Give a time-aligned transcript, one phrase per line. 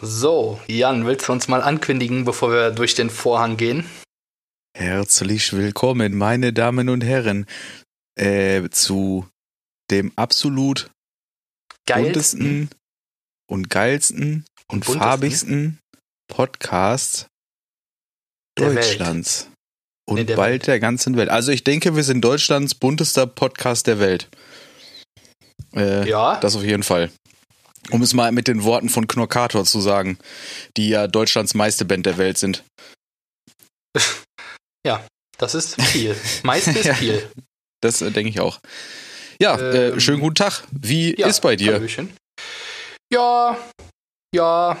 [0.00, 3.84] So, Jan, willst du uns mal ankündigen, bevor wir durch den Vorhang gehen?
[4.76, 7.46] Herzlich willkommen, meine Damen und Herren,
[8.14, 9.26] äh, zu
[9.90, 10.88] dem absolut
[11.84, 12.70] buntesten
[13.50, 15.80] und geilsten und, und farbigsten
[16.28, 17.26] Podcast
[18.56, 19.46] der Deutschlands.
[19.46, 19.54] Welt.
[20.06, 20.66] Und der bald Welt.
[20.68, 21.28] der ganzen Welt.
[21.28, 24.28] Also ich denke, wir sind Deutschlands buntester Podcast der Welt.
[25.74, 26.38] Äh, ja.
[26.38, 27.10] Das auf jeden Fall.
[27.90, 30.18] Um es mal mit den Worten von Knorkator zu sagen,
[30.76, 32.64] die ja Deutschlands meiste Band der Welt sind.
[34.86, 35.04] Ja,
[35.38, 36.16] das ist viel.
[36.44, 37.28] Meist ist viel.
[37.82, 38.60] Das äh, denke ich auch.
[39.42, 40.62] Ja, äh, ähm, äh, schönen guten Tag.
[40.70, 41.74] Wie ja, ist bei dir?
[41.74, 42.16] Hallöchen.
[43.12, 43.58] Ja,
[44.34, 44.78] ja,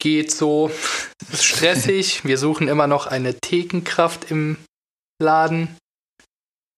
[0.00, 0.70] geht so.
[1.32, 2.24] Ist stressig.
[2.24, 4.58] Wir suchen immer noch eine Thekenkraft im
[5.20, 5.76] Laden.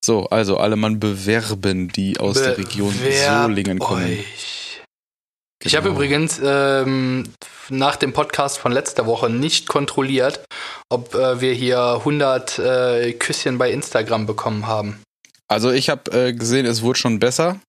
[0.05, 4.05] So, also alle Mann bewerben, die aus Bewerb der Region Solingen kommen.
[4.05, 4.66] Euch.
[5.67, 5.97] Ich habe genau.
[5.97, 7.25] übrigens ähm,
[7.69, 10.45] nach dem Podcast von letzter Woche nicht kontrolliert,
[10.89, 15.03] ob äh, wir hier 100 äh, Küsschen bei Instagram bekommen haben.
[15.49, 17.61] Also ich habe äh, gesehen, es wurde schon besser,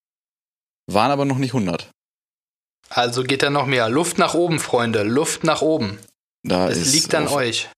[0.88, 1.90] waren aber noch nicht 100.
[2.90, 3.90] Also geht da noch mehr.
[3.90, 6.00] Luft nach oben, Freunde, Luft nach oben.
[6.44, 7.70] Da es liegt an auf, euch.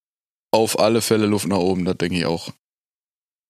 [0.52, 2.50] Auf alle Fälle Luft nach oben, das denke ich auch.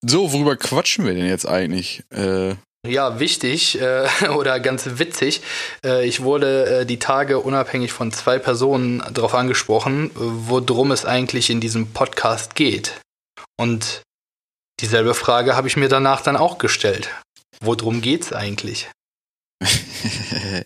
[0.01, 2.03] So, worüber quatschen wir denn jetzt eigentlich?
[2.11, 2.55] Äh,
[2.87, 5.41] ja, wichtig äh, oder ganz witzig.
[5.85, 11.49] Äh, ich wurde äh, die Tage unabhängig von zwei Personen darauf angesprochen, worum es eigentlich
[11.49, 12.99] in diesem Podcast geht.
[13.57, 14.01] Und
[14.79, 17.09] dieselbe Frage habe ich mir danach dann auch gestellt.
[17.61, 18.89] Worum geht's eigentlich?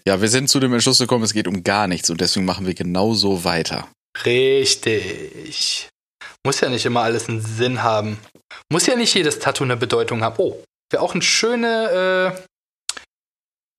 [0.05, 2.67] ja, wir sind zu dem Entschluss gekommen, es geht um gar nichts und deswegen machen
[2.67, 3.87] wir genauso weiter.
[4.25, 5.89] Richtig.
[6.45, 8.19] Muss ja nicht immer alles einen Sinn haben.
[8.71, 10.35] Muss ja nicht jedes Tattoo eine Bedeutung haben.
[10.37, 12.37] Oh, Wäre auch ein, schöne,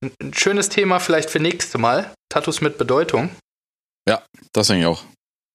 [0.03, 2.13] äh, ein schönes Thema vielleicht für nächste Mal.
[2.29, 3.31] Tattoos mit Bedeutung.
[4.09, 5.05] Ja, das denke ich auch.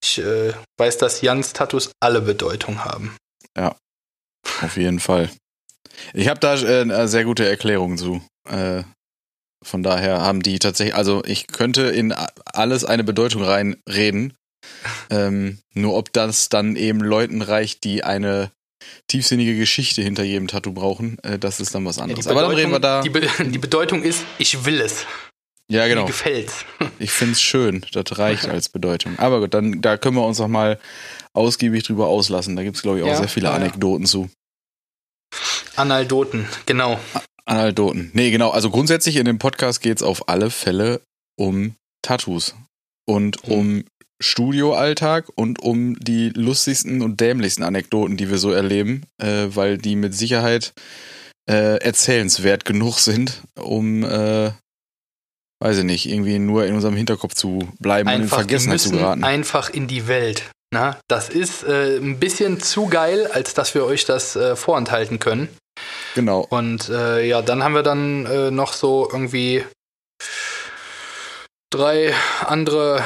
[0.02, 3.18] Ich äh, weiß, dass Jans Tattoos alle Bedeutung haben.
[3.58, 3.76] Ja,
[4.62, 5.30] auf jeden Fall.
[6.14, 8.26] Ich habe da äh, eine sehr gute Erklärung zu.
[8.48, 8.84] Äh,
[9.62, 12.14] von daher haben die tatsächlich, also ich könnte in
[12.46, 14.34] alles eine Bedeutung reinreden.
[15.10, 18.54] ähm, nur ob das dann eben Leuten reicht, die eine
[19.08, 22.26] tiefsinnige Geschichte hinter jedem Tattoo brauchen, äh, das ist dann was anderes.
[22.26, 23.02] Ja, Aber dann reden wir da.
[23.02, 25.06] Die, Be die, Bedeutung ist, ich will es.
[25.72, 26.02] Ja, genau.
[26.02, 26.66] Mir gefällt's.
[27.00, 27.86] Ich find's schön.
[27.94, 29.18] Das reicht als Bedeutung.
[29.20, 30.80] Aber gut, dann da können wir uns noch mal
[31.34, 32.56] ausgiebig drüber auslassen.
[32.56, 34.10] Da gibt's glaube ich auch ja, sehr viele Anekdoten ja.
[34.10, 34.30] zu.
[35.76, 37.00] Analdoten, genau.
[37.46, 38.12] Analdoten.
[38.14, 38.50] Nee, genau.
[38.50, 41.02] Also grundsätzlich in dem Podcast geht's auf alle Fälle
[41.38, 42.56] um Tattoos
[43.08, 43.54] und mhm.
[43.54, 43.84] um
[44.22, 49.96] Studioalltag und um die lustigsten und dämlichsten Anekdoten, die wir so erleben, äh, weil die
[49.96, 50.74] mit Sicherheit
[51.50, 54.52] äh, erzählenswert genug sind, um, äh,
[55.62, 58.92] weiß ich nicht, irgendwie nur in unserem Hinterkopf zu bleiben einfach, und in Vergessenheit zu
[58.92, 59.24] geraten.
[59.24, 60.50] Einfach in die Welt.
[60.72, 65.20] Na, das ist äh, ein bisschen zu geil, als dass wir euch das äh, vorenthalten
[65.20, 65.50] können.
[66.14, 66.46] Genau.
[66.50, 69.64] Und äh, ja, dann haben wir dann noch so irgendwie
[71.72, 72.14] drei
[72.46, 73.02] andere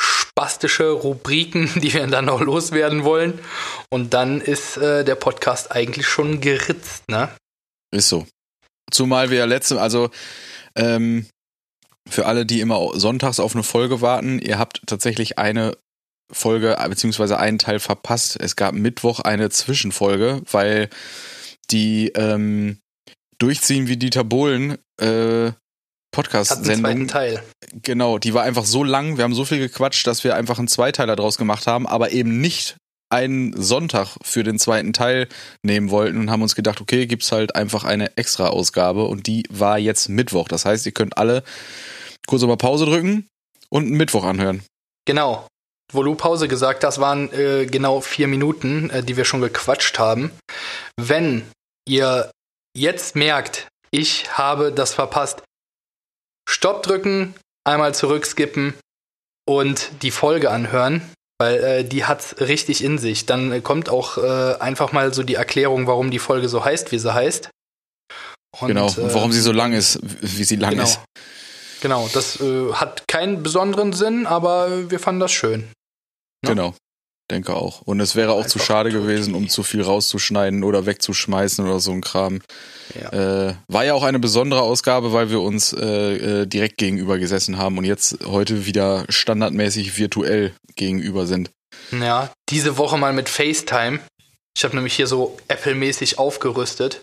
[0.00, 3.38] spastische Rubriken, die wir dann noch loswerden wollen.
[3.90, 7.30] Und dann ist äh, der Podcast eigentlich schon geritzt, ne?
[7.92, 8.26] Ist so.
[8.90, 10.10] Zumal wir ja letzte, also
[10.76, 11.26] ähm,
[12.08, 15.76] für alle, die immer sonntags auf eine Folge warten, ihr habt tatsächlich eine
[16.30, 18.36] Folge beziehungsweise einen Teil verpasst.
[18.40, 20.90] Es gab Mittwoch eine Zwischenfolge, weil
[21.70, 22.78] die ähm,
[23.38, 25.52] Durchziehen wie Dieter Bohlen äh,
[26.14, 27.08] Podcast-Sendung.
[27.08, 27.42] Teil.
[27.82, 30.68] Genau, die war einfach so lang, wir haben so viel gequatscht, dass wir einfach einen
[30.68, 32.76] Zweiteiler draus gemacht haben, aber eben nicht
[33.10, 35.28] einen Sonntag für den zweiten Teil
[35.62, 39.44] nehmen wollten und haben uns gedacht, okay, gibt's halt einfach eine extra Ausgabe und die
[39.50, 40.48] war jetzt Mittwoch.
[40.48, 41.44] Das heißt, ihr könnt alle
[42.26, 43.28] kurz mal Pause drücken
[43.68, 44.62] und einen Mittwoch anhören.
[45.04, 45.46] Genau.
[45.92, 49.98] Wo du Pause gesagt hast, waren äh, genau vier Minuten, äh, die wir schon gequatscht
[49.98, 50.32] haben.
[50.96, 51.44] Wenn
[51.86, 52.30] ihr
[52.76, 55.42] jetzt merkt, ich habe das verpasst,
[56.48, 58.74] Stopp drücken, einmal zurückskippen
[59.46, 61.02] und die Folge anhören,
[61.38, 63.26] weil äh, die hat's richtig in sich.
[63.26, 66.98] Dann kommt auch äh, einfach mal so die Erklärung, warum die Folge so heißt, wie
[66.98, 67.50] sie heißt.
[68.60, 70.84] Und, genau, und warum äh, sie so lang ist, wie sie lang genau.
[70.84, 71.00] ist.
[71.80, 75.60] Genau, das äh, hat keinen besonderen Sinn, aber wir fanden das schön.
[76.42, 76.50] Ne?
[76.50, 76.74] Genau.
[77.30, 77.80] Denke auch.
[77.80, 81.92] Und es wäre auch zu schade gewesen, um zu viel rauszuschneiden oder wegzuschmeißen oder so
[81.92, 82.42] ein Kram.
[83.00, 83.48] Ja.
[83.48, 87.56] Äh, war ja auch eine besondere Ausgabe, weil wir uns äh, äh, direkt gegenüber gesessen
[87.56, 91.50] haben und jetzt heute wieder standardmäßig virtuell gegenüber sind.
[91.92, 94.00] Ja, diese Woche mal mit FaceTime.
[94.56, 97.00] Ich habe nämlich hier so Apple-mäßig aufgerüstet.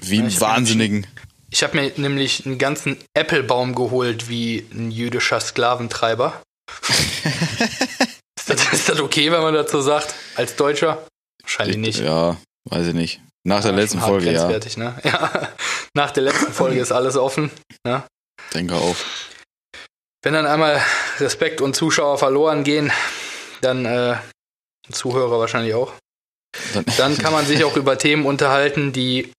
[0.00, 1.06] Wie ein Wahnsinnigen.
[1.50, 6.42] Ich habe mir nämlich einen ganzen Applebaum geholt wie ein jüdischer Sklaventreiber.
[8.54, 11.06] ist, das, ist, das, okay, wenn man dazu sagt, als Deutscher?
[11.42, 12.00] Wahrscheinlich nicht.
[12.00, 13.20] Ja, weiß ich nicht.
[13.44, 14.48] Nach der ja, letzten Folge, ja.
[14.48, 15.00] Ne?
[15.04, 15.48] ja.
[15.94, 17.50] Nach der letzten Folge ist alles offen.
[17.86, 18.02] Ne?
[18.52, 18.96] Denke auch.
[20.22, 20.82] Wenn dann einmal
[21.18, 22.92] Respekt und Zuschauer verloren gehen,
[23.60, 24.16] dann äh,
[24.90, 25.92] Zuhörer wahrscheinlich auch.
[26.96, 29.32] Dann kann man sich auch über Themen unterhalten, die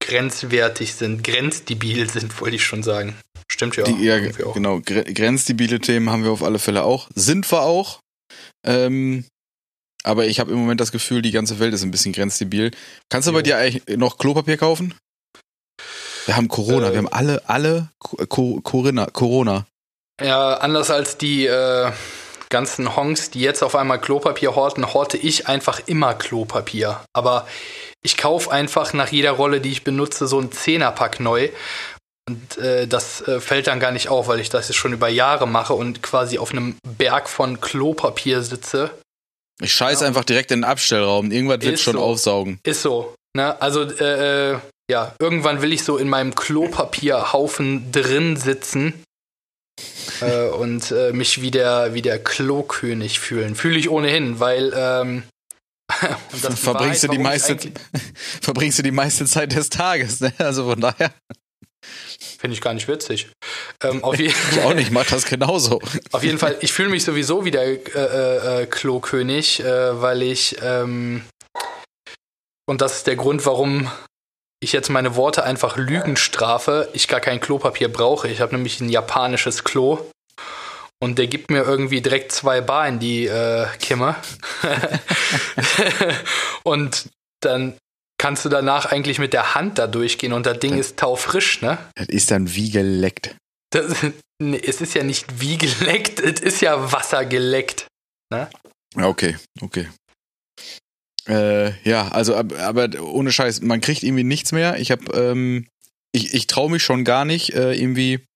[0.00, 3.16] grenzwertig sind, grenzdebil sind, wollte ich schon sagen.
[3.50, 3.84] Stimmt ja.
[3.84, 4.80] Die, ja, genau.
[4.80, 7.08] Grenzdebile Themen haben wir auf alle Fälle auch.
[7.14, 8.00] Sind wir auch.
[8.66, 9.24] Ähm,
[10.02, 12.70] aber ich habe im Moment das Gefühl, die ganze Welt ist ein bisschen grenzdebil.
[13.10, 13.38] Kannst du jo.
[13.38, 14.94] bei dir eigentlich noch Klopapier kaufen?
[16.26, 19.66] Wir haben Corona, äh, wir haben alle, alle Corona, Corona.
[20.22, 21.90] Ja, anders als die äh,
[22.50, 27.00] ganzen Honks, die jetzt auf einmal Klopapier horten, horte ich einfach immer Klopapier.
[27.14, 27.46] Aber
[28.02, 31.48] ich kaufe einfach nach jeder Rolle, die ich benutze, so ein Zehnerpack neu.
[32.30, 35.08] Und äh, das äh, fällt dann gar nicht auf, weil ich das jetzt schon über
[35.08, 38.90] Jahre mache und quasi auf einem Berg von Klopapier sitze.
[39.60, 40.08] Ich scheiße ja.
[40.08, 41.32] einfach direkt in den Abstellraum.
[41.32, 42.00] Irgendwas wird schon so.
[42.00, 42.60] aufsaugen.
[42.62, 43.14] Ist so.
[43.36, 43.60] Ne?
[43.60, 49.02] Also, äh, äh, ja, irgendwann will ich so in meinem Klopapierhaufen drin sitzen
[50.20, 53.56] äh, und äh, mich wie der, wie der Klokönig fühlen.
[53.56, 55.24] Fühle ich ohnehin, weil ähm,
[56.30, 57.58] verbringst, Wahrheit, du die meiste,
[58.40, 60.32] verbringst du die meiste Zeit des Tages, ne?
[60.38, 61.12] Also von daher.
[62.38, 63.28] Finde ich gar nicht witzig.
[63.82, 64.34] Ähm, ich
[64.64, 65.80] auch nicht, mach das genauso.
[66.12, 70.22] Auf jeden Fall, ich fühle mich sowieso wie der äh, äh, äh, Klokönig, äh, weil
[70.22, 71.22] ich, ähm,
[72.66, 73.90] und das ist der Grund, warum
[74.62, 78.28] ich jetzt meine Worte einfach Lügen strafe, ich gar kein Klopapier brauche.
[78.28, 79.98] Ich habe nämlich ein japanisches Klo
[81.02, 84.16] und der gibt mir irgendwie direkt zwei Bar in die äh, Kimme.
[86.62, 87.08] und
[87.40, 87.78] dann
[88.20, 91.62] kannst du danach eigentlich mit der Hand da durchgehen und das Ding das, ist taufrisch,
[91.62, 91.78] ne?
[91.94, 93.34] Das ist dann wie geleckt.
[93.70, 93.96] Das,
[94.38, 97.86] nee, es ist ja nicht wie geleckt, es ist ja Wasser geleckt.
[98.30, 98.50] Ne?
[98.94, 99.88] Okay, okay.
[101.26, 104.78] Äh, ja, also, aber ohne Scheiß, man kriegt irgendwie nichts mehr.
[104.78, 105.66] Ich habe, ähm,
[106.12, 108.26] ich, ich traue mich schon gar nicht, äh, irgendwie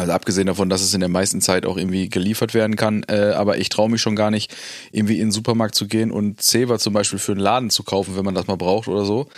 [0.00, 3.32] also abgesehen davon, dass es in der meisten Zeit auch irgendwie geliefert werden kann, äh,
[3.34, 4.54] aber ich traue mich schon gar nicht,
[4.92, 8.16] irgendwie in den Supermarkt zu gehen und Zewa zum Beispiel für einen Laden zu kaufen,
[8.16, 9.28] wenn man das mal braucht oder so.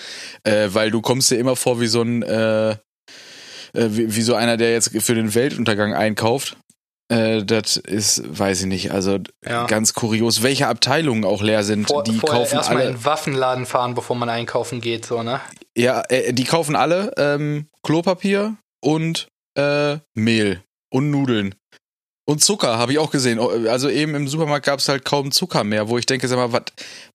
[0.45, 2.77] Äh, weil du kommst dir immer vor wie so ein, äh, äh,
[3.73, 6.57] wie, wie so einer, der jetzt für den Weltuntergang einkauft.
[7.09, 9.67] Äh, das ist, weiß ich nicht, also ja.
[9.67, 11.89] ganz kurios, welche Abteilungen auch leer sind.
[11.89, 12.89] Vor, die kaufen erstmal alle.
[12.91, 15.41] in einen Waffenladen fahren, bevor man einkaufen geht, so, ne?
[15.77, 21.55] Ja, äh, die kaufen alle ähm, Klopapier und äh, Mehl und Nudeln.
[22.25, 23.41] Und Zucker habe ich auch gesehen.
[23.41, 26.37] Oh, also eben im Supermarkt gab es halt kaum Zucker mehr, wo ich denke, sag
[26.37, 26.63] mal, was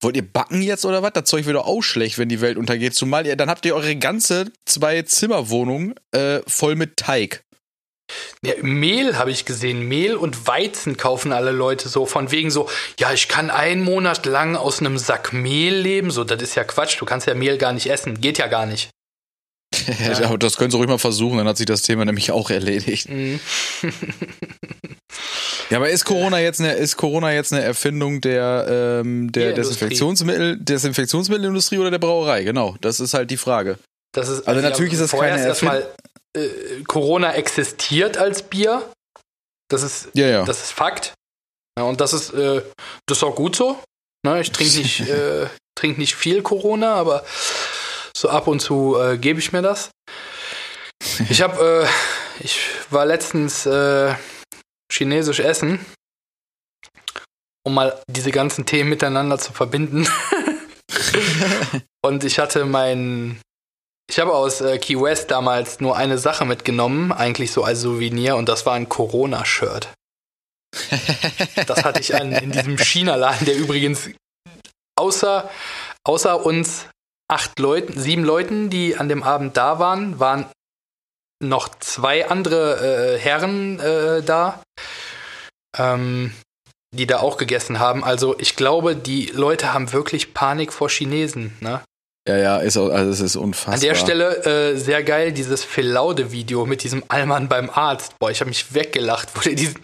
[0.02, 1.12] wollt ihr backen jetzt oder was?
[1.14, 2.94] Das Zeug wird doch auch schlecht, wenn die Welt untergeht.
[2.94, 7.42] Zumal ihr, dann habt ihr eure ganze zwei Zimmerwohnung äh, voll mit Teig.
[8.42, 9.88] Ja, Mehl habe ich gesehen.
[9.88, 12.04] Mehl und Weizen kaufen alle Leute so.
[12.04, 12.68] Von wegen so,
[12.98, 16.10] ja, ich kann einen Monat lang aus einem Sack Mehl leben.
[16.10, 17.00] So, das ist ja Quatsch.
[17.00, 18.20] Du kannst ja Mehl gar nicht essen.
[18.20, 18.90] Geht ja gar nicht.
[19.98, 20.36] Ja.
[20.36, 23.08] das können Sie ruhig mal versuchen, dann hat sich das Thema nämlich auch erledigt.
[23.08, 23.40] Mhm.
[25.70, 30.58] ja, aber ist Corona jetzt eine, ist Corona jetzt eine Erfindung der, ähm, der Desinfektionsmittel,
[30.58, 32.44] Desinfektionsmittelindustrie oder der Brauerei?
[32.44, 33.78] Genau, das ist halt die Frage.
[34.12, 35.82] Das ist, also, also natürlich ist das keine Erfindung.
[36.34, 38.90] Äh, Corona existiert als Bier.
[39.68, 40.44] Das ist, ja, ja.
[40.44, 41.14] das ist Fakt.
[41.78, 42.62] Ja, und das ist, äh,
[43.06, 43.78] das ist auch gut so.
[44.24, 47.24] Ne, ich trinke nicht, äh, trink nicht viel Corona, aber
[48.18, 49.90] so ab und zu äh, gebe ich mir das.
[51.30, 52.60] Ich habe, äh, ich
[52.90, 54.14] war letztens äh,
[54.90, 55.84] chinesisch essen,
[57.64, 60.08] um mal diese ganzen Themen miteinander zu verbinden.
[62.04, 63.40] und ich hatte mein,
[64.10, 68.36] ich habe aus äh, Key West damals nur eine Sache mitgenommen, eigentlich so als Souvenir,
[68.36, 69.92] und das war ein Corona-Shirt.
[71.66, 74.10] Das hatte ich an, in diesem China-Laden, der übrigens
[74.96, 75.48] außer,
[76.04, 76.86] außer uns
[77.28, 80.46] acht Leuten, sieben Leuten, die an dem Abend da waren, waren
[81.40, 84.62] noch zwei andere äh, Herren äh, da,
[85.76, 86.34] ähm,
[86.94, 88.02] die da auch gegessen haben.
[88.02, 91.56] Also ich glaube, die Leute haben wirklich Panik vor Chinesen.
[91.60, 91.80] Ne?
[92.28, 93.74] Ja, ja, ist auch, also es ist unfassbar.
[93.74, 98.18] An der Stelle äh, sehr geil, dieses Philaude-Video mit diesem Allmann beim Arzt.
[98.18, 99.30] Boah, ich habe mich weggelacht.
[99.34, 99.76] Wo der diesen,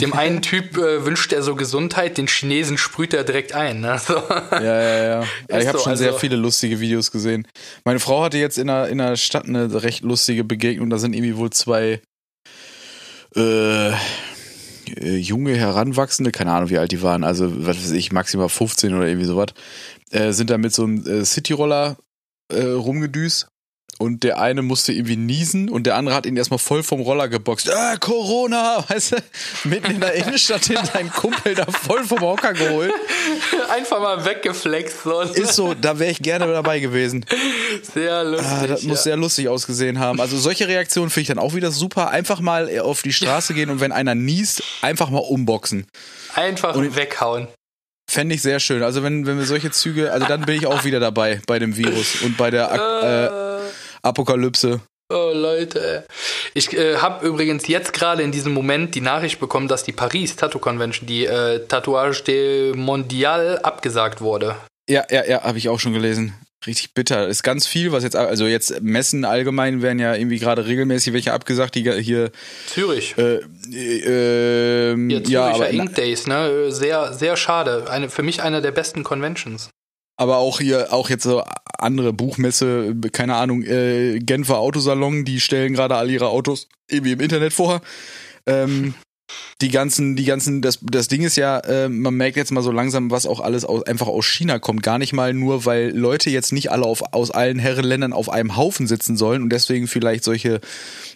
[0.00, 3.80] dem einen Typ äh, wünscht er so Gesundheit, den Chinesen sprüht er direkt ein.
[3.80, 4.00] Ne?
[4.04, 4.14] So.
[4.14, 5.04] Ja, ja, ja.
[5.20, 5.24] ja
[5.60, 7.46] ich habe so, schon also sehr viele lustige Videos gesehen.
[7.84, 10.90] Meine Frau hatte jetzt in der, in der Stadt eine recht lustige Begegnung.
[10.90, 12.00] Da sind irgendwie wohl zwei
[13.36, 18.48] äh, äh junge Heranwachsende, keine Ahnung, wie alt die waren, also was weiß ich, maximal
[18.48, 19.50] 15 oder irgendwie sowas,
[20.12, 21.96] äh, sind da mit so einem äh, Cityroller
[22.52, 23.48] äh, rumgedüst
[23.98, 27.28] und der eine musste irgendwie niesen und der andere hat ihn erstmal voll vom Roller
[27.28, 27.70] geboxt.
[27.70, 29.16] Ah, Corona, weißt du,
[29.64, 32.92] mitten in der Innenstadt hin seinen Kumpel da voll vom Hocker geholt.
[33.70, 35.04] Einfach mal weggeflext.
[35.04, 35.20] So.
[35.20, 37.24] Ist so, da wäre ich gerne dabei gewesen.
[37.82, 38.48] Sehr lustig.
[38.50, 40.20] Ah, das muss sehr lustig ausgesehen haben.
[40.20, 42.10] Also solche Reaktionen finde ich dann auch wieder super.
[42.10, 45.86] Einfach mal auf die Straße gehen und wenn einer niest, einfach mal umboxen.
[46.34, 47.48] Einfach und weghauen.
[48.12, 48.82] Fände ich sehr schön.
[48.82, 51.78] Also wenn, wenn wir solche Züge, also dann bin ich auch wieder dabei bei dem
[51.78, 54.82] Virus und bei der äh, Apokalypse.
[55.08, 56.04] Oh Leute,
[56.52, 60.36] ich äh, habe übrigens jetzt gerade in diesem Moment die Nachricht bekommen, dass die Paris
[60.36, 64.56] Tattoo Convention, die äh, Tatouage de Mondial, abgesagt wurde.
[64.90, 66.34] Ja, ja, ja, habe ich auch schon gelesen
[66.66, 67.28] richtig bitter.
[67.28, 71.32] Ist ganz viel, was jetzt, also jetzt Messen allgemein werden ja irgendwie gerade regelmäßig welche
[71.32, 72.30] abgesagt, die hier.
[72.66, 73.16] Zürich.
[73.18, 76.72] Äh, äh, Züricher ja, aber, Ink Days, ne?
[76.72, 77.90] Sehr, sehr schade.
[77.90, 79.70] Eine, für mich einer der besten Conventions.
[80.16, 81.42] Aber auch hier, auch jetzt so
[81.78, 87.20] andere Buchmesse, keine Ahnung, äh, Genfer Autosalon, die stellen gerade all ihre Autos irgendwie im
[87.20, 87.80] Internet vor.
[88.46, 88.94] Ähm,
[89.60, 92.72] die ganzen, die ganzen, das, das Ding ist ja, äh, man merkt jetzt mal so
[92.72, 94.82] langsam, was auch alles aus, einfach aus China kommt.
[94.82, 98.56] Gar nicht mal nur, weil Leute jetzt nicht alle auf, aus allen Herrenländern auf einem
[98.56, 100.60] Haufen sitzen sollen und deswegen vielleicht solche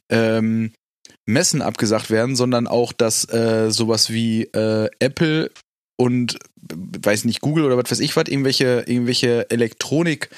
[0.08, 0.72] ähm,
[1.26, 5.50] Messen abgesagt werden, sondern auch, dass äh, sowas wie äh, Apple
[5.96, 10.30] und weiß nicht, Google oder was weiß ich was, irgendwelche, irgendwelche Elektronik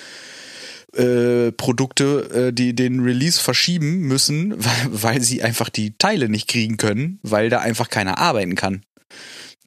[0.94, 6.48] äh, Produkte, äh, die den Release verschieben müssen, weil, weil sie einfach die Teile nicht
[6.48, 8.82] kriegen können, weil da einfach keiner arbeiten kann.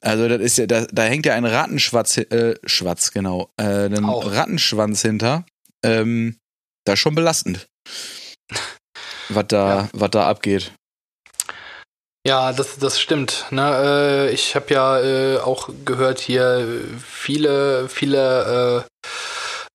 [0.00, 4.04] Also das ist ja, da, da hängt ja ein Rattenschwanz, äh, Schwarz, genau, äh, ein.
[4.04, 5.46] Rattenschwanz hinter.
[5.84, 6.38] Ähm,
[6.84, 7.68] das ist schon belastend.
[9.28, 9.88] was da, ja.
[9.92, 10.72] was da abgeht.
[12.26, 13.46] Ja, das, das stimmt.
[13.50, 14.28] Ne?
[14.28, 19.08] Äh, ich habe ja äh, auch gehört hier viele, viele äh,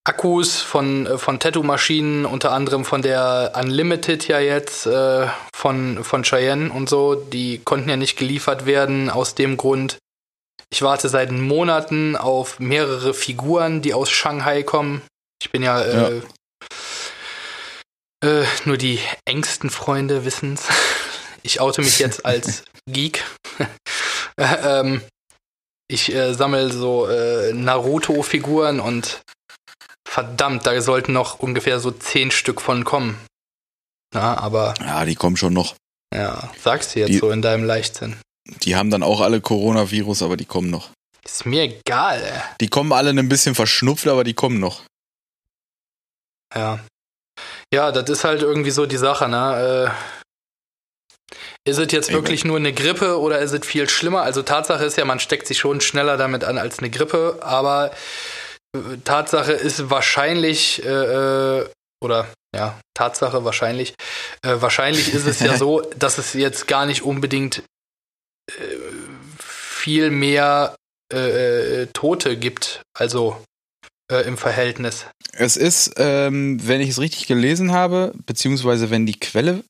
[0.08, 6.24] Akkus von, äh, von Tattoo-Maschinen, unter anderem von der Unlimited ja jetzt, äh, von, von
[6.24, 9.98] Cheyenne und so, die konnten ja nicht geliefert werden aus dem Grund.
[10.70, 15.02] Ich warte seit Monaten auf mehrere Figuren, die aus Shanghai kommen.
[15.42, 16.22] Ich bin ja, äh,
[18.24, 18.40] ja.
[18.42, 20.68] Äh, nur die engsten Freunde wissen's.
[21.44, 23.24] Ich oute mich jetzt als Geek.
[24.38, 25.02] ähm,
[25.88, 29.22] ich äh, sammle so äh, Naruto-Figuren und
[30.18, 33.24] verdammt, da sollten noch ungefähr so zehn Stück von kommen.
[34.16, 34.74] Na, aber.
[34.80, 35.76] Ja, die kommen schon noch.
[36.12, 38.16] Ja, sagst du jetzt die, so in deinem Leichtsinn.
[38.64, 40.90] Die haben dann auch alle Coronavirus, aber die kommen noch.
[41.24, 42.42] Ist mir egal, ey.
[42.62, 44.82] Die kommen alle ein bisschen verschnupft, aber die kommen noch.
[46.56, 46.80] Ja.
[47.72, 49.92] Ja, das ist halt irgendwie so die Sache, ne?
[49.94, 54.24] Äh, ist es jetzt wirklich nur eine Grippe oder ist es viel schlimmer?
[54.24, 57.92] Also Tatsache ist ja, man steckt sich schon schneller damit an als eine Grippe, aber
[59.04, 61.70] Tatsache ist wahrscheinlich, äh, äh,
[62.02, 63.94] oder ja, Tatsache wahrscheinlich,
[64.42, 67.64] äh, wahrscheinlich ist es ja so, dass es jetzt gar nicht unbedingt
[68.50, 68.54] äh,
[69.40, 70.76] viel mehr
[71.14, 73.42] äh, äh, Tote gibt, also
[74.26, 75.06] im Verhältnis.
[75.34, 79.66] Es ist, ähm, wenn ich es richtig gelesen habe, beziehungsweise wenn die Quelle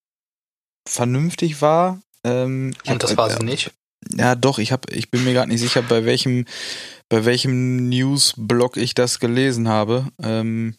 [0.87, 1.99] vernünftig war.
[2.23, 3.71] Ähm, Und das war sie nicht?
[4.15, 6.45] Ja, doch, ich, hab, ich bin mir gerade nicht sicher, bei welchem
[7.09, 10.07] bei welchem Newsblog ich das gelesen habe.
[10.21, 10.75] Ähm,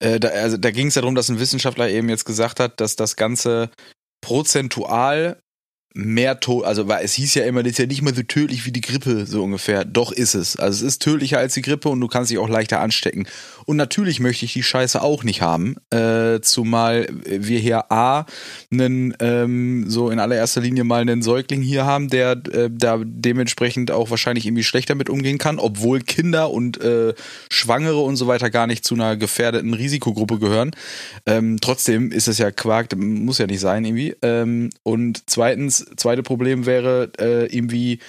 [0.00, 2.80] äh, da, also, da ging es ja darum, dass ein Wissenschaftler eben jetzt gesagt hat,
[2.80, 3.70] dass das Ganze
[4.20, 5.40] prozentual
[5.94, 8.72] mehr tot, also es hieß ja immer, das ist ja nicht mehr so tödlich wie
[8.72, 9.84] die Grippe, so ungefähr.
[9.84, 10.56] Doch ist es.
[10.56, 13.26] Also es ist tödlicher als die Grippe und du kannst dich auch leichter anstecken.
[13.64, 18.26] Und natürlich möchte ich die Scheiße auch nicht haben, äh, zumal wir hier A,
[18.70, 23.90] einen, ähm, so in allererster Linie mal einen Säugling hier haben, der äh, da dementsprechend
[23.90, 27.14] auch wahrscheinlich irgendwie schlechter mit umgehen kann, obwohl Kinder und äh,
[27.50, 30.70] Schwangere und so weiter gar nicht zu einer gefährdeten Risikogruppe gehören.
[31.26, 34.14] Ähm, trotzdem ist es ja Quark, muss ja nicht sein irgendwie.
[34.22, 38.00] Ähm, und zweitens, zweite Problem wäre äh, irgendwie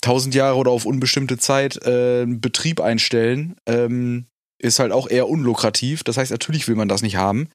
[0.00, 4.26] tausend Jahre oder auf unbestimmte Zeit äh, Betrieb einstellen, ähm,
[4.58, 6.04] ist halt auch eher unlukrativ.
[6.04, 7.48] Das heißt, natürlich will man das nicht haben.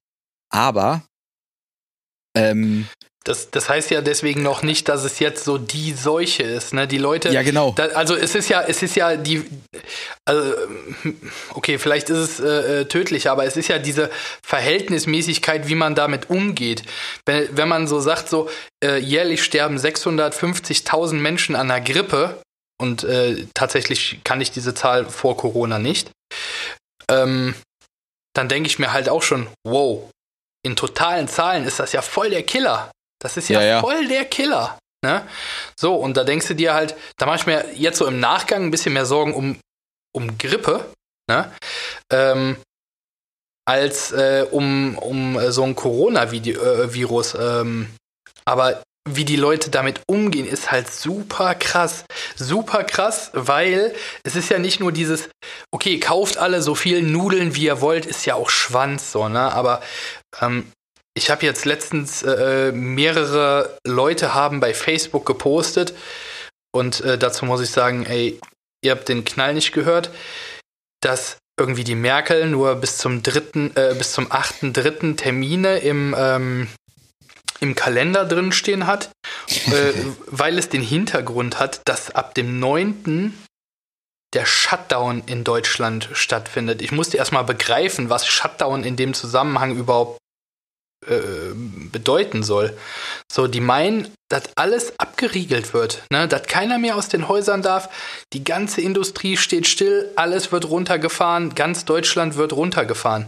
[0.50, 1.04] Aber
[2.36, 2.88] ähm,
[3.28, 6.74] das, das heißt ja deswegen noch nicht, dass es jetzt so die Seuche ist.
[6.74, 6.88] Ne?
[6.88, 7.30] Die Leute.
[7.30, 7.74] Ja, genau.
[7.76, 9.44] Da, also es ist ja, es ist ja die.
[10.26, 10.54] Also,
[11.54, 14.10] okay, vielleicht ist es äh, äh, tödlich, aber es ist ja diese
[14.44, 16.84] Verhältnismäßigkeit, wie man damit umgeht.
[17.26, 18.50] Wenn, wenn man so sagt, so
[18.84, 22.42] äh, jährlich sterben 650.000 Menschen an einer Grippe
[22.80, 26.12] und äh, tatsächlich kann ich diese Zahl vor Corona nicht.
[27.10, 27.56] Ähm,
[28.34, 30.10] dann denke ich mir halt auch schon, wow,
[30.64, 32.92] in totalen Zahlen ist das ja voll der Killer.
[33.20, 33.82] Das ist ja, ja, ja.
[33.82, 34.78] voll der Killer.
[35.04, 35.28] Ne?
[35.80, 38.64] So, und da denkst du dir halt, da mache ich mir jetzt so im Nachgang
[38.64, 39.60] ein bisschen mehr Sorgen um,
[40.16, 40.86] um Grippe.
[41.30, 41.52] Ne?
[42.12, 42.58] Ähm,
[43.68, 47.34] als äh, um, um so ein Coronavirus.
[47.36, 47.90] Äh, ähm,
[48.46, 52.06] aber wie die Leute damit umgehen, ist halt super krass.
[52.36, 53.94] Super krass, weil
[54.24, 55.30] es ist ja nicht nur dieses,
[55.72, 59.52] okay, kauft alle so viel Nudeln, wie ihr wollt, ist ja auch Schwanz, so, ne?
[59.54, 59.82] Aber
[60.42, 60.72] ähm,
[61.18, 65.94] ich habe jetzt letztens äh, mehrere Leute haben bei Facebook gepostet
[66.72, 68.40] und äh, dazu muss ich sagen, ey,
[68.84, 70.12] ihr habt den Knall nicht gehört,
[71.02, 76.16] dass irgendwie die Merkel nur bis zum dritten, äh, bis zum achten dritten Termine im
[76.18, 76.68] ähm,
[77.60, 79.10] im Kalender drin stehen hat,
[79.72, 79.94] äh,
[80.28, 83.34] weil es den Hintergrund hat, dass ab dem 9.
[84.36, 86.84] der Shutdown in Deutschland stattfindet.
[86.84, 90.20] Ich musste erstmal begreifen, was Shutdown in dem Zusammenhang überhaupt
[91.06, 91.54] äh,
[91.92, 92.76] bedeuten soll.
[93.32, 96.28] So, die meinen, dass alles abgeriegelt wird, ne?
[96.28, 97.90] dass keiner mehr aus den Häusern darf,
[98.34, 103.28] die ganze Industrie steht still, alles wird runtergefahren, ganz Deutschland wird runtergefahren.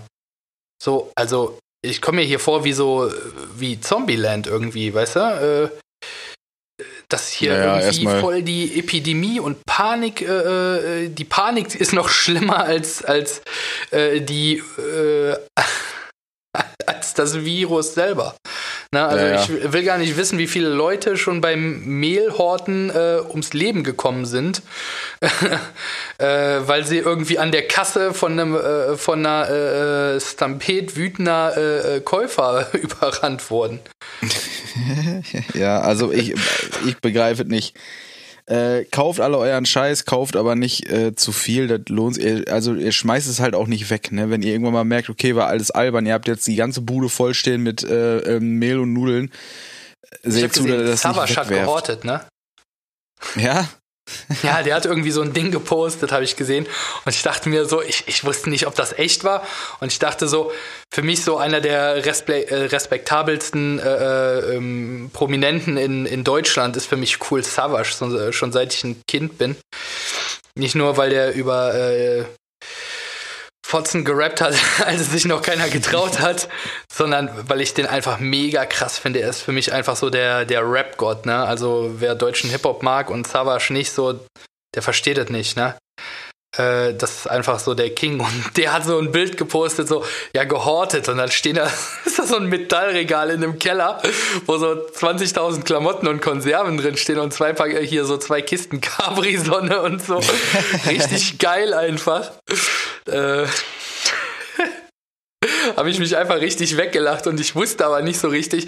[0.81, 3.11] So, also ich komme mir hier vor wie so
[3.55, 5.19] wie Zombieland irgendwie, weißt du?
[5.19, 5.69] Äh,
[7.09, 12.09] dass hier naja, irgendwie voll die Epidemie und Panik, äh, äh, die Panik ist noch
[12.09, 13.41] schlimmer als, als
[13.91, 15.35] äh, die äh,
[16.85, 18.35] als das Virus selber.
[18.91, 19.43] Na, also ja, ja.
[19.43, 24.25] ich will gar nicht wissen, wie viele Leute schon beim Mehlhorten äh, ums Leben gekommen
[24.25, 24.61] sind,
[26.17, 31.95] äh, weil sie irgendwie an der Kasse von einem äh, von einer äh, Stampede wütender
[31.95, 33.79] äh, Käufer überrannt wurden.
[35.53, 36.33] ja, also ich,
[36.85, 37.75] ich begreife es nicht.
[38.49, 42.51] Äh, kauft alle euren Scheiß, kauft aber nicht äh, zu viel, das lohnt sich.
[42.51, 44.31] Also ihr schmeißt es halt auch nicht weg, ne?
[44.31, 47.09] Wenn ihr irgendwann mal merkt, okay, war alles albern, ihr habt jetzt die ganze Bude
[47.09, 49.31] vollstehen mit äh, ähm, Mehl und Nudeln.
[50.23, 52.21] Seht zu, dass das Savas hat gehortet, ne?
[53.35, 53.69] Ja?
[54.43, 56.65] Ja, der hat irgendwie so ein Ding gepostet, habe ich gesehen.
[57.05, 59.43] Und ich dachte mir so, ich, ich wusste nicht, ob das echt war.
[59.79, 60.51] Und ich dachte so,
[60.91, 66.77] für mich so einer der respe äh, respektabelsten äh, äh, ähm, Prominenten in, in Deutschland
[66.77, 69.55] ist für mich Cool Savage, so, schon seit ich ein Kind bin.
[70.55, 72.25] Nicht nur, weil der über äh,
[73.69, 74.55] Fotzen gerappt hat,
[74.85, 76.49] als es sich noch keiner getraut hat,
[76.91, 79.19] sondern weil ich den einfach mega krass finde.
[79.19, 81.43] Er ist für mich einfach so der, der Rap-Gott, ne?
[81.43, 84.19] Also wer deutschen Hip-Hop mag und Savage nicht so,
[84.73, 85.75] der versteht es nicht, ne?
[86.59, 88.19] Äh, das ist einfach so der King.
[88.19, 91.07] Und der hat so ein Bild gepostet, so, ja, gehortet.
[91.07, 91.69] Und dann stehen da,
[92.05, 94.01] ist da so ein Metallregal in einem Keller,
[94.45, 99.81] wo so 20.000 Klamotten und Konserven drin stehen und zwei, hier so zwei Kisten Capri-Sonne
[99.81, 100.19] und so.
[100.87, 102.31] Richtig geil einfach.
[103.05, 103.45] Äh,
[105.77, 108.67] habe ich mich einfach richtig weggelacht und ich wusste aber nicht so richtig.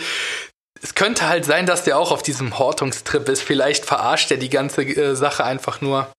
[0.82, 3.42] Es könnte halt sein, dass der auch auf diesem Hortungstrip ist.
[3.42, 6.12] Vielleicht verarscht er die ganze äh, Sache einfach nur.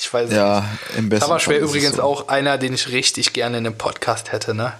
[0.00, 0.98] Ich weiß ja, nicht.
[0.98, 2.02] Im besten Savasch wäre übrigens so.
[2.02, 4.78] auch einer, den ich richtig gerne in einem Podcast hätte, ne?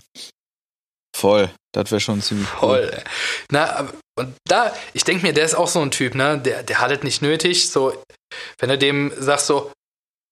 [1.14, 1.50] Voll.
[1.72, 2.88] Das wäre schon ziemlich cool.
[2.88, 3.04] Voll.
[3.50, 6.38] Na, und da, ich denke mir, der ist auch so ein Typ, ne?
[6.38, 7.70] Der, der hat es nicht nötig.
[7.70, 8.02] So,
[8.58, 9.70] wenn er dem sagt so,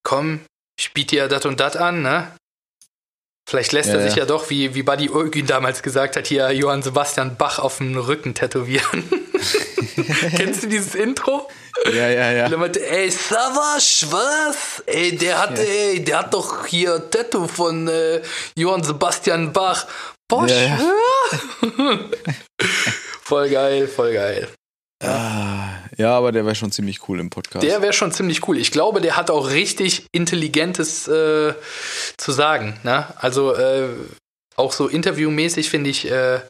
[0.03, 0.41] komm,
[0.81, 2.35] ich biete dir das und das an, ne?
[3.49, 4.21] Vielleicht lässt ja, er sich ja.
[4.21, 7.97] ja doch, wie, wie Buddy Ölgün damals gesagt hat, hier Johann Sebastian Bach auf dem
[7.97, 9.05] Rücken tätowieren.
[10.37, 11.49] Kennst du dieses Intro?
[11.93, 12.47] Ja, ja, ja.
[12.47, 14.83] Und meinte, ey, Savas, was?
[14.87, 15.65] Ey, der hat, ja.
[15.65, 18.21] ey, der hat doch hier Tattoo von äh,
[18.57, 19.87] Johann Sebastian Bach.
[20.29, 20.51] Bosch.
[20.51, 21.99] Ja, ja.
[23.23, 24.49] voll geil, voll geil.
[25.03, 27.65] Ah, ja, aber der wäre schon ziemlich cool im Podcast.
[27.65, 28.59] Der wäre schon ziemlich cool.
[28.59, 31.55] Ich glaube, der hat auch richtig Intelligentes äh,
[32.17, 32.79] zu sagen.
[32.83, 33.07] Ne?
[33.17, 33.89] Also äh,
[34.57, 36.41] auch so interviewmäßig finde ich äh,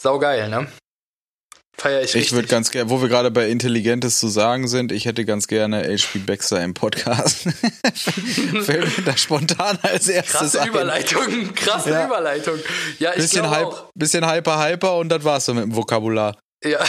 [0.00, 0.68] saugeil, ne?
[1.78, 5.06] Feier ich Ich würde ganz gerne, wo wir gerade bei Intelligentes zu sagen sind, ich
[5.06, 7.42] hätte ganz gerne HP Baxter im Podcast.
[8.62, 10.68] Fällt mir da spontan als erstes Krasse ein.
[10.68, 12.06] Überleitung, krasse ja.
[12.06, 12.58] Überleitung.
[12.98, 13.84] Ja, ich bisschen, hype, auch.
[13.94, 16.36] bisschen hyper, hyper und das war's so mit dem Vokabular.
[16.64, 16.84] Ja,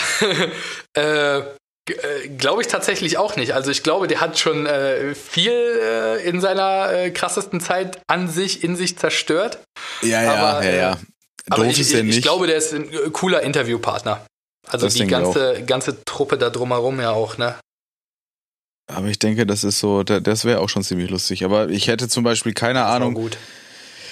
[0.97, 1.37] äh,
[1.89, 3.53] äh, glaube ich tatsächlich auch nicht.
[3.53, 8.27] Also ich glaube, der hat schon äh, viel äh, in seiner äh, krassesten Zeit an
[8.27, 9.59] sich, in sich zerstört.
[10.01, 10.91] Ja, ja, aber, ja, ja.
[10.93, 10.95] Äh,
[11.51, 14.25] aber ich, ich, ich, glaube, der ist ein cooler Interviewpartner.
[14.69, 17.55] Also das die ganze, ganze Truppe da drumherum ja auch, ne?
[18.87, 21.43] Aber ich denke, das ist so, das wäre auch schon ziemlich lustig.
[21.43, 23.13] Aber ich hätte zum Beispiel keine Ahnung.
[23.13, 23.37] Gut.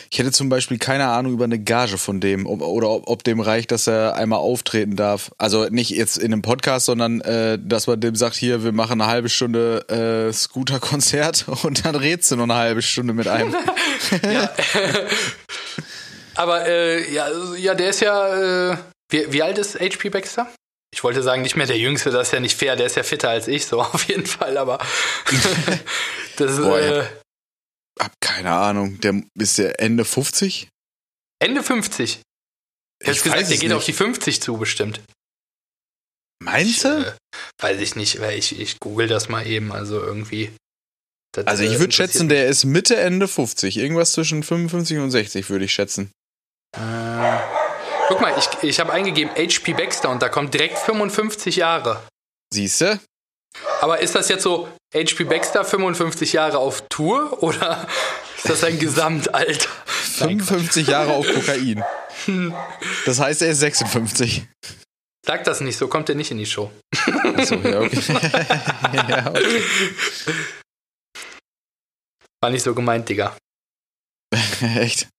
[0.10, 3.42] Ich hätte zum Beispiel keine Ahnung über eine Gage von dem oder ob, ob, dem
[3.42, 5.32] reicht, dass er einmal auftreten darf.
[5.38, 9.02] Also nicht jetzt in einem Podcast, sondern äh, dass man dem sagt, hier, wir machen
[9.02, 13.54] eine halbe Stunde äh, Scooter-Konzert und dann redst du noch eine halbe Stunde mit einem.
[14.32, 14.50] ja.
[16.36, 18.78] Aber äh, ja, ja, der ist ja.
[19.12, 20.52] Äh, wie, wie alt ist HP Baxter?
[20.94, 23.04] Ich wollte sagen, nicht mehr der Jüngste, das ist ja nicht fair, der ist ja
[23.04, 24.80] fitter als ich, so auf jeden Fall, aber
[26.38, 27.08] das Boah, äh,
[28.00, 30.70] hab keine Ahnung, der ist der Ende 50?
[31.40, 32.22] Ende 50.
[33.00, 33.74] Ich habe gesagt, der geht nicht.
[33.74, 35.02] auf die 50 zu, bestimmt.
[36.40, 36.90] Meinst du?
[36.90, 37.14] Äh,
[37.60, 40.52] weiß ich nicht, weil ich, ich google das mal eben, also irgendwie.
[41.34, 43.78] Das, also ich würde schätzen, der ist Mitte, Ende 50.
[43.78, 46.12] Irgendwas zwischen 55 und 60 würde ich schätzen.
[46.76, 46.80] Äh,
[48.08, 52.04] guck mal, ich, ich habe eingegeben HP Baxter und da kommt direkt 55 Jahre.
[52.54, 53.00] Siehste?
[53.82, 57.88] Aber ist das jetzt so HP Baxter 55 Jahre auf Tour oder
[58.38, 59.70] ist das ein Gesamtalter?
[59.86, 61.84] 55 Jahre auf Kokain.
[63.06, 64.48] Das heißt, er ist 56.
[65.26, 66.72] Sag das nicht, so kommt er nicht in die Show.
[67.36, 68.02] Achso, ja, okay.
[69.10, 69.62] ja, okay.
[72.42, 73.36] War nicht so gemeint, Digga.
[74.62, 75.10] Echt?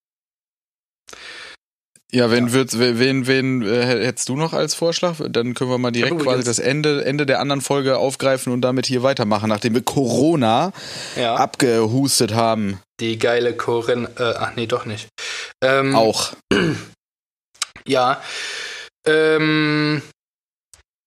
[2.11, 2.53] Ja, wen, ja.
[2.53, 5.17] Würd, wen, wen äh, hättest du noch als Vorschlag?
[5.29, 8.87] Dann können wir mal direkt quasi das Ende, Ende der anderen Folge aufgreifen und damit
[8.87, 10.71] hier weitermachen, nachdem wir Corona
[11.15, 11.35] ja.
[11.35, 12.79] abgehustet haben.
[12.99, 15.07] Die geile Corinne, äh, ach nee, doch nicht.
[15.63, 16.33] Ähm, Auch.
[17.85, 18.21] Ja.
[19.07, 20.03] Ähm,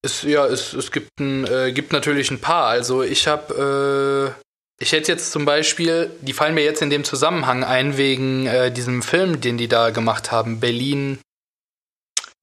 [0.04, 2.66] es, ja, es, es gibt, ein, äh, gibt natürlich ein paar.
[2.66, 4.51] Also ich habe, äh,
[4.82, 8.72] ich hätte jetzt zum Beispiel, die fallen mir jetzt in dem Zusammenhang ein wegen äh,
[8.72, 11.20] diesem Film, den die da gemacht haben, Berlin,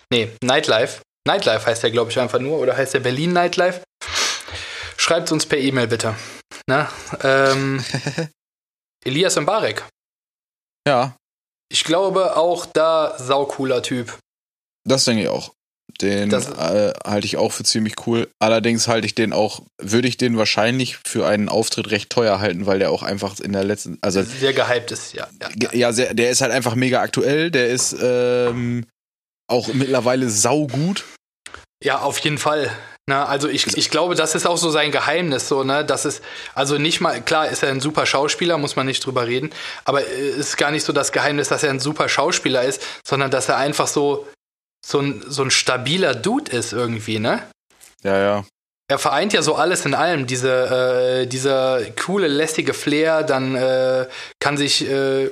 [0.10, 1.02] nee, Nightlife.
[1.28, 3.84] Nightlife heißt der, glaube ich, einfach nur, oder heißt der Berlin Nightlife?
[4.96, 6.16] Schreibt uns per E-Mail bitte.
[6.66, 6.90] Na,
[7.24, 7.84] ähm,
[9.06, 9.84] Elias Mbarek.
[10.88, 11.18] Ja.
[11.70, 14.18] Ich glaube auch da saucooler Typ.
[14.88, 15.52] Das denke ich auch.
[16.02, 18.30] Den äh, halte ich auch für ziemlich cool.
[18.40, 22.66] Allerdings halte ich den auch, würde ich den wahrscheinlich für einen Auftritt recht teuer halten,
[22.66, 25.28] weil der auch einfach in der letzten, also sehr gehypt ist, ja.
[25.62, 27.52] Ja, ja sehr, der ist halt einfach mega aktuell.
[27.52, 28.86] Der ist ähm,
[29.48, 31.06] auch mittlerweile saugut.
[31.84, 32.72] Ja, auf jeden Fall.
[33.10, 35.84] Na, also ich, ich glaube, das ist auch so sein Geheimnis, so, ne?
[35.84, 36.22] Das ist,
[36.54, 39.50] also nicht mal, klar ist er ein super Schauspieler, muss man nicht drüber reden,
[39.84, 43.32] aber es ist gar nicht so das Geheimnis, dass er ein super Schauspieler ist, sondern
[43.32, 44.28] dass er einfach so
[44.86, 47.44] so ein, so ein stabiler Dude ist irgendwie, ne?
[48.04, 48.46] Ja, ja.
[48.90, 50.26] Er vereint ja so alles in allem.
[50.26, 54.08] Diese, äh, dieser coole, lässige Flair, dann äh,
[54.40, 55.30] kann sich äh, äh,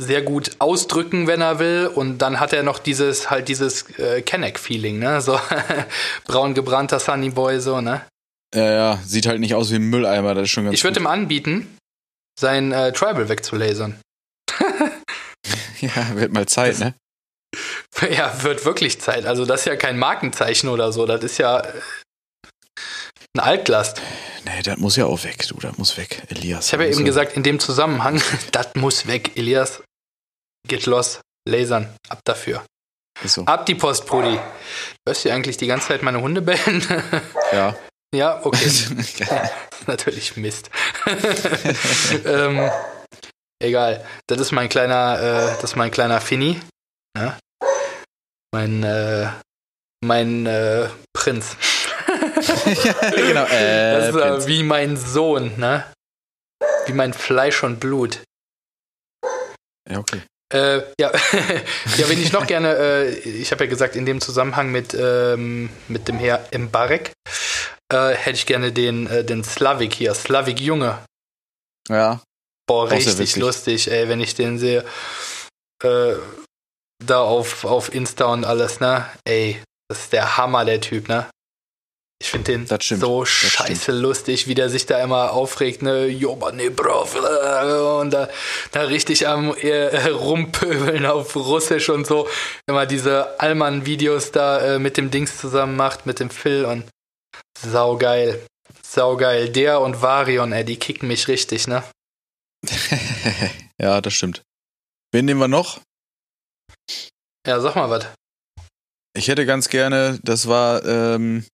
[0.00, 1.90] sehr gut ausdrücken, wenn er will.
[1.94, 5.20] Und dann hat er noch dieses, halt dieses äh, Kenneck-Feeling, ne?
[5.20, 5.38] So
[6.24, 8.06] braun gebrannter Sunny Boy, so, ne?
[8.54, 11.00] Ja, ja, sieht halt nicht aus wie ein Mülleimer, das ist schon ganz Ich würde
[11.00, 11.76] ihm anbieten,
[12.38, 13.98] sein äh, Tribal wegzulasern.
[15.80, 16.94] ja, wird mal Zeit, das, ne?
[18.10, 19.26] Ja, wird wirklich Zeit.
[19.26, 21.06] Also das ist ja kein Markenzeichen oder so.
[21.06, 21.72] Das ist ja äh,
[23.36, 24.00] ein Altlast.
[24.44, 25.54] Nee, das muss ja auch weg, du.
[25.60, 26.66] Das muss weg, Elias.
[26.66, 28.20] Ich habe ja eben gesagt, in dem Zusammenhang,
[28.52, 29.36] das muss weg.
[29.36, 29.82] Elias,
[30.66, 31.20] geht los.
[31.48, 31.94] Lasern.
[32.08, 32.64] Ab dafür.
[33.24, 33.44] So.
[33.44, 34.38] Ab die Post, Brudi.
[35.06, 36.84] Hörst du eigentlich die ganze Zeit meine Hunde bellen?
[37.52, 37.76] Ja.
[38.14, 38.70] Ja, okay.
[39.86, 40.70] Natürlich Mist.
[42.24, 42.70] ähm,
[43.62, 44.06] egal.
[44.26, 46.58] Das ist mein kleiner, äh, das ist mein kleiner Finny.
[47.16, 47.38] Ne?
[48.52, 49.28] Mein, äh,
[50.04, 51.56] mein äh, Prinz.
[52.84, 53.44] ja, genau.
[53.44, 55.84] Äh, das ist äh, wie mein Sohn, ne?
[56.86, 58.22] Wie mein Fleisch und Blut.
[59.90, 60.22] Ja, okay.
[60.52, 61.10] Äh, ja.
[61.96, 65.70] ja, wenn ich noch gerne, äh, ich habe ja gesagt, in dem Zusammenhang mit, ähm,
[65.88, 67.12] mit dem Herr Mbarek,
[67.92, 70.98] äh, hätte ich gerne den, äh, den Slavik hier, Slavik Junge.
[71.88, 72.20] Ja.
[72.66, 74.84] Boah, richtig lustig, ey, wenn ich den sehe.
[77.06, 79.06] Da auf, auf Insta und alles, ne?
[79.24, 81.26] Ey, das ist der Hammer, der Typ, ne?
[82.22, 86.06] Ich finde den so scheiße lustig, wie der sich da immer aufregt, ne?
[86.06, 88.28] Joba ne Brov, und da,
[88.70, 92.28] da richtig am äh, rumpöbeln auf Russisch und so.
[92.68, 96.84] Immer diese Allmann-Videos da äh, mit dem Dings zusammen macht, mit dem Phil und
[97.58, 98.40] saugeil.
[98.82, 99.48] Saugeil.
[99.48, 101.82] Der und Varion, ey, die kicken mich richtig, ne?
[103.80, 104.42] ja, das stimmt.
[105.10, 105.80] Wen nehmen wir noch?
[107.46, 108.06] Ja, sag mal was.
[109.14, 111.44] Ich hätte ganz gerne, das war, ähm,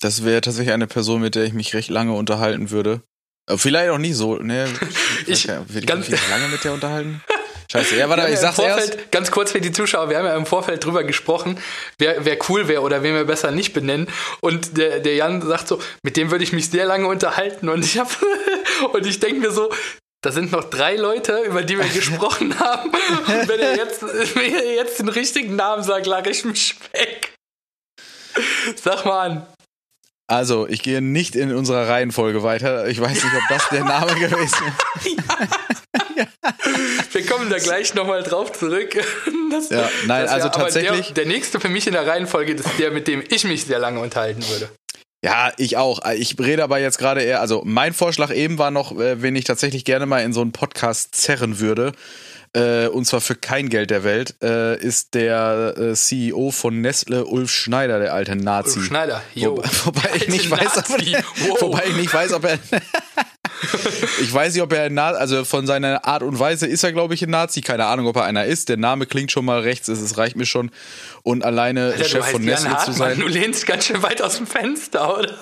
[0.00, 3.02] das wäre tatsächlich eine Person, mit der ich mich recht lange unterhalten würde.
[3.48, 4.68] Äh, vielleicht auch nicht so, ne?
[5.26, 7.22] Ich, ich will ganz mich lange mit der unterhalten.
[7.70, 9.12] Scheiße, ja, warte, ich sag's Vorfeld, erst.
[9.12, 11.56] Ganz kurz für die Zuschauer, wir haben ja im Vorfeld drüber gesprochen,
[11.98, 14.08] wer, wer cool wäre oder wen wir besser nicht benennen.
[14.40, 17.68] Und der, der Jan sagt so, mit dem würde ich mich sehr lange unterhalten.
[17.68, 18.08] Und ich hab,
[18.92, 19.70] und ich denke mir so,
[20.22, 22.90] da sind noch drei Leute, über die wir gesprochen haben.
[22.90, 27.34] Und wenn er jetzt, wenn er jetzt den richtigen Namen sagt, lag ich mich weg.
[28.76, 29.46] Sag mal an.
[30.28, 32.86] Also, ich gehe nicht in unserer Reihenfolge weiter.
[32.86, 35.06] Ich weiß nicht, ob das der Name gewesen ist.
[36.16, 36.26] ja.
[37.10, 38.92] Wir kommen da gleich nochmal drauf zurück.
[39.50, 41.06] Das, ja, nein, also tatsächlich.
[41.06, 43.80] Der, der nächste für mich in der Reihenfolge ist der, mit dem ich mich sehr
[43.80, 44.70] lange unterhalten würde.
[45.22, 46.00] Ja, ich auch.
[46.12, 49.44] Ich rede aber jetzt gerade eher, also mein Vorschlag eben war noch, äh, wen ich
[49.44, 51.92] tatsächlich gerne mal in so einen Podcast zerren würde.
[52.52, 57.24] äh, und zwar für kein Geld der Welt, äh, ist der äh, CEO von Nestle,
[57.26, 58.78] Ulf Schneider, der alte Nazi.
[58.78, 59.58] Ulf Schneider, jo.
[59.58, 61.22] Wo, wobei, ich nicht weiß, ob er,
[61.60, 62.58] wobei ich nicht weiß, ob er.
[64.20, 67.22] ich weiß nicht, ob er, also von seiner Art und Weise ist er, glaube ich,
[67.22, 67.60] ein Nazi.
[67.60, 68.68] Keine Ahnung, ob er einer ist.
[68.68, 70.70] Der Name klingt schon mal rechts, es reicht mir schon.
[71.22, 73.18] Und alleine Alter, Chef von Nestle zu sein.
[73.18, 75.36] Du lehnst ganz schön weit aus dem Fenster, oder?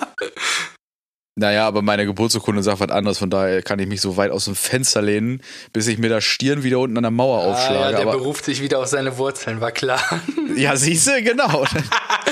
[1.39, 4.47] Naja, aber meine Geburtsurkunde sagt was anderes, von daher kann ich mich so weit aus
[4.47, 5.41] dem Fenster lehnen,
[5.73, 7.81] bis ich mir das Stirn wieder unten an der Mauer ah, aufschlage.
[7.81, 10.03] Ja, der aber beruft sich wieder auf seine Wurzeln, war klar.
[10.57, 11.65] Ja, siehste, genau.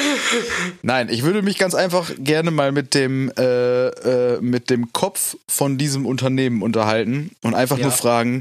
[0.83, 5.37] Nein, ich würde mich ganz einfach gerne mal mit dem, äh, äh, mit dem Kopf
[5.47, 7.85] von diesem Unternehmen unterhalten und einfach ja.
[7.85, 8.41] nur fragen,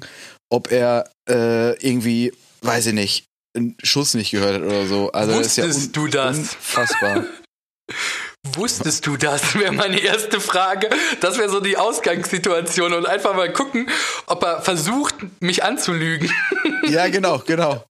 [0.50, 3.26] ob er äh, irgendwie, weiß ich nicht,
[3.56, 5.12] einen Schuss nicht gehört hat oder so.
[5.12, 6.38] Also Wusstest das ist ja du das?
[6.38, 7.26] unfassbar.
[8.56, 9.56] Wusstest du das?
[9.60, 10.90] Wäre meine erste Frage.
[11.22, 13.90] Das wäre so die Ausgangssituation und einfach mal gucken,
[14.28, 16.32] ob er versucht, mich anzulügen.
[16.88, 17.84] Ja, genau, genau.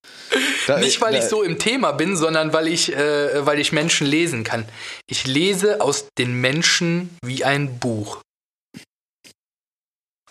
[0.67, 3.73] Da, Nicht, weil da, ich so im Thema bin, sondern weil ich, äh, weil ich
[3.73, 4.65] Menschen lesen kann.
[5.05, 8.21] Ich lese aus den Menschen wie ein Buch.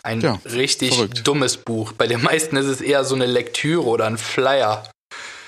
[0.03, 1.27] Ein ja, richtig verrückt.
[1.27, 1.93] dummes Buch.
[1.93, 4.91] Bei den meisten ist es eher so eine Lektüre oder ein Flyer.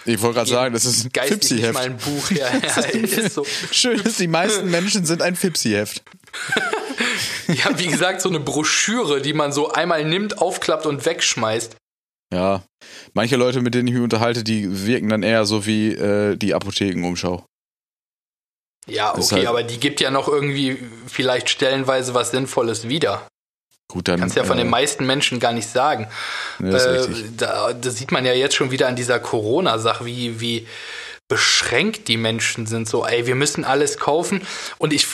[0.06, 1.74] Ich wollte gerade sagen, das ist ein Fipsi-Heft.
[1.74, 3.44] mal ein Buch, ja, ja ist so.
[3.72, 6.02] Schön ist, die meisten Menschen sind ein Fipsi-Heft.
[7.48, 11.76] ja, wie gesagt, so eine Broschüre, die man so einmal nimmt, aufklappt und wegschmeißt.
[12.32, 12.62] Ja,
[13.14, 16.54] manche Leute, mit denen ich mich unterhalte, die wirken dann eher so wie äh, die
[16.54, 17.44] Apothekenumschau.
[18.88, 23.26] Ja, okay, halt aber die gibt ja noch irgendwie vielleicht stellenweise was Sinnvolles wieder.
[23.88, 24.18] Gut, dann.
[24.18, 26.08] Kannst ja von äh, den meisten Menschen gar nicht sagen.
[26.58, 30.66] Das, äh, da, das sieht man ja jetzt schon wieder an dieser Corona-Sache, wie, wie
[31.28, 32.88] beschränkt die Menschen sind.
[32.88, 34.42] So, ey, wir müssen alles kaufen.
[34.78, 35.06] Und ich,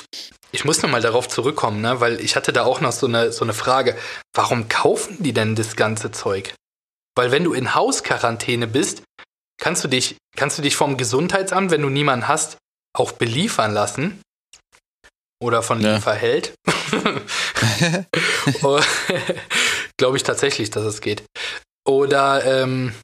[0.53, 2.01] ich muss nochmal darauf zurückkommen, ne?
[2.01, 3.97] weil ich hatte da auch noch so eine, so eine Frage.
[4.35, 6.55] Warum kaufen die denn das ganze Zeug?
[7.15, 9.03] Weil wenn du in Hausquarantäne bist,
[9.61, 12.57] kannst du dich, kannst du dich vom Gesundheitsamt, wenn du niemanden hast,
[12.95, 14.21] auch beliefern lassen
[15.43, 15.97] oder von ja.
[15.97, 16.55] Lieferheld.
[19.99, 21.25] Glaube ich tatsächlich, dass es geht.
[21.87, 22.95] Oder ähm,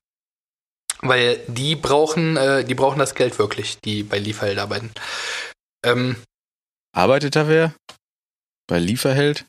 [1.01, 4.91] weil die brauchen, äh, die brauchen das Geld wirklich, die bei Lieferheld arbeiten.
[5.85, 6.17] Ähm,
[6.95, 7.75] Arbeitet da wer?
[8.67, 9.45] Bei Lieferheld?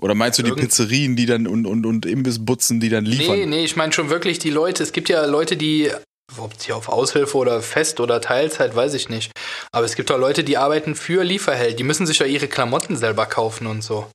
[0.00, 3.38] Oder meinst du die Pizzerien, die dann und, und, und Imbissbutzen, die dann liefern?
[3.38, 4.82] Nee, nee, ich meine schon wirklich die Leute.
[4.82, 5.90] Es gibt ja Leute, die
[6.38, 9.32] ob sie auf Aushilfe oder Fest oder Teilzeit, weiß ich nicht.
[9.72, 11.78] Aber es gibt auch Leute, die arbeiten für Lieferheld.
[11.78, 14.10] Die müssen sich ja ihre Klamotten selber kaufen und so.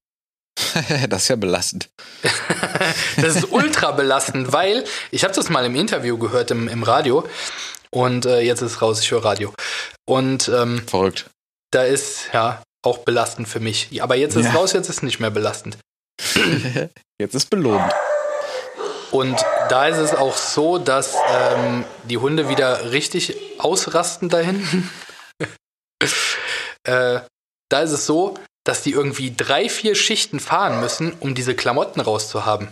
[1.09, 1.89] das ist ja belastend.
[3.17, 7.27] das ist ultra belastend, weil ich habe das mal im Interview gehört im, im Radio
[7.91, 9.53] und äh, jetzt ist raus, ich höre Radio.
[10.05, 11.29] Und ähm, verrückt.
[11.71, 14.01] Da ist ja auch belastend für mich.
[14.01, 14.59] Aber jetzt ist es ja.
[14.59, 15.77] raus, jetzt ist es nicht mehr belastend.
[17.19, 17.93] jetzt ist belohnt.
[19.11, 19.37] Und
[19.69, 24.89] da ist es auch so, dass ähm, die Hunde wieder richtig ausrasten da hinten.
[26.83, 27.19] äh,
[27.69, 32.01] da ist es so, dass die irgendwie drei, vier Schichten fahren müssen, um diese Klamotten
[32.01, 32.67] rauszuhaben.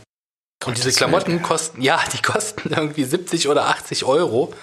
[0.65, 4.53] Und diese Klamotten kosten, ja, die kosten irgendwie 70 oder 80 Euro.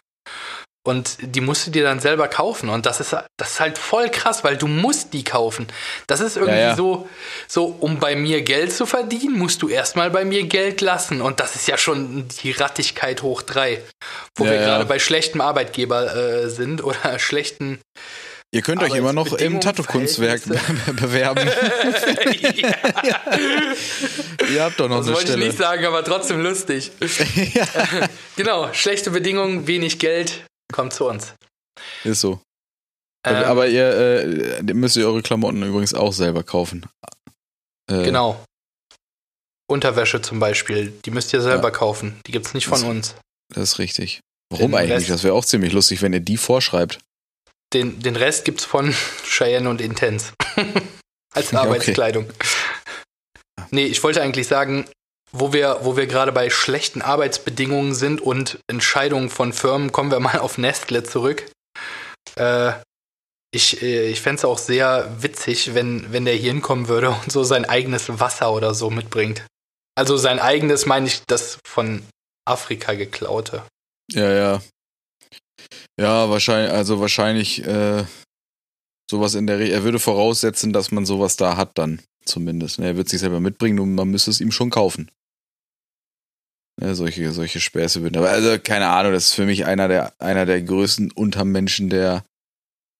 [0.84, 2.68] Und die musst du dir dann selber kaufen.
[2.68, 5.68] Und das ist, das ist halt voll krass, weil du musst die kaufen.
[6.08, 6.76] Das ist irgendwie ja, ja.
[6.76, 7.08] so,
[7.46, 11.20] so, um bei mir Geld zu verdienen, musst du erstmal bei mir Geld lassen.
[11.20, 13.80] Und das ist ja schon die Rattigkeit hoch drei.
[14.34, 17.78] Wo ja, wir gerade bei schlechtem Arbeitgeber äh, sind oder schlechten.
[18.54, 20.42] Ihr könnt euch immer noch im Tattoo-Kunstwerk
[20.96, 21.48] bewerben.
[24.52, 25.42] Ihr habt doch noch das eine wollte Stelle.
[25.44, 26.92] ich nicht sagen, aber trotzdem lustig.
[28.36, 31.34] genau, schlechte Bedingungen, wenig Geld, kommt zu uns.
[32.04, 32.40] Ist so.
[33.24, 36.86] Ähm, Aber ihr äh, müsst ihr eure Klamotten übrigens auch selber kaufen.
[37.90, 38.44] Äh, genau.
[39.70, 41.70] Unterwäsche zum Beispiel, die müsst ihr selber ja.
[41.70, 42.20] kaufen.
[42.26, 43.14] Die gibt's nicht von das, uns.
[43.54, 44.20] Das ist richtig.
[44.50, 44.98] Warum den eigentlich?
[45.02, 46.98] Rest, das wäre auch ziemlich lustig, wenn ihr die vorschreibt.
[47.72, 48.92] Den, den Rest gibt's von
[49.24, 50.32] Cheyenne und Intense.
[51.34, 52.24] Als Arbeitskleidung.
[52.24, 52.48] Okay.
[53.70, 54.84] Nee, ich wollte eigentlich sagen,
[55.32, 60.20] wo wir, wo wir gerade bei schlechten Arbeitsbedingungen sind und Entscheidungen von Firmen, kommen wir
[60.20, 61.50] mal auf Nestle zurück.
[62.36, 62.72] Äh,
[63.54, 67.32] ich äh, ich fände es auch sehr witzig, wenn, wenn der hier hinkommen würde und
[67.32, 69.44] so sein eigenes Wasser oder so mitbringt.
[69.94, 72.02] Also sein eigenes meine ich das von
[72.46, 73.62] Afrika geklaute.
[74.10, 74.62] Ja, ja.
[76.00, 78.04] Ja, wahrscheinlich, also wahrscheinlich äh,
[79.10, 82.78] sowas in der Re Er würde voraussetzen, dass man sowas da hat dann, zumindest.
[82.78, 85.10] Er wird sich selber mitbringen und man müsste es ihm schon kaufen.
[86.82, 88.18] Ja, solche, solche Späße würden.
[88.18, 92.24] Aber also, keine Ahnung, das ist für mich einer der, einer der größten Untermenschen der,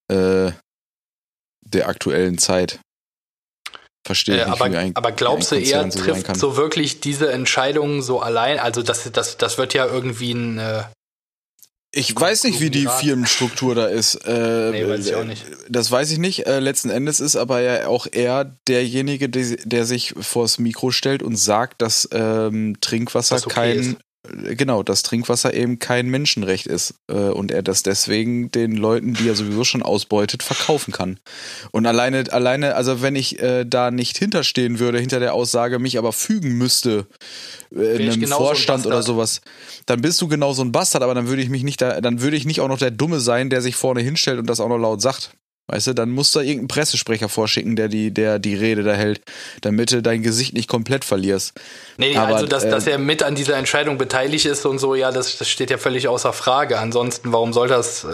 [0.09, 0.53] äh,
[1.63, 2.79] der aktuellen Zeit.
[4.07, 8.03] verstehe ich äh, aber, ein, aber glaubst du, er so trifft so wirklich diese Entscheidung
[8.03, 8.61] so allein?
[8.61, 10.59] Also das, das, das wird ja irgendwie ein...
[11.95, 14.15] Ich weiß nicht, wie die Firmenstruktur da ist.
[14.27, 15.45] Äh, nee, weiß ich auch nicht.
[15.69, 16.47] Das weiß ich nicht.
[16.47, 21.23] Äh, letzten Endes ist aber ja auch er derjenige, der, der sich vors Mikro stellt
[21.23, 23.97] und sagt, dass ähm, Trinkwasser okay kein ist.
[24.29, 29.15] Äh, genau, dass Trinkwasser eben kein Menschenrecht ist äh, und er das deswegen den Leuten,
[29.15, 31.19] die er sowieso schon ausbeutet, verkaufen kann.
[31.71, 35.99] Und alleine, alleine, also wenn ich äh, da nicht hinterstehen würde, hinter der Aussage, mich
[35.99, 37.07] aber fügen müsste,
[37.75, 39.41] äh, in einem Vorstand so oder sowas,
[39.87, 42.21] dann bist du genau so ein Bastard, aber dann würde ich mich nicht da, dann
[42.21, 44.69] würde ich nicht auch noch der Dumme sein, der sich vorne hinstellt und das auch
[44.69, 45.33] noch laut sagt.
[45.73, 49.23] Weißt du, dann musst du irgendeinen Pressesprecher vorschicken, der die, der die Rede da hält,
[49.63, 51.55] damit du dein Gesicht nicht komplett verlierst.
[51.97, 54.95] Nee, Aber, also dass, äh, dass er mit an dieser Entscheidung beteiligt ist und so,
[54.95, 56.79] ja, das, das steht ja völlig außer Frage.
[56.79, 58.09] Ansonsten, warum soll das, äh,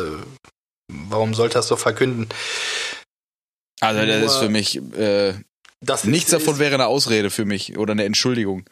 [0.87, 2.29] warum soll das so verkünden?
[3.81, 5.33] Also das Nur, ist für mich, äh,
[6.05, 8.71] nichts ist, davon wäre eine Ausrede für mich oder eine Entschuldigung.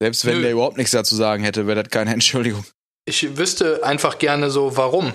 [0.00, 0.42] Selbst wenn nö.
[0.42, 2.64] der überhaupt nichts dazu sagen hätte, wäre das keine Entschuldigung.
[3.04, 5.12] Ich wüsste einfach gerne so, warum.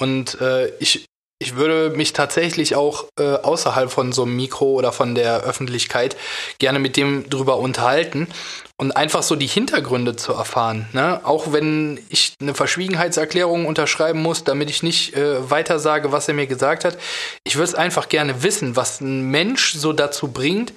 [0.00, 1.04] Und äh, ich,
[1.40, 6.16] ich würde mich tatsächlich auch äh, außerhalb von so einem Mikro oder von der Öffentlichkeit
[6.58, 8.28] gerne mit dem drüber unterhalten
[8.76, 10.88] und einfach so die Hintergründe zu erfahren.
[10.92, 11.20] Ne?
[11.24, 16.34] Auch wenn ich eine Verschwiegenheitserklärung unterschreiben muss, damit ich nicht äh, weiter sage, was er
[16.34, 16.98] mir gesagt hat.
[17.44, 20.72] Ich würde es einfach gerne wissen, was ein Mensch so dazu bringt,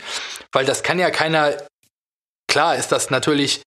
[0.52, 1.54] weil das kann ja keiner.
[2.50, 3.62] Klar ist das natürlich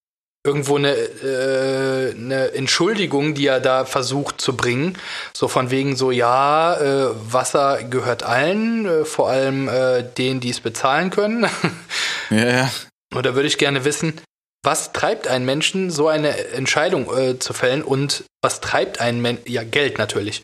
[0.45, 4.97] irgendwo eine, äh, eine Entschuldigung, die er da versucht zu bringen.
[5.35, 10.51] So von wegen so, ja, äh, Wasser gehört allen, äh, vor allem äh, denen, die
[10.51, 11.47] es bezahlen können.
[12.31, 12.71] ja, ja.
[13.15, 14.21] Und da würde ich gerne wissen,
[14.63, 19.51] was treibt einen Menschen, so eine Entscheidung äh, zu fällen und was treibt einen Menschen,
[19.51, 20.43] ja, Geld natürlich.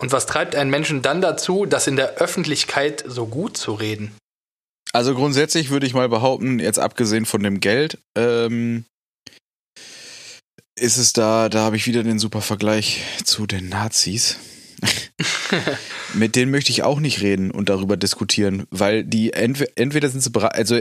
[0.00, 4.16] Und was treibt einen Menschen dann dazu, das in der Öffentlichkeit so gut zu reden?
[4.92, 8.84] Also grundsätzlich würde ich mal behaupten, jetzt abgesehen von dem Geld, ähm,
[10.78, 14.38] ist es da, da habe ich wieder den super Vergleich zu den Nazis.
[16.14, 20.22] Mit denen möchte ich auch nicht reden und darüber diskutieren, weil die entweder, entweder sind
[20.22, 20.80] sie bereit, also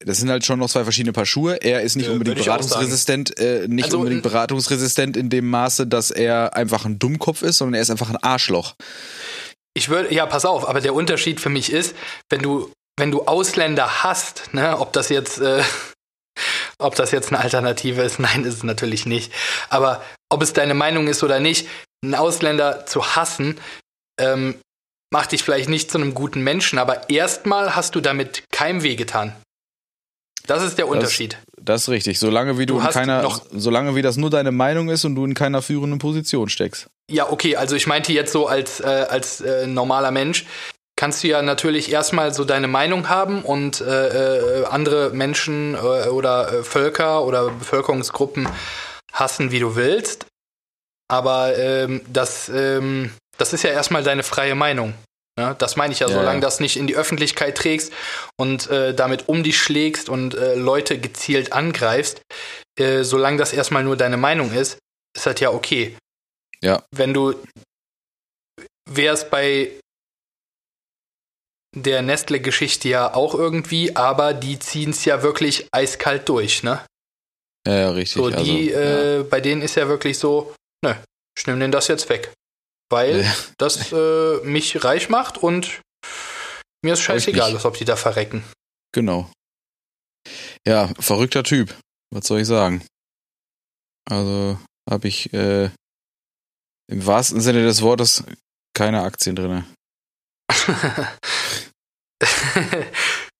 [0.00, 1.62] das sind halt schon noch zwei verschiedene Paar Schuhe.
[1.62, 6.10] Er ist nicht ja, unbedingt beratungsresistent, äh, nicht also, unbedingt beratungsresistent in dem Maße, dass
[6.10, 8.74] er einfach ein Dummkopf ist, sondern er ist einfach ein Arschloch.
[9.74, 11.94] Ich würde, ja, pass auf, aber der Unterschied für mich ist,
[12.28, 15.62] wenn du wenn du Ausländer hast, ne, ob das jetzt, äh,
[16.78, 19.32] ob das jetzt eine Alternative ist, nein, ist es natürlich nicht.
[19.68, 21.68] Aber ob es deine Meinung ist oder nicht,
[22.02, 23.58] einen Ausländer zu hassen,
[24.18, 24.56] ähm,
[25.12, 28.96] macht dich vielleicht nicht zu einem guten Menschen, aber erstmal hast du damit keinem weh
[28.96, 29.34] getan.
[30.46, 31.38] Das ist der Unterschied.
[31.56, 32.18] Das, das ist richtig.
[32.18, 35.24] Solange wie du, du in keiner, solange wie das nur deine Meinung ist und du
[35.24, 36.86] in keiner führenden Position steckst.
[37.10, 40.46] Ja, okay, also ich meinte jetzt so als, äh, als äh, normaler Mensch,
[40.96, 46.08] kannst du ja natürlich erstmal so deine Meinung haben und äh, äh, andere Menschen äh,
[46.08, 48.48] oder äh, Völker oder Bevölkerungsgruppen
[49.12, 50.26] hassen, wie du willst.
[51.08, 54.94] Aber ähm, das, ähm, das ist ja erstmal deine freie Meinung.
[55.38, 55.54] Ne?
[55.58, 56.40] das meine ich ja, ja solange ja.
[56.40, 57.92] das nicht in die Öffentlichkeit trägst
[58.38, 62.22] und äh, damit um dich schlägst und äh, Leute gezielt angreifst,
[62.78, 64.78] solange das erstmal nur deine Meinung ist,
[65.16, 65.96] ist das ja okay.
[66.60, 66.82] Ja.
[66.90, 67.34] Wenn du
[68.84, 69.70] wärst bei
[71.76, 76.84] der Nestle-Geschichte ja auch irgendwie, aber die ziehen es ja wirklich eiskalt durch, ne?
[77.66, 78.22] Ja, ja richtig.
[78.22, 81.02] So, die, also, äh, bei denen ist ja wirklich so, ne,
[81.36, 82.32] ich nehme denen das jetzt weg.
[82.88, 83.34] Weil ja.
[83.58, 85.82] das äh, mich reich macht und
[86.82, 88.44] mir ist scheißegal, ob die da verrecken.
[88.92, 89.30] Genau.
[90.66, 91.74] Ja, verrückter Typ.
[92.14, 92.86] Was soll ich sagen?
[94.08, 94.58] Also
[94.88, 95.70] habe ich äh,
[96.88, 98.24] im wahrsten Sinne des Wortes
[98.72, 99.64] keine Aktien drin.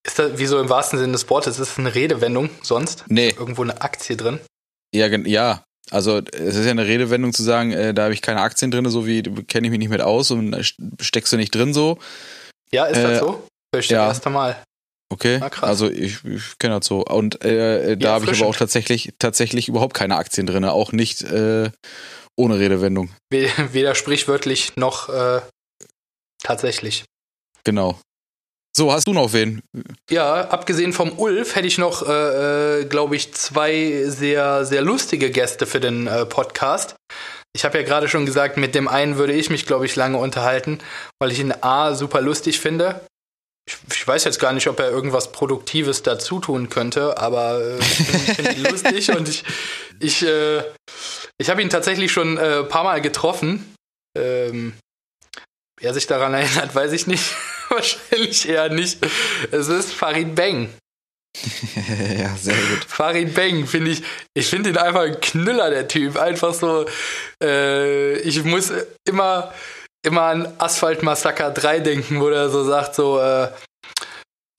[0.07, 3.05] ist das, wie so im wahrsten Sinne des Wortes, ist das eine Redewendung sonst?
[3.09, 3.31] Nee.
[3.31, 4.41] Irgendwo eine Aktie drin?
[4.95, 5.65] Ja, ja.
[5.91, 8.89] Also es ist ja eine Redewendung zu sagen, äh, da habe ich keine Aktien drin,
[8.91, 11.99] so wie kenne ich mich nicht mit aus und steckst du nicht drin so.
[12.73, 13.47] Ja, ist äh, das so?
[13.77, 14.07] Ich ja.
[14.07, 14.63] das erste Mal.
[15.09, 17.05] Okay, ah, also ich, ich kenne das so.
[17.05, 20.91] Und äh, da ja, habe ich aber auch tatsächlich, tatsächlich überhaupt keine Aktien drin, auch
[20.91, 21.71] nicht äh,
[22.35, 23.11] ohne Redewendung.
[23.31, 25.41] Weder sprichwörtlich noch äh,
[26.43, 27.05] tatsächlich.
[27.63, 28.01] Genau.
[28.79, 29.63] So, hast du noch wen?
[30.11, 35.31] Ja, abgesehen vom Ulf hätte ich noch, äh, äh glaube ich, zwei sehr, sehr lustige
[35.31, 36.95] Gäste für den äh, Podcast.
[37.55, 40.19] Ich habe ja gerade schon gesagt, mit dem einen würde ich mich, glaube ich, lange
[40.19, 40.81] unterhalten,
[41.19, 43.01] weil ich ihn A super lustig finde.
[43.67, 47.79] Ich, ich weiß jetzt gar nicht, ob er irgendwas Produktives dazu tun könnte, aber äh,
[47.79, 49.43] ich finde ihn lustig und ich,
[50.01, 50.63] ich, äh,
[51.39, 53.75] ich habe ihn tatsächlich schon ein äh, paar Mal getroffen.
[54.19, 54.75] Ähm,
[55.81, 57.35] wer sich daran erinnert, weiß ich nicht.
[57.77, 58.99] Wahrscheinlich eher nicht.
[59.51, 60.71] Es ist Farid Bang.
[62.19, 62.85] ja, sehr gut.
[62.89, 64.03] Farid Bang finde ich,
[64.35, 66.17] ich finde ihn einfach ein Knüller, der Typ.
[66.17, 66.87] Einfach so,
[67.43, 68.73] äh, ich muss
[69.07, 69.53] immer,
[70.03, 73.51] immer an Asphalt Massaker 3 denken, wo er so sagt, so, äh,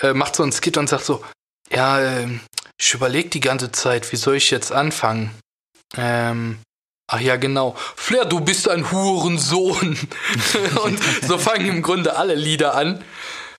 [0.03, 1.23] äh, macht so einen Skit und sagt so,
[1.71, 2.27] ja, äh,
[2.79, 5.31] ich überlege die ganze Zeit, wie soll ich jetzt anfangen?
[5.97, 6.59] Ähm,
[7.07, 7.75] ach ja, genau.
[7.95, 9.97] Flair, du bist ein Hurensohn.
[10.83, 13.03] und so fangen im Grunde alle Lieder an.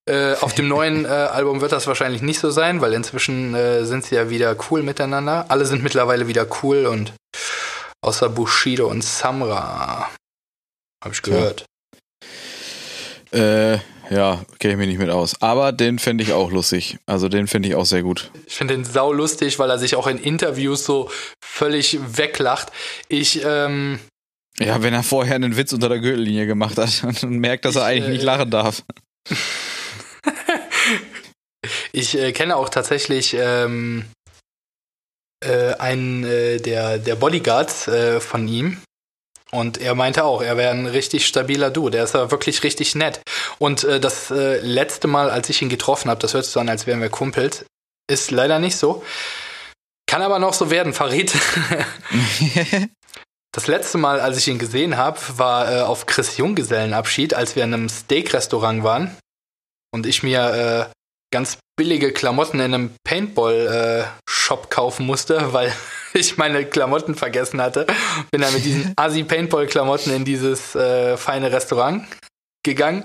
[0.09, 3.85] Äh, auf dem neuen äh, Album wird das wahrscheinlich nicht so sein, weil inzwischen äh,
[3.85, 5.47] sind sie ja wieder cool miteinander.
[5.49, 7.13] Alle sind mittlerweile wieder cool und
[8.01, 10.09] außer Bushido und Samra.
[11.05, 11.67] Hab ich gehört.
[13.33, 13.75] Ja.
[13.75, 13.81] Äh,
[14.11, 15.41] ja, kenne ich mich nicht mit aus.
[15.43, 16.99] Aber den fände ich auch lustig.
[17.07, 18.31] Also den finde ich auch sehr gut.
[18.47, 21.11] Ich finde den sau lustig, weil er sich auch in Interviews so
[21.45, 22.73] völlig weglacht.
[23.09, 23.99] Ich, ähm,
[24.59, 27.85] Ja, wenn er vorher einen Witz unter der Gürtellinie gemacht hat und merkt, dass er
[27.85, 28.83] eigentlich äh, nicht lachen darf.
[31.93, 34.07] ich äh, kenne auch tatsächlich ähm,
[35.45, 38.79] äh, einen äh, der, der Bodyguards äh, von ihm.
[39.51, 41.93] Und er meinte auch, er wäre ein richtig stabiler Dude.
[41.93, 43.23] Der ist ja wirklich richtig nett.
[43.59, 46.61] Und äh, das äh, letzte Mal, als ich ihn getroffen habe, das hört sich so
[46.61, 47.65] an, als wären wir Kumpels,
[48.11, 49.05] ist leider nicht so.
[50.07, 51.35] Kann aber noch so werden, Farid.
[53.53, 57.65] das letzte Mal, als ich ihn gesehen habe, war äh, auf Chris Junggesellenabschied, als wir
[57.65, 59.17] in einem Steak-Restaurant waren
[59.93, 60.93] und ich mir äh,
[61.33, 65.73] ganz billige Klamotten in einem Paintball-Shop äh, kaufen musste, weil
[66.15, 67.87] ich meine Klamotten vergessen hatte.
[68.31, 72.07] Bin dann mit diesen Assi-Paintball-Klamotten in dieses äh, feine Restaurant
[72.65, 73.05] gegangen.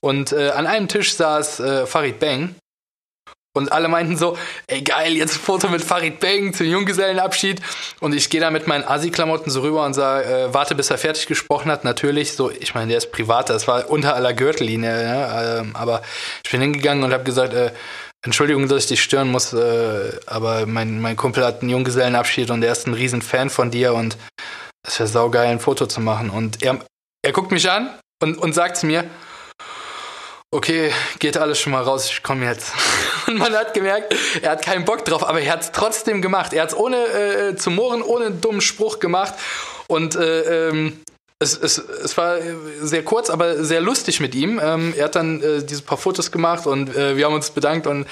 [0.00, 2.54] Und äh, an einem Tisch saß äh, Farid Bang.
[3.56, 7.60] Und alle meinten so, ey geil, jetzt ein Foto mit Farid Bang zum Junggesellenabschied.
[7.98, 10.98] Und ich gehe da mit meinen Assi-Klamotten so rüber und sage, äh, warte, bis er
[10.98, 11.82] fertig gesprochen hat.
[11.82, 14.90] Natürlich, so, ich meine, der ist privat, das war unter aller Gürtellinie.
[14.90, 15.70] Ne?
[15.74, 16.02] Aber
[16.44, 17.72] ich bin hingegangen und habe gesagt, äh,
[18.24, 22.62] Entschuldigung, dass ich dich stören muss, äh, aber mein, mein Kumpel hat einen Junggesellenabschied und
[22.62, 24.16] er ist ein riesen Fan von dir und
[24.86, 26.30] es wäre saugeil, ein Foto zu machen.
[26.30, 26.78] Und er,
[27.22, 29.04] er guckt mich an und, und sagt mir,
[30.50, 32.72] okay, geht alles schon mal raus, ich komme jetzt.
[33.26, 36.54] Und man hat gemerkt, er hat keinen Bock drauf, aber er hat es trotzdem gemacht.
[36.54, 39.34] Er hat es ohne äh, zu mohren, ohne einen dummen Spruch gemacht.
[39.86, 41.00] Und äh, ähm,
[41.40, 42.38] es, es, es war
[42.80, 44.60] sehr kurz, aber sehr lustig mit ihm.
[44.62, 47.86] Ähm, er hat dann äh, diese paar Fotos gemacht und äh, wir haben uns bedankt
[47.86, 48.06] und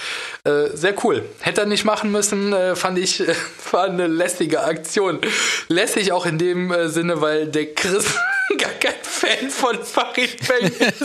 [0.45, 1.25] äh, sehr cool.
[1.41, 3.23] Hätte er nicht machen müssen, äh, fand ich,
[3.73, 5.21] war eine lästige Aktion.
[5.69, 8.15] Lässig auch in dem äh, Sinne, weil der Chris
[8.59, 11.03] gar kein Fan von Farid Bang ist.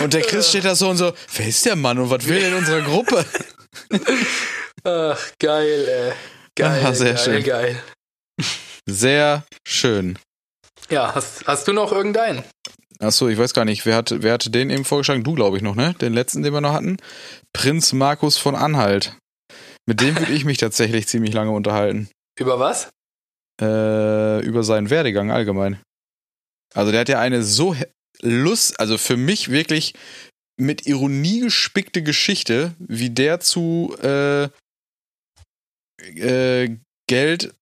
[0.00, 2.38] und der Chris steht da so und so, wer ist der Mann und was will
[2.38, 3.24] er in unserer Gruppe?
[4.84, 6.12] Ach, geil, ey.
[6.56, 7.44] Geil, Aha, sehr geil, schön.
[7.44, 7.82] geil.
[8.88, 10.18] Sehr schön.
[10.90, 12.42] Ja, hast, hast du noch irgendeinen?
[12.98, 13.86] Achso, ich weiß gar nicht.
[13.86, 15.24] Wer hatte, wer hatte den eben vorgeschlagen?
[15.24, 15.94] Du, glaube ich, noch, ne?
[16.00, 16.98] Den letzten, den wir noch hatten.
[17.52, 19.16] Prinz Markus von Anhalt.
[19.86, 22.08] Mit dem würde ich mich tatsächlich ziemlich lange unterhalten.
[22.38, 22.90] Über was?
[23.62, 25.80] Äh, über seinen Werdegang allgemein.
[26.74, 27.76] Also der hat ja eine so
[28.20, 29.94] Lust, also für mich wirklich
[30.60, 34.48] mit Ironie gespickte Geschichte, wie der zu äh,
[36.16, 36.76] äh,
[37.08, 37.54] Geld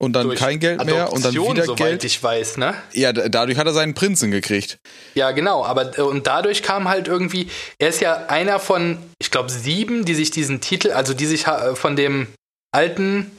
[0.00, 2.04] und dann Durch kein Geld mehr und dann wieder soweit Geld.
[2.04, 2.74] ich weiß, ne?
[2.92, 4.78] Ja, dadurch hat er seinen Prinzen gekriegt.
[5.14, 7.48] Ja, genau, aber äh, und dadurch kam halt irgendwie,
[7.78, 11.46] er ist ja einer von, ich glaube, sieben, die sich diesen Titel, also die sich
[11.46, 12.26] äh, von dem
[12.72, 13.30] alten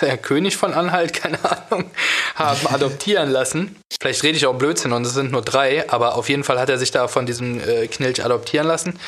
[0.00, 1.90] der König von Anhalt, keine Ahnung,
[2.34, 3.76] haben adoptieren lassen.
[4.00, 6.68] Vielleicht rede ich auch Blödsinn und es sind nur drei, aber auf jeden Fall hat
[6.68, 8.98] er sich da von diesem äh, Knilch adoptieren lassen.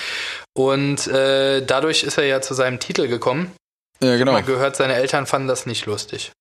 [0.55, 3.53] Und äh, dadurch ist er ja zu seinem Titel gekommen.
[4.03, 4.33] Ja, genau.
[4.33, 6.33] Man gehört, seine Eltern fanden das nicht lustig.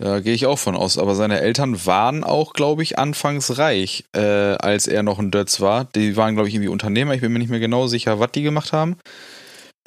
[0.00, 0.96] Da gehe ich auch von aus.
[0.96, 5.60] Aber seine Eltern waren auch, glaube ich, anfangs reich, äh, als er noch ein Dötz
[5.60, 5.84] war.
[5.84, 7.14] Die waren, glaube ich, irgendwie Unternehmer.
[7.14, 8.96] Ich bin mir nicht mehr genau sicher, was die gemacht haben.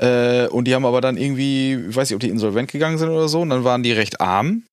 [0.04, 3.10] Äh, und die haben aber dann irgendwie, ich weiß nicht, ob die insolvent gegangen sind
[3.10, 3.42] oder so.
[3.42, 4.64] Und dann waren die recht arm.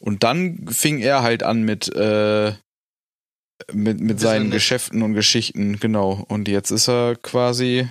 [0.00, 2.52] Und dann fing er halt an mit, äh,
[3.72, 6.24] mit, mit seinen Geschäften und Geschichten, genau.
[6.28, 7.88] Und jetzt ist er quasi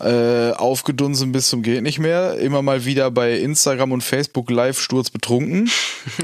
[0.00, 2.38] äh, aufgedunsen bis zum geht nicht mehr.
[2.38, 5.70] Immer mal wieder bei Instagram und Facebook live sturzbetrunken.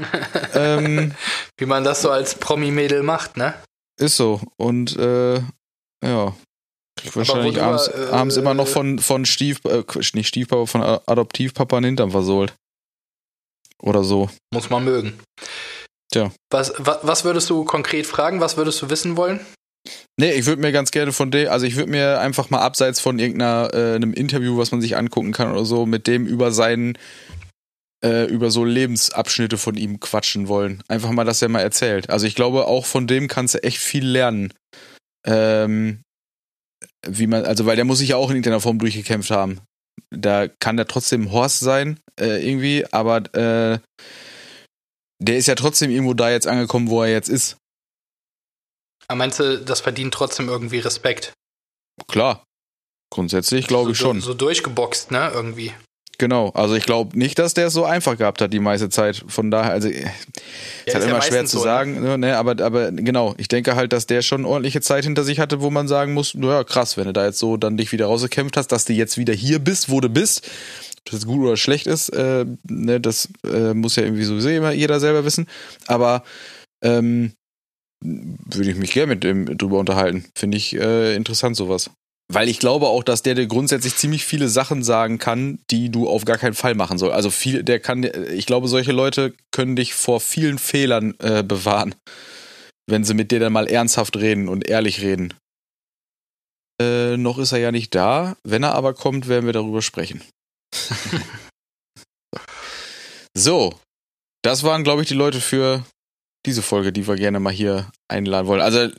[0.55, 1.13] ähm,
[1.57, 3.53] Wie man das so als Promi-Mädel macht, ne?
[3.99, 4.41] Ist so.
[4.57, 5.41] Und äh,
[6.03, 6.33] ja.
[7.13, 9.83] Wahrscheinlich worüber, abends, äh, abends immer noch von, von Stief, äh,
[10.13, 12.53] nicht Stiefpapa, von Adoptivpapa einen Hintern versohlt.
[13.81, 14.29] Oder so.
[14.53, 15.19] Muss man mögen.
[16.11, 16.31] Tja.
[16.51, 18.41] Was, was, was würdest du konkret fragen?
[18.41, 19.39] Was würdest du wissen wollen?
[20.19, 22.99] Nee, ich würde mir ganz gerne von dem, also ich würde mir einfach mal abseits
[22.99, 26.51] von irgendeiner äh, einem Interview, was man sich angucken kann oder so, mit dem über
[26.51, 26.97] seinen
[28.03, 30.83] äh, über so Lebensabschnitte von ihm quatschen wollen.
[30.87, 32.09] Einfach mal, dass er mal erzählt.
[32.09, 34.53] Also ich glaube, auch von dem kannst du echt viel lernen.
[35.25, 36.01] Ähm,
[37.07, 39.61] wie man, also weil der muss sich ja auch in irgendeiner Form durchgekämpft haben.
[40.09, 43.79] Da kann der trotzdem Horst sein, äh, irgendwie, aber äh,
[45.19, 47.57] der ist ja trotzdem irgendwo da jetzt angekommen, wo er jetzt ist.
[49.07, 51.33] Aber meinst du, das verdient trotzdem irgendwie Respekt?
[52.07, 52.43] Klar.
[53.11, 54.21] Grundsätzlich glaube so, ich schon.
[54.21, 55.73] So durchgeboxt, ne, irgendwie.
[56.21, 59.25] Genau, also ich glaube nicht, dass der es so einfach gehabt hat die meiste Zeit.
[59.27, 61.63] Von daher, also ja, ist halt ist immer ja schwer zu so, ne?
[61.63, 62.15] sagen, ne?
[62.19, 62.37] ne?
[62.37, 65.71] aber, aber genau, ich denke halt, dass der schon ordentliche Zeit hinter sich hatte, wo
[65.71, 68.67] man sagen muss, ja krass, wenn du da jetzt so dann dich wieder rausgekämpft hast,
[68.67, 70.47] dass du jetzt wieder hier bist, wo du bist,
[70.99, 74.73] ob das gut oder schlecht ist, äh, ne, das äh, muss ja irgendwie sowieso immer
[74.73, 75.47] jeder selber wissen.
[75.87, 76.21] Aber
[76.83, 77.31] ähm,
[78.03, 80.25] würde ich mich gerne mit dem drüber unterhalten.
[80.35, 81.89] Finde ich äh, interessant sowas.
[82.33, 86.07] Weil ich glaube auch, dass der dir grundsätzlich ziemlich viele Sachen sagen kann, die du
[86.07, 87.13] auf gar keinen Fall machen sollst.
[87.13, 91.93] Also viel, der kann, ich glaube, solche Leute können dich vor vielen Fehlern äh, bewahren,
[92.87, 95.33] wenn sie mit dir dann mal ernsthaft reden und ehrlich reden.
[96.81, 98.37] Äh, noch ist er ja nicht da.
[98.43, 100.21] Wenn er aber kommt, werden wir darüber sprechen.
[103.33, 103.77] so,
[104.41, 105.83] das waren, glaube ich, die Leute für
[106.45, 108.61] diese Folge, die wir gerne mal hier einladen wollen.
[108.61, 108.89] Also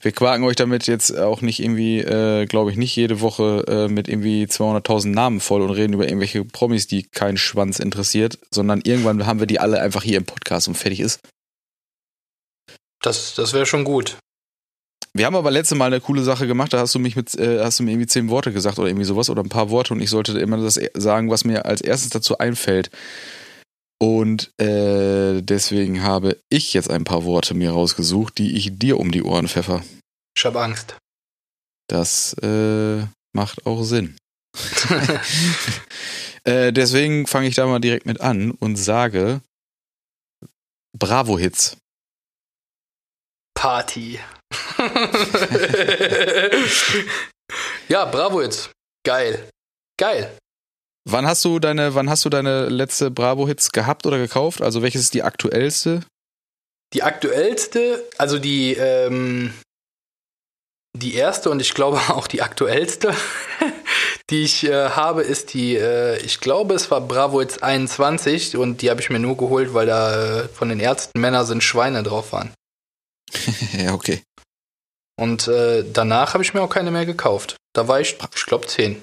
[0.00, 3.88] wir quaken euch damit jetzt auch nicht irgendwie, äh, glaube ich, nicht jede Woche äh,
[3.88, 8.82] mit irgendwie 200.000 Namen voll und reden über irgendwelche Promis, die keinen Schwanz interessiert, sondern
[8.82, 11.20] irgendwann haben wir die alle einfach hier im Podcast und fertig ist.
[13.02, 14.16] Das, das wäre schon gut.
[15.16, 17.62] Wir haben aber letzte Mal eine coole Sache gemacht, da hast du mich mit, äh,
[17.62, 20.00] hast du mir irgendwie zehn Worte gesagt oder irgendwie sowas oder ein paar Worte und
[20.00, 22.90] ich sollte immer das sagen, was mir als erstes dazu einfällt.
[24.00, 29.10] Und äh, deswegen habe ich jetzt ein paar Worte mir rausgesucht, die ich dir um
[29.10, 29.82] die Ohren pfeffer.
[30.36, 30.96] Ich habe Angst.
[31.88, 34.16] Das äh, macht auch Sinn.
[36.44, 39.40] äh, deswegen fange ich da mal direkt mit an und sage
[40.96, 41.76] Bravo-Hits.
[43.54, 44.20] Party.
[47.88, 48.70] ja, Bravo-Hits.
[49.04, 49.48] Geil.
[49.98, 50.36] Geil.
[51.06, 54.62] Wann hast du deine, wann hast du deine letzte Bravo-Hits gehabt oder gekauft?
[54.62, 56.00] Also welches ist die aktuellste?
[56.94, 59.52] Die aktuellste, also die, ähm,
[60.96, 63.14] die erste und ich glaube auch die aktuellste,
[64.30, 68.80] die ich äh, habe, ist die, äh, ich glaube, es war Bravo Hits 21 und
[68.80, 72.02] die habe ich mir nur geholt, weil da äh, von den Ärzten Männer sind Schweine
[72.02, 72.54] drauf waren.
[73.76, 74.22] ja, okay.
[75.16, 77.56] Und äh, danach habe ich mir auch keine mehr gekauft.
[77.74, 79.02] Da war ich, ich glaube, 10.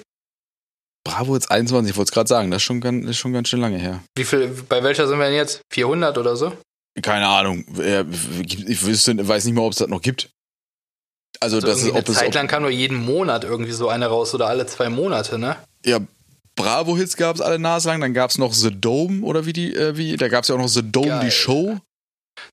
[1.04, 3.48] Bravo jetzt 21, ich wollte es gerade sagen, das ist, schon ganz, ist schon ganz
[3.48, 4.02] schön lange her.
[4.16, 5.62] Wie viel, bei welcher sind wir denn jetzt?
[5.72, 6.52] 400 oder so?
[7.00, 7.64] Keine Ahnung.
[8.46, 10.30] Ich wüsste, weiß nicht mal, ob es das noch gibt.
[11.40, 14.06] Also, also das ist, ob eine Zeit lang kam nur jeden Monat irgendwie so eine
[14.06, 15.56] raus oder alle zwei Monate, ne?
[15.84, 15.98] Ja,
[16.54, 19.96] Bravo-Hits gab es alle naslang, dann gab es noch The Dome oder wie die, äh,
[19.96, 21.24] wie, da gab es ja auch noch The Dome, Geil.
[21.24, 21.78] die Show.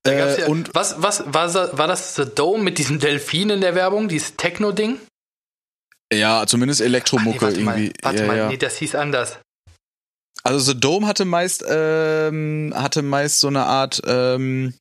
[0.06, 3.74] Äh, ja, und was, was, war, war das The Dome mit diesem Delfin in der
[3.74, 4.98] Werbung, dieses Techno-Ding?
[6.12, 7.86] Ja, zumindest Elektromucke nee, irgendwie.
[7.88, 8.48] Mal, warte ja, mal, ja.
[8.48, 9.38] nee, das hieß anders.
[10.42, 14.74] Also The Dome hatte meist, ähm, hatte meist so eine Art, ähm,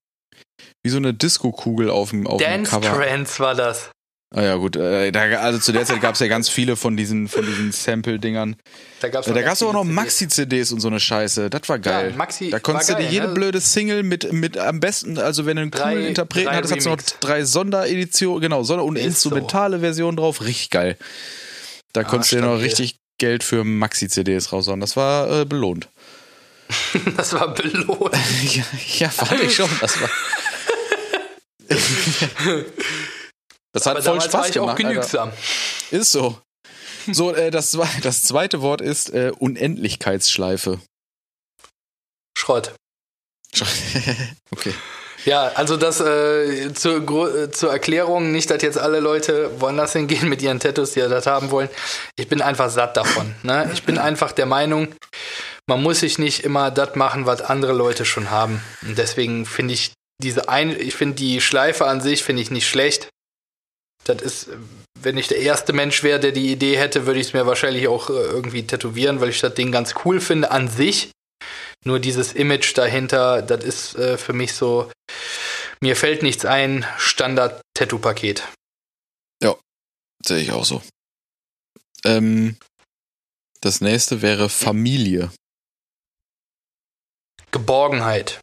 [0.83, 2.95] wie so eine Disco-Kugel auf dem, auf Dance dem Cover.
[2.95, 3.91] Trance war das.
[4.31, 4.75] Ah ja, gut.
[4.75, 7.71] Äh, da, also zu der Zeit gab es ja ganz viele von diesen, von diesen
[7.71, 8.57] Sample-Dingern.
[9.01, 11.49] Da gab es da auch noch Maxi-CDs und so eine Scheiße.
[11.49, 12.11] Das war geil.
[12.11, 13.33] Ja, Maxi da konntest du dir jede ne?
[13.33, 16.85] blöde Single mit, mit am besten, also wenn du einen drei, coolen Interpreten hattest, hast
[16.85, 19.81] du noch drei Sondereditionen, genau, Sonder- und Ist instrumentale so.
[19.81, 20.41] Version drauf.
[20.41, 20.95] Richtig geil.
[21.93, 24.79] Da ah, konntest du dir noch richtig Geld für Maxi-CDs raushauen.
[24.79, 25.89] Das war äh, belohnt.
[27.17, 28.13] das war belohnt.
[28.53, 28.63] ja,
[28.99, 29.69] ja, fand ich schon.
[29.81, 30.09] Das war.
[33.73, 34.73] Das hat Aber voll Spaß war ich gemacht.
[34.73, 35.29] Auch genügsam.
[35.29, 35.97] Alter.
[35.97, 36.37] Ist so.
[37.11, 40.79] So, äh, das, das zweite Wort ist äh, Unendlichkeitsschleife.
[42.37, 42.73] Schrott.
[44.51, 44.73] okay.
[45.25, 50.29] Ja, also das äh, zur, äh, zur Erklärung, nicht, dass jetzt alle Leute woanders hingehen
[50.29, 51.69] mit ihren Tattoos, die das haben wollen.
[52.15, 53.35] Ich bin einfach satt davon.
[53.43, 53.69] Ne?
[53.73, 54.87] Ich bin einfach der Meinung,
[55.67, 58.61] man muss sich nicht immer das machen, was andere Leute schon haben.
[58.81, 59.91] Und deswegen finde ich
[60.21, 63.09] diese ein, ich finde die Schleife an sich finde ich nicht schlecht.
[64.09, 64.49] Das ist,
[64.99, 67.87] wenn ich der erste Mensch wäre, der die Idee hätte, würde ich es mir wahrscheinlich
[67.87, 71.11] auch äh, irgendwie tätowieren, weil ich das Ding ganz cool finde an sich.
[71.85, 74.91] Nur dieses Image dahinter, das ist äh, für mich so,
[75.79, 78.43] mir fällt nichts ein, Standard-Tattoo-Paket.
[79.43, 79.55] Ja,
[80.25, 80.81] sehe ich auch so.
[82.03, 82.57] Ähm,
[83.61, 85.31] das nächste wäre Familie.
[87.51, 88.39] Geborgenheit.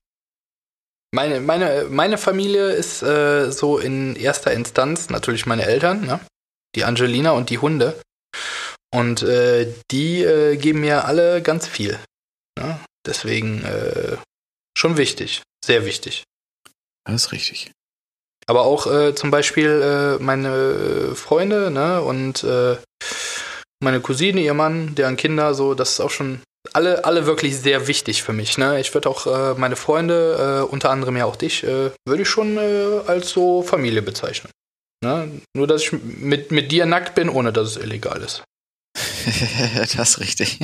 [1.16, 6.20] Meine, meine, meine Familie ist äh, so in erster Instanz natürlich meine Eltern, ne?
[6.74, 7.98] die Angelina und die Hunde.
[8.92, 11.98] Und äh, die äh, geben mir alle ganz viel.
[12.58, 12.78] Ne?
[13.06, 14.18] Deswegen äh,
[14.76, 16.24] schon wichtig, sehr wichtig.
[17.06, 17.72] Das ist richtig.
[18.46, 19.70] Aber auch äh, zum Beispiel
[20.20, 22.44] äh, meine Freunde ne, und
[23.80, 26.42] meine Cousine, ihr Mann, deren Kinder, so, das ist auch schon
[26.76, 28.58] alle, alle wirklich sehr wichtig für mich.
[28.58, 28.78] Ne?
[28.80, 32.28] Ich würde auch äh, meine Freunde, äh, unter anderem ja auch dich, äh, würde ich
[32.28, 34.52] schon äh, als so Familie bezeichnen.
[35.02, 35.40] Ne?
[35.56, 38.44] Nur, dass ich mit, mit dir nackt bin, ohne dass es illegal ist.
[39.74, 40.58] das ist richtig.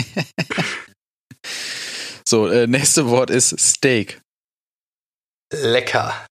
[2.29, 4.21] so, äh, nächste Wort ist Steak.
[5.51, 6.27] Lecker.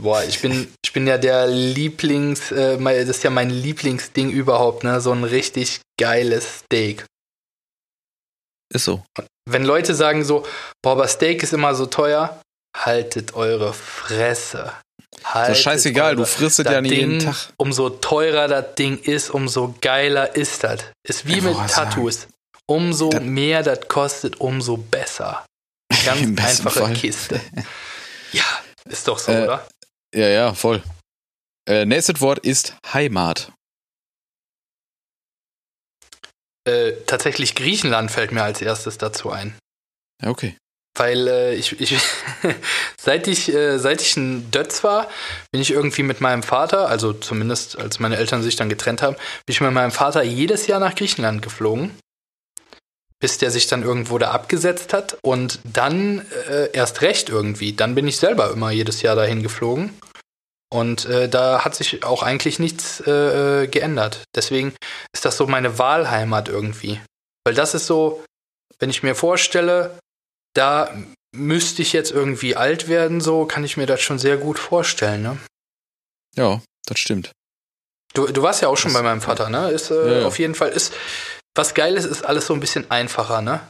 [0.00, 4.84] Boah, ich bin, ich bin ja der Lieblings, äh, das ist ja mein Lieblingsding überhaupt,
[4.84, 5.02] ne?
[5.02, 7.04] So ein richtig geiles Steak.
[8.72, 9.02] Ist so.
[9.48, 10.44] Wenn Leute sagen so,
[10.82, 12.40] boah, aber Steak ist immer so teuer,
[12.76, 14.72] haltet eure Fresse.
[15.24, 17.34] Haltet so scheißegal, eure, du frisst ja nicht jeden Tag.
[17.56, 20.84] Umso teurer das Ding ist, umso geiler ist das.
[21.02, 22.20] Ist wie mit Tattoos.
[22.22, 22.32] Sagen.
[22.66, 25.46] Umso das mehr das kostet, umso besser.
[26.04, 26.94] Ganz einfache Fall.
[26.94, 27.40] Kiste.
[28.30, 28.44] Ja,
[28.84, 29.66] ist doch so, äh, oder?
[30.14, 30.82] Ja, ja, voll.
[31.66, 33.50] Äh, nächstes Wort ist Heimat.
[36.68, 39.56] Äh, tatsächlich Griechenland fällt mir als erstes dazu ein.
[40.22, 40.54] Ja, okay.
[40.98, 41.96] Weil äh, ich, ich
[43.00, 45.08] seit ich äh, seit ich ein Dötz war,
[45.50, 49.14] bin ich irgendwie mit meinem Vater, also zumindest als meine Eltern sich dann getrennt haben,
[49.14, 51.96] bin ich mit meinem Vater jedes Jahr nach Griechenland geflogen,
[53.18, 57.72] bis der sich dann irgendwo da abgesetzt hat und dann äh, erst recht irgendwie.
[57.72, 59.94] Dann bin ich selber immer jedes Jahr dahin geflogen
[60.70, 64.24] und äh, da hat sich auch eigentlich nichts äh, äh, geändert.
[64.34, 64.74] Deswegen
[65.14, 67.00] ist das so meine Wahlheimat irgendwie.
[67.44, 68.22] Weil das ist so,
[68.78, 69.98] wenn ich mir vorstelle,
[70.54, 70.94] da
[71.34, 75.22] müsste ich jetzt irgendwie alt werden, so kann ich mir das schon sehr gut vorstellen,
[75.22, 75.38] ne?
[76.36, 77.32] Ja, das stimmt.
[78.14, 79.70] Du, du warst ja auch schon das, bei meinem Vater, ne?
[79.70, 80.26] Ist äh, ja, ja.
[80.26, 80.92] auf jeden Fall, ist
[81.54, 83.68] was Geiles ist alles so ein bisschen einfacher, ne?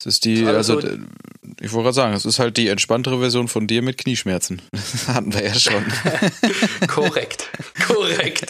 [0.00, 0.88] Es ist die, also, so
[1.60, 4.62] ich wollte gerade sagen, es ist halt die entspanntere Version von dir mit Knieschmerzen.
[4.72, 5.84] Das hatten wir ja schon.
[6.88, 7.50] korrekt,
[7.86, 8.46] korrekt.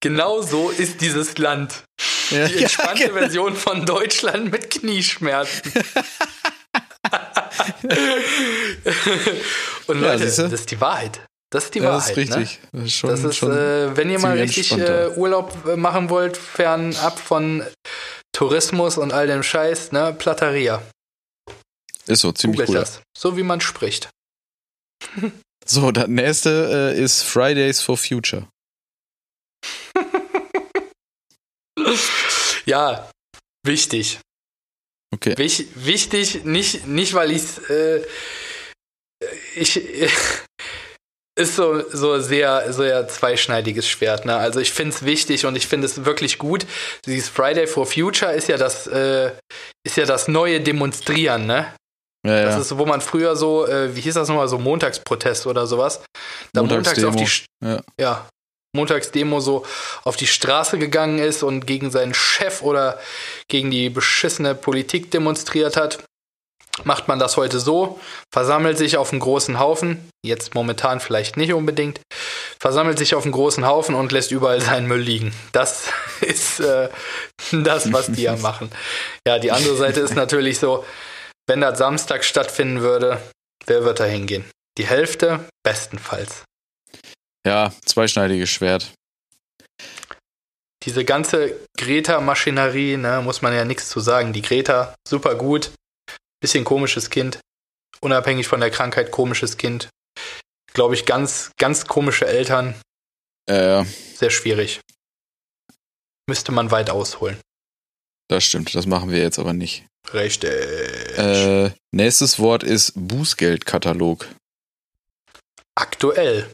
[0.00, 1.84] Genau so ist dieses Land.
[2.30, 3.20] Ja, die entspannte ja, genau.
[3.20, 5.72] Version von Deutschland mit Knieschmerzen.
[9.86, 11.20] Und Leute, ja, das ist die Wahrheit.
[11.50, 12.02] Das ist die ja, Wahrheit.
[12.02, 12.60] Das ist richtig.
[12.72, 12.80] Ne?
[12.80, 16.36] Das ist, schon, das ist äh, wenn ihr mal richtig äh, Urlaub äh, machen wollt,
[16.36, 17.62] fernab von
[18.36, 20.12] Tourismus und all dem Scheiß, ne?
[20.12, 20.82] Platteria.
[22.06, 22.74] Ist so, ziemlich Googelt cool.
[22.74, 23.00] Das.
[23.16, 24.10] So wie man spricht.
[25.64, 28.46] so, das nächste äh, ist Fridays for Future.
[32.66, 33.10] ja,
[33.64, 34.20] wichtig.
[35.14, 35.32] Okay.
[35.38, 38.04] Wich, wichtig, nicht, nicht weil ich's, äh,
[39.54, 39.76] ich
[41.38, 44.24] ist so so sehr sehr zweischneidiges Schwert.
[44.24, 44.36] Ne?
[44.36, 46.66] Also ich finde es wichtig und ich finde es wirklich gut.
[47.04, 49.32] Dieses Friday for Future ist ja das äh,
[49.84, 51.74] ist ja das neue Demonstrieren, ne?
[52.26, 52.60] Ja, das ja.
[52.60, 56.02] ist, wo man früher so, äh, wie hieß das nochmal, so Montagsprotest oder sowas.
[56.52, 57.28] Da montags auf die,
[57.62, 57.80] ja.
[58.00, 58.28] ja,
[58.74, 59.64] Montagsdemo so
[60.04, 62.98] auf die Straße gegangen ist und gegen seinen Chef oder
[63.48, 66.04] gegen die beschissene Politik demonstriert hat.
[66.84, 67.98] Macht man das heute so,
[68.32, 72.00] versammelt sich auf einen großen Haufen, jetzt momentan vielleicht nicht unbedingt,
[72.60, 75.32] versammelt sich auf einen großen Haufen und lässt überall seinen Müll liegen.
[75.52, 75.88] Das
[76.20, 76.90] ist äh,
[77.52, 78.70] das, was die ja machen.
[79.26, 80.84] Ja, die andere Seite ist natürlich so,
[81.46, 83.22] wenn das Samstag stattfinden würde,
[83.66, 84.44] wer wird da hingehen?
[84.78, 85.46] Die Hälfte?
[85.62, 86.44] Bestenfalls.
[87.46, 88.92] Ja, zweischneidiges Schwert.
[90.82, 94.32] Diese ganze Greta-Maschinerie, ne, muss man ja nichts zu sagen.
[94.32, 95.70] Die Greta, super gut.
[96.46, 97.40] Bisschen komisches Kind.
[98.00, 99.88] Unabhängig von der Krankheit, komisches Kind.
[100.74, 102.80] Glaube ich, ganz, ganz komische Eltern.
[103.46, 103.82] Äh,
[104.14, 104.80] Sehr schwierig.
[106.28, 107.36] Müsste man weit ausholen.
[108.28, 109.86] Das stimmt, das machen wir jetzt aber nicht.
[110.14, 110.48] Richtig.
[111.18, 114.28] Äh, nächstes Wort ist Bußgeldkatalog.
[115.74, 116.48] Aktuell.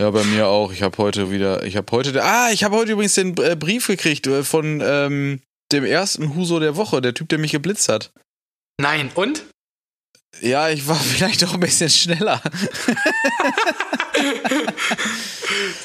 [0.00, 0.72] ja, bei mir auch.
[0.72, 3.86] Ich habe heute wieder, ich habe heute, ah, ich habe heute übrigens den äh, Brief
[3.86, 5.40] gekriegt äh, von ähm,
[5.72, 8.12] dem ersten Huso der Woche, der Typ, der mich geblitzt hat.
[8.80, 9.44] Nein, und?
[10.40, 12.40] Ja, ich war vielleicht auch ein bisschen schneller.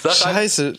[0.07, 0.73] Scheiße.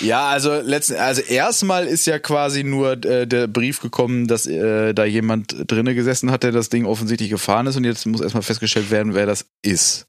[0.00, 4.94] Ja, also letzten, also erstmal ist ja quasi nur äh, der Brief gekommen, dass äh,
[4.94, 8.42] da jemand drinne gesessen hat, der das Ding offensichtlich gefahren ist und jetzt muss erstmal
[8.42, 10.06] festgestellt werden, wer das ist.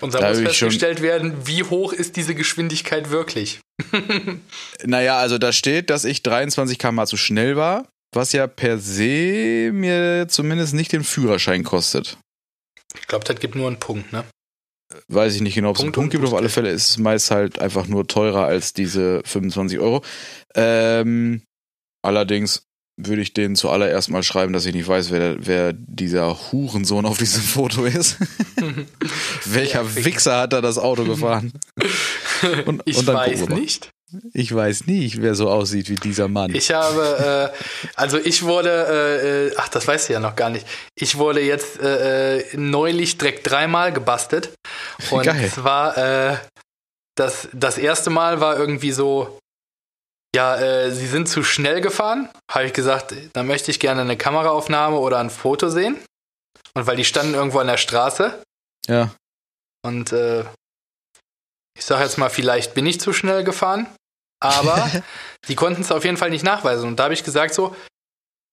[0.00, 3.60] Und dann da muss festgestellt werden, wie hoch ist diese Geschwindigkeit wirklich?
[4.84, 9.70] naja, also da steht, dass ich 23 km zu schnell war, was ja per se
[9.72, 12.18] mir zumindest nicht den Führerschein kostet.
[12.98, 14.24] Ich glaube, das gibt nur einen Punkt, ne?
[15.08, 16.24] Weiß ich nicht genau, ob es einen Punkt gibt.
[16.24, 20.02] Auf alle Fälle ist es meist halt einfach nur teurer als diese 25 Euro.
[20.54, 21.42] Ähm,
[22.02, 22.62] allerdings
[22.96, 27.18] würde ich denen zuallererst mal schreiben, dass ich nicht weiß, wer, wer dieser Hurensohn auf
[27.18, 28.16] diesem Foto ist.
[29.44, 31.52] Welcher ja, Wichser hat da das Auto gefahren?
[32.66, 33.90] Und, ich und weiß nicht.
[34.34, 36.54] Ich weiß nicht, wer so aussieht wie dieser Mann.
[36.54, 40.50] Ich habe, äh, also ich wurde, äh, äh ach, das weißt du ja noch gar
[40.50, 40.66] nicht.
[40.94, 44.50] Ich wurde jetzt äh, äh neulich direkt dreimal gebastelt.
[45.10, 45.50] Und Geil.
[45.50, 46.36] zwar, äh,
[47.16, 49.38] das, das erste Mal war irgendwie so,
[50.36, 52.28] ja, äh, sie sind zu schnell gefahren.
[52.50, 55.96] Habe ich gesagt, dann möchte ich gerne eine Kameraaufnahme oder ein Foto sehen.
[56.74, 58.42] Und weil die standen irgendwo an der Straße.
[58.86, 59.10] Ja.
[59.82, 60.44] Und äh,
[61.78, 63.86] ich sage jetzt mal, vielleicht bin ich zu schnell gefahren.
[64.38, 64.90] Aber
[65.46, 66.86] sie konnten es auf jeden Fall nicht nachweisen.
[66.86, 67.74] Und da habe ich gesagt so,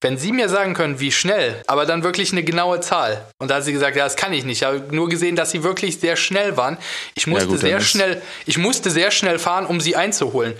[0.02, 3.26] wenn Sie mir sagen können, wie schnell, aber dann wirklich eine genaue Zahl.
[3.40, 4.62] Und da hat sie gesagt, ja, das kann ich nicht.
[4.62, 6.78] Ich habe nur gesehen, dass Sie wirklich sehr schnell waren.
[7.16, 10.56] Ich musste ja, gut, sehr schnell, ich musste sehr schnell fahren, um Sie einzuholen.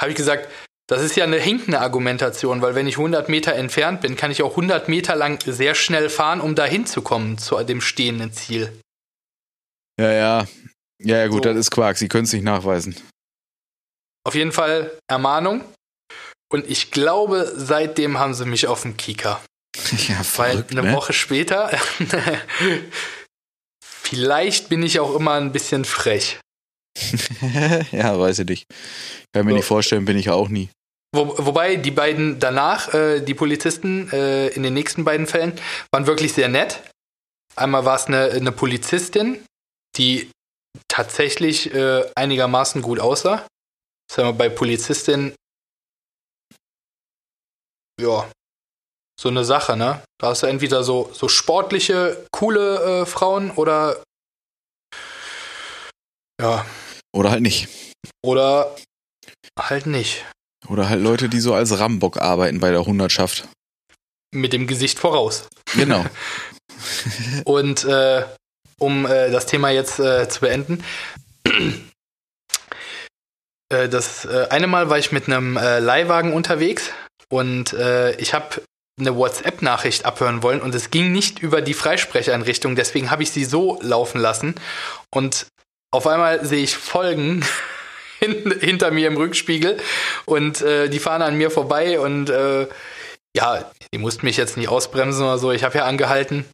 [0.00, 0.48] Habe ich gesagt,
[0.88, 4.42] das ist ja eine hinkende Argumentation, weil wenn ich 100 Meter entfernt bin, kann ich
[4.42, 8.72] auch 100 Meter lang sehr schnell fahren, um da hinzukommen zu dem stehenden Ziel.
[9.98, 10.46] Ja, ja.
[10.98, 11.50] Ja, ja, gut, so.
[11.50, 11.98] das ist Quark.
[11.98, 12.96] Sie können es nicht nachweisen.
[14.24, 15.62] Auf jeden Fall Ermahnung.
[16.48, 19.40] Und ich glaube, seitdem haben sie mich auf dem Kieker.
[20.08, 20.96] Ja, verrückt, Weil eine ne?
[20.96, 21.70] Woche später,
[23.84, 26.40] vielleicht bin ich auch immer ein bisschen frech.
[27.92, 28.66] ja, weiß ich nicht.
[29.32, 29.56] Kann mir so.
[29.56, 30.68] nicht vorstellen, bin ich auch nie.
[31.14, 35.58] Wo, wobei die beiden danach, äh, die Polizisten äh, in den nächsten beiden Fällen,
[35.92, 36.82] waren wirklich sehr nett.
[37.54, 39.44] Einmal war es eine, eine Polizistin,
[39.96, 40.30] die
[40.88, 43.46] tatsächlich äh, einigermaßen gut aussah.
[44.10, 45.34] Sagen wir bei Polizistin,
[48.00, 48.30] ja,
[49.18, 50.02] so eine Sache, ne?
[50.20, 54.02] Da hast du entweder so, so sportliche, coole äh, Frauen oder
[56.40, 56.66] ja.
[57.16, 57.68] Oder halt nicht.
[58.22, 58.76] Oder
[59.58, 60.26] halt nicht.
[60.68, 63.48] Oder halt Leute, die so als Rambock arbeiten bei der Hundertschaft.
[64.34, 65.48] Mit dem Gesicht voraus.
[65.74, 66.04] Genau.
[67.46, 68.26] Und äh,
[68.78, 70.84] um äh, das Thema jetzt äh, zu beenden.
[73.68, 76.92] Äh, das äh, eine Mal war ich mit einem äh, Leihwagen unterwegs
[77.30, 78.62] und ich habe
[78.96, 83.44] eine WhatsApp-Nachricht abhören wollen und es ging nicht über die Freisprecheinrichtung, deswegen habe ich sie
[83.44, 84.54] so laufen lassen
[85.12, 85.48] und
[85.92, 87.44] auf einmal sehe ich Folgen
[88.20, 89.78] hinter mir im Rückspiegel
[90.24, 92.66] und äh, die fahren an mir vorbei und äh,
[93.36, 96.46] ja, die mussten mich jetzt nicht ausbremsen oder so, ich habe ja angehalten.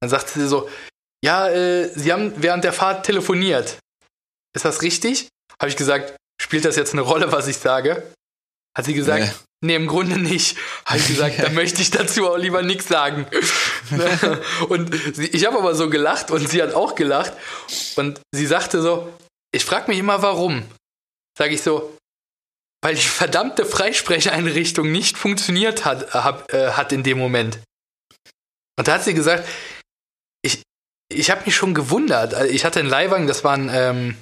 [0.00, 0.68] Dann sagte sie so,
[1.24, 3.78] ja, äh, Sie haben während der Fahrt telefoniert.
[4.54, 5.28] Ist das richtig?
[5.60, 8.02] Habe ich gesagt, spielt das jetzt eine Rolle, was ich sage?
[8.76, 9.22] Hat sie gesagt,
[9.60, 10.56] nee, nee im Grunde nicht.
[10.84, 13.26] Habe ich gesagt, da möchte ich dazu auch lieber nichts sagen.
[14.68, 17.32] und sie, ich habe aber so gelacht und sie hat auch gelacht.
[17.96, 19.12] Und sie sagte so,
[19.52, 20.64] ich frage mich immer, warum.
[21.36, 21.96] Sage ich so,
[22.82, 27.60] weil die verdammte Freisprecheinrichtung nicht funktioniert hat, hab, äh, hat in dem Moment.
[28.78, 29.48] Und da hat sie gesagt,
[30.42, 30.62] ich,
[31.08, 32.34] ich habe mich schon gewundert.
[32.34, 34.16] Also ich hatte einen Leihwagen, das war ein, ähm,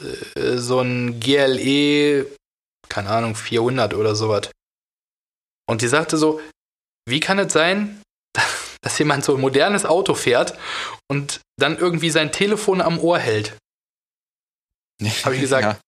[0.00, 2.26] äh, so ein GLE,
[2.88, 4.50] keine Ahnung, 400 oder sowas.
[5.66, 6.40] Und die sagte so,
[7.06, 8.02] wie kann es sein,
[8.82, 10.58] dass jemand so ein modernes Auto fährt
[11.08, 13.56] und dann irgendwie sein Telefon am Ohr hält?
[15.24, 15.78] Habe ich gesagt, ja.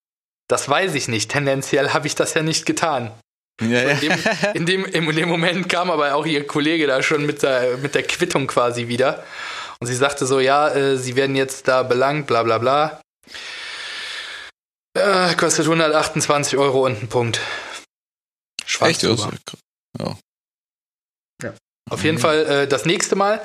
[0.48, 1.30] das weiß ich nicht.
[1.30, 3.12] Tendenziell habe ich das ja nicht getan.
[3.60, 3.80] Ja.
[3.90, 4.12] In, dem,
[4.54, 7.94] in, dem, in, dem, Moment kam aber auch ihr Kollege da schon mit der, mit
[7.94, 9.24] der Quittung quasi wieder.
[9.80, 13.00] Und sie sagte so, ja, äh, sie werden jetzt da belangt, bla bla bla.
[14.94, 17.40] Äh, kostet 128 Euro und ein Punkt.
[18.64, 19.02] Schwarz Echt?
[19.98, 20.18] Ja.
[21.90, 23.40] Auf jeden Fall, äh, das nächste Mal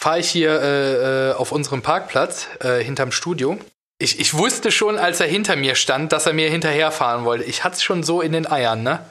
[0.00, 3.58] fahre ich hier äh, äh, auf unserem Parkplatz äh, hinterm Studio.
[3.98, 7.44] Ich, ich wusste schon, als er hinter mir stand, dass er mir hinterherfahren wollte.
[7.44, 9.04] Ich hatte es schon so in den Eiern, ne?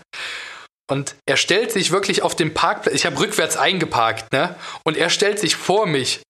[0.91, 2.93] Und er stellt sich wirklich auf dem Parkplatz.
[2.93, 4.55] Ich habe rückwärts eingeparkt, ne?
[4.83, 6.21] Und er stellt sich vor mich.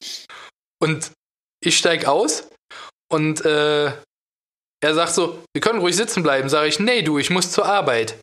[0.79, 1.11] Und
[1.59, 2.47] ich steig aus
[3.11, 3.91] und äh,
[4.84, 6.49] er sagt so, wir können ruhig sitzen bleiben.
[6.49, 8.15] Sage ich, nee, du, ich muss zur Arbeit.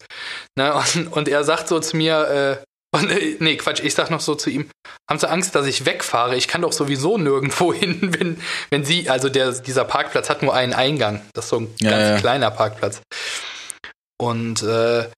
[0.56, 0.74] Ne?
[0.94, 4.20] Und, und er sagt so zu mir, äh, und, äh, nee, Quatsch, ich sag noch
[4.20, 4.68] so zu ihm,
[5.08, 6.36] haben Sie Angst, dass ich wegfahre?
[6.36, 10.54] Ich kann doch sowieso nirgendwo hin, wenn, wenn Sie, also der, dieser Parkplatz hat nur
[10.54, 11.22] einen Eingang.
[11.34, 12.18] Das ist so ein ja, ganz ja.
[12.18, 13.00] kleiner Parkplatz.
[14.20, 15.08] Und äh,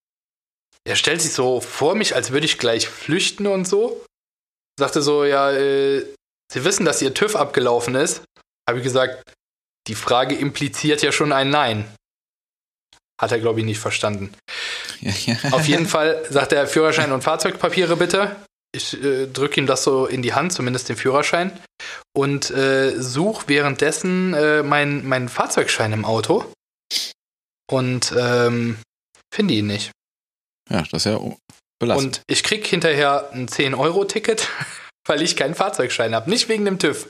[0.84, 4.04] er stellt sich so vor mich, als würde ich gleich flüchten und so.
[4.78, 6.04] Sagte so, ja, äh,
[6.52, 8.22] Sie wissen, dass Ihr TÜV abgelaufen ist.
[8.68, 9.32] Habe ich gesagt,
[9.86, 11.90] die Frage impliziert ja schon ein Nein.
[13.20, 14.34] Hat er, glaube ich, nicht verstanden.
[15.02, 15.52] Ja, ja.
[15.52, 18.36] Auf jeden Fall sagt er Führerschein und Fahrzeugpapiere bitte.
[18.74, 21.52] Ich äh, drücke ihm das so in die Hand, zumindest den Führerschein.
[22.14, 26.50] Und äh, suche währenddessen äh, meinen mein Fahrzeugschein im Auto.
[27.70, 28.78] Und ähm,
[29.32, 29.92] finde ihn nicht.
[30.70, 31.20] Ja, das ist ja
[31.82, 32.06] Belassen.
[32.06, 34.48] Und ich krieg hinterher ein 10-Euro-Ticket,
[35.06, 36.30] weil ich keinen Fahrzeugschein habe.
[36.30, 37.08] Nicht wegen dem TÜV.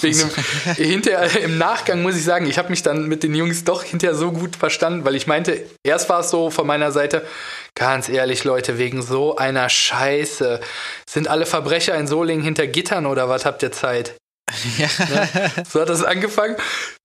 [0.00, 0.30] Wegen dem,
[0.76, 4.14] hinterher, Im Nachgang muss ich sagen, ich habe mich dann mit den Jungs doch hinterher
[4.14, 7.26] so gut verstanden, weil ich meinte, erst war es so von meiner Seite,
[7.74, 10.60] ganz ehrlich, Leute, wegen so einer Scheiße.
[11.08, 14.14] Sind alle Verbrecher in Solingen hinter Gittern oder was habt ihr Zeit?
[14.78, 14.88] Ja.
[15.08, 15.50] Ne?
[15.68, 16.56] So hat das angefangen.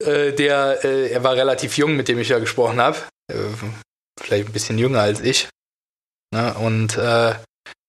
[0.03, 2.97] Äh, der, äh, er war relativ jung, mit dem ich ja gesprochen habe.
[3.31, 3.35] Äh,
[4.19, 5.47] vielleicht ein bisschen jünger als ich.
[6.31, 6.53] Ne?
[6.55, 7.33] Und äh,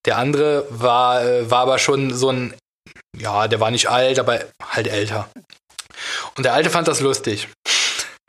[0.05, 2.53] der andere war, äh, war aber schon so ein,
[3.17, 5.29] ja, der war nicht alt, aber halt älter.
[6.35, 7.49] Und der Alte fand das lustig.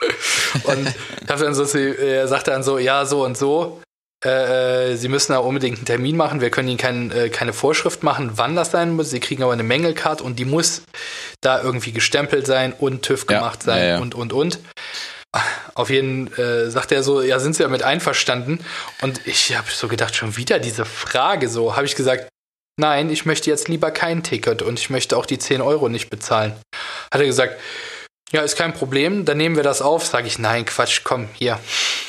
[0.63, 0.93] und
[1.27, 3.81] dann so, er sagte dann so, ja, so und so.
[4.23, 6.39] Äh, sie müssen da unbedingt einen Termin machen.
[6.39, 9.09] Wir können Ihnen kein, äh, keine Vorschrift machen, wann das sein muss.
[9.09, 10.83] Sie kriegen aber eine Mängelcard und die muss
[11.41, 13.99] da irgendwie gestempelt sein und TÜV gemacht ja, sein ja, ja.
[13.99, 14.59] und, und, und.
[15.73, 18.63] Auf jeden äh, sagt er so, ja, sind Sie damit einverstanden?
[19.01, 21.75] Und ich habe so gedacht, schon wieder diese Frage so.
[21.75, 22.29] Habe ich gesagt,
[22.79, 26.09] nein, ich möchte jetzt lieber kein Ticket und ich möchte auch die 10 Euro nicht
[26.09, 26.53] bezahlen.
[27.11, 27.59] Hat er gesagt,
[28.31, 30.05] ja, ist kein Problem, dann nehmen wir das auf.
[30.05, 31.59] Sage ich, nein, Quatsch, komm, hier,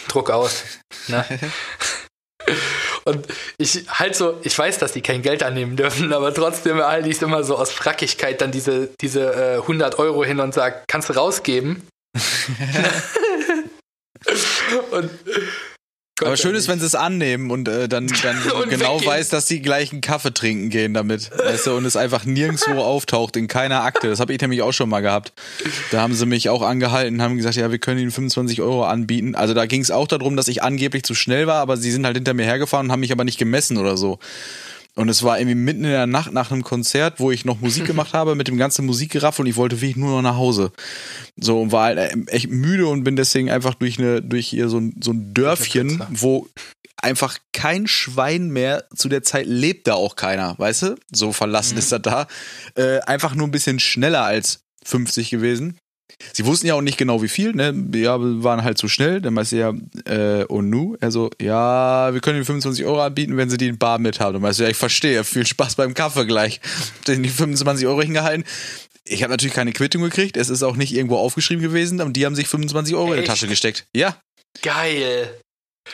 [0.08, 0.64] Druck aus.
[1.08, 1.24] Ne?
[3.04, 3.26] Und
[3.58, 7.16] ich halt so, ich weiß, dass die kein Geld annehmen dürfen, aber trotzdem halte ich
[7.16, 11.10] es immer so aus Frackigkeit dann diese, diese äh, 100 Euro hin und sage, kannst
[11.10, 11.86] du rausgeben?
[14.92, 15.10] und
[16.22, 19.10] Aber schön ist, wenn sie es annehmen und äh, dann, dann und genau weggehen.
[19.10, 21.32] weiß, dass sie gleich einen Kaffee trinken gehen damit.
[21.36, 24.08] Weißt du, und es einfach nirgendwo auftaucht, in keiner Akte.
[24.08, 25.32] Das habe ich nämlich auch schon mal gehabt.
[25.90, 29.34] Da haben sie mich auch angehalten, haben gesagt, ja, wir können ihnen 25 Euro anbieten.
[29.34, 32.06] Also da ging es auch darum, dass ich angeblich zu schnell war, aber sie sind
[32.06, 34.20] halt hinter mir hergefahren und haben mich aber nicht gemessen oder so.
[34.96, 37.84] Und es war irgendwie mitten in der Nacht nach einem Konzert, wo ich noch Musik
[37.86, 40.72] gemacht habe mit dem ganzen Musikgeraffel und ich wollte wirklich nur noch nach Hause.
[41.36, 44.68] So und war halt äh, echt müde und bin deswegen einfach durch eine durch hier
[44.68, 46.48] so ein, so ein Dörfchen, wo
[46.96, 50.94] einfach kein Schwein mehr zu der Zeit lebt da auch keiner, weißt du?
[51.12, 51.78] So verlassen mhm.
[51.78, 52.26] ist er da.
[52.76, 55.76] Äh, einfach nur ein bisschen schneller als 50 gewesen.
[56.32, 57.74] Sie wussten ja auch nicht genau wie viel, ne?
[57.94, 59.20] Ja, wir waren halt zu schnell.
[59.20, 59.72] Dann meinte ja,
[60.04, 60.96] äh, und nu?
[61.00, 64.34] Also, ja, wir können Ihnen 25 Euro anbieten, wenn Sie die in Bar mit haben.
[64.34, 66.60] Dann meinte ja, ich verstehe, viel Spaß beim Kaffee gleich.
[67.06, 68.44] Den die 25 Euro hingehalten.
[69.06, 72.24] Ich habe natürlich keine Quittung gekriegt, es ist auch nicht irgendwo aufgeschrieben gewesen, und die
[72.24, 73.16] haben sich 25 Euro Echt?
[73.16, 73.86] in die Tasche gesteckt.
[73.94, 74.16] Ja.
[74.62, 75.28] Geil.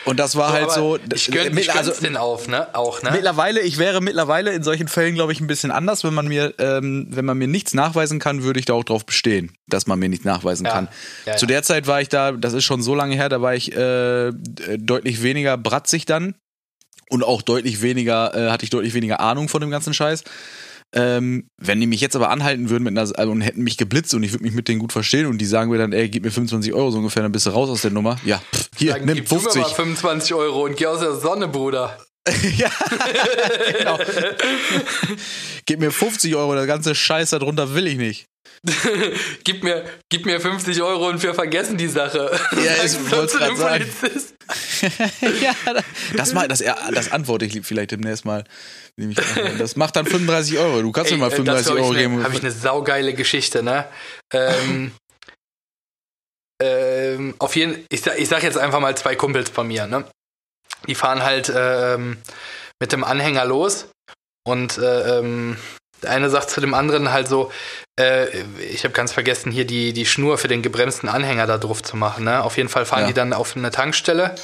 [0.04, 0.98] Und das war so, halt so.
[1.14, 2.74] Ich gönn, ich also, den auf, ne?
[2.74, 3.10] Auch, ne?
[3.10, 6.04] Mittlerweile, ich wäre mittlerweile in solchen Fällen, glaube ich, ein bisschen anders.
[6.04, 9.04] Wenn man mir, ähm, wenn man mir nichts nachweisen kann, würde ich da auch drauf
[9.04, 10.72] bestehen, dass man mir nichts nachweisen ja.
[10.72, 10.88] kann.
[11.26, 11.36] Ja, ja.
[11.38, 13.76] Zu der Zeit war ich da, das ist schon so lange her, da war ich
[13.76, 14.32] äh,
[14.78, 16.34] deutlich weniger bratzig dann
[17.10, 20.22] und auch deutlich weniger, äh, hatte ich deutlich weniger Ahnung von dem ganzen Scheiß.
[20.92, 24.12] Ähm, wenn die mich jetzt aber anhalten würden mit einer, also, und hätten mich geblitzt
[24.14, 26.24] und ich würde mich mit denen gut verstehen und die sagen mir dann, ey, gib
[26.24, 28.18] mir 25 Euro so ungefähr, dann bist du raus aus der Nummer.
[28.24, 29.52] Ja, pff, hier, sagen, nimm 50.
[29.52, 31.96] Gib mir mal 25 Euro und geh aus der Sonne, Bruder.
[32.56, 32.70] ja,
[33.78, 33.98] genau.
[35.66, 38.26] Gib mir 50 Euro, der ganze Scheiß darunter will ich nicht.
[39.44, 42.30] gib, mir, gib mir 50 Euro und wir vergessen die Sache.
[42.52, 43.90] Ja, ich wollte gerade sagen.
[45.40, 45.54] ja,
[46.14, 48.44] das, mal, das, das antworte ich vielleicht demnächst mal.
[49.58, 50.82] Das macht dann 35 Euro.
[50.82, 52.22] Du kannst Ey, mir mal 35 Euro ne, geben.
[52.22, 53.86] Habe ich eine saugeile Geschichte, ne?
[54.32, 54.92] Ähm,
[56.62, 60.04] ähm, auf jeden ich, ich sag jetzt einfach mal zwei Kumpels von mir, ne?
[60.86, 62.18] Die fahren halt ähm,
[62.78, 63.88] mit dem Anhänger los
[64.46, 65.56] und äh, ähm,
[66.02, 67.52] der eine sagt zu dem anderen halt so,
[68.00, 68.28] äh,
[68.72, 71.96] ich habe ganz vergessen, hier die, die Schnur für den gebremsten Anhänger da drauf zu
[71.96, 72.24] machen.
[72.24, 72.42] Ne?
[72.42, 73.06] Auf jeden Fall fahren ja.
[73.08, 74.34] die dann auf eine Tankstelle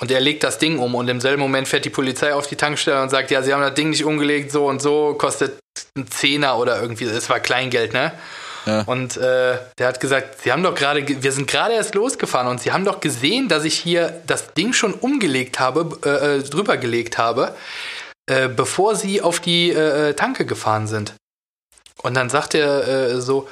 [0.00, 2.56] und er legt das Ding um und im selben Moment fährt die Polizei auf die
[2.56, 5.58] Tankstelle und sagt, ja, sie haben das Ding nicht umgelegt, so und so, kostet
[5.96, 8.12] ein Zehner oder irgendwie, es war Kleingeld, ne?
[8.66, 8.82] Ja.
[8.82, 12.60] Und äh, der hat gesagt, sie haben doch gerade, wir sind gerade erst losgefahren und
[12.60, 16.76] sie haben doch gesehen, dass ich hier das Ding schon umgelegt habe, äh, äh drüber
[16.76, 17.54] gelegt habe.
[18.28, 21.14] Äh, bevor sie auf die äh, äh, Tanke gefahren sind.
[22.02, 23.48] Und dann sagt er äh, so,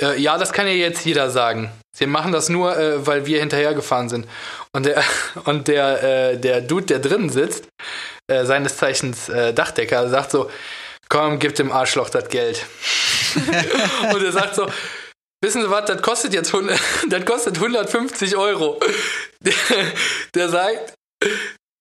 [0.00, 1.70] äh, ja, das kann ja jetzt jeder sagen.
[1.96, 4.26] Sie machen das nur, äh, weil wir hinterhergefahren sind.
[4.72, 5.02] Und der,
[5.44, 7.68] und der, der Dude, der drinnen sitzt,
[8.30, 10.50] seines Zeichens Dachdecker, sagt so,
[11.08, 12.66] komm, gib dem Arschloch das Geld.
[14.12, 14.66] und er sagt so,
[15.42, 18.78] wissen Sie was, das kostet jetzt 100, das kostet 150 Euro.
[19.40, 19.54] Der,
[20.34, 20.94] der sagt,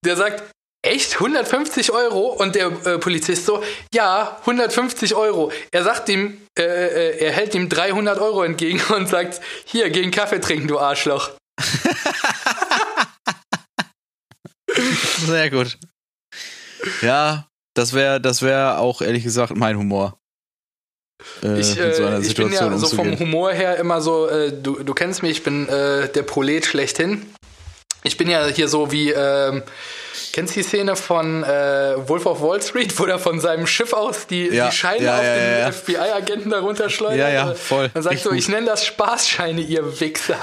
[0.05, 0.43] der sagt,
[0.87, 2.27] echt 150 Euro?
[2.27, 3.63] Und der äh, Polizist so,
[3.93, 5.51] ja, 150 Euro.
[5.71, 10.03] Er sagt ihm, äh, äh, er hält ihm 300 Euro entgegen und sagt, hier, geh
[10.03, 11.31] einen Kaffee trinken, du Arschloch.
[15.25, 15.77] Sehr gut.
[17.01, 20.17] Ja, das wäre das wär auch ehrlich gesagt mein Humor.
[21.43, 24.83] Äh, ich, äh, so ich bin ja so vom Humor her immer so, äh, du,
[24.83, 27.25] du kennst mich, ich bin äh, der Prolet schlechthin.
[28.07, 29.63] Ich bin ja hier so wie, ähm,
[30.31, 33.91] kennst du die Szene von äh, Wolf of Wall Street, wo er von seinem Schiff
[33.91, 37.19] aus die, ja, die Scheine ja, auf ja, den FBI-Agenten darunter schleudert?
[37.19, 37.89] Ja, ja, voll.
[37.93, 40.37] Dann sagt so, ich nenne das Spaßscheine, ihr Wichser.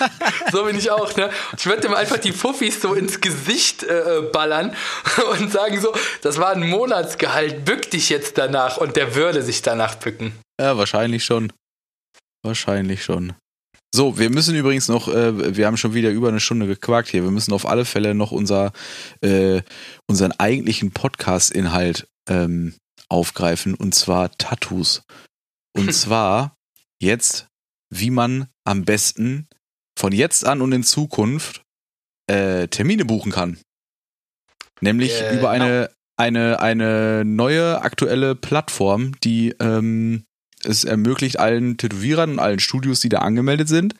[0.52, 1.30] so bin ich auch, ne?
[1.58, 4.76] Ich würde ihm einfach die Fuffis so ins Gesicht äh, ballern
[5.32, 5.92] und sagen so,
[6.22, 10.32] das war ein Monatsgehalt, bück dich jetzt danach und der würde sich danach bücken.
[10.60, 11.52] Ja, wahrscheinlich schon.
[12.44, 13.34] Wahrscheinlich schon.
[13.92, 17.24] So, wir müssen übrigens noch, äh, wir haben schon wieder über eine Stunde gequakt hier.
[17.24, 18.72] Wir müssen auf alle Fälle noch unser,
[19.20, 19.62] äh,
[20.06, 22.74] unseren eigentlichen Podcast-Inhalt ähm,
[23.08, 25.02] aufgreifen und zwar Tattoos.
[25.76, 26.56] Und zwar
[27.00, 27.48] jetzt,
[27.90, 29.48] wie man am besten
[29.98, 31.64] von jetzt an und in Zukunft
[32.28, 33.58] äh, Termine buchen kann.
[34.80, 40.24] Nämlich äh, über eine, eine, eine neue aktuelle Plattform, die ähm,
[40.64, 43.94] es ermöglicht allen Tätowierern und allen Studios, die da angemeldet sind,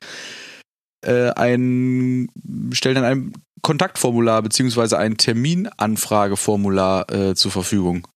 [1.05, 2.29] äh, ein,
[2.73, 3.33] stellen dann ein
[3.63, 8.07] Kontaktformular beziehungsweise ein Terminanfrageformular äh, zur Verfügung.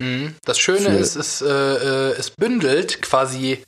[0.00, 0.34] Mhm.
[0.44, 3.58] Das Schöne Für ist, es, äh, äh, es bündelt quasi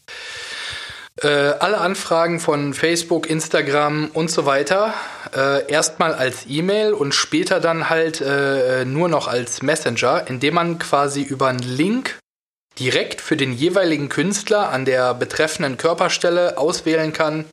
[1.23, 4.95] äh, alle Anfragen von Facebook, Instagram und so weiter
[5.35, 8.23] äh, erstmal als E-Mail und später dann halt
[8.87, 12.19] nur noch als Messenger, indem man quasi über einen Link
[12.79, 17.45] direkt für den jeweiligen Künstler an der betreffenden Körperstelle auswählen kann,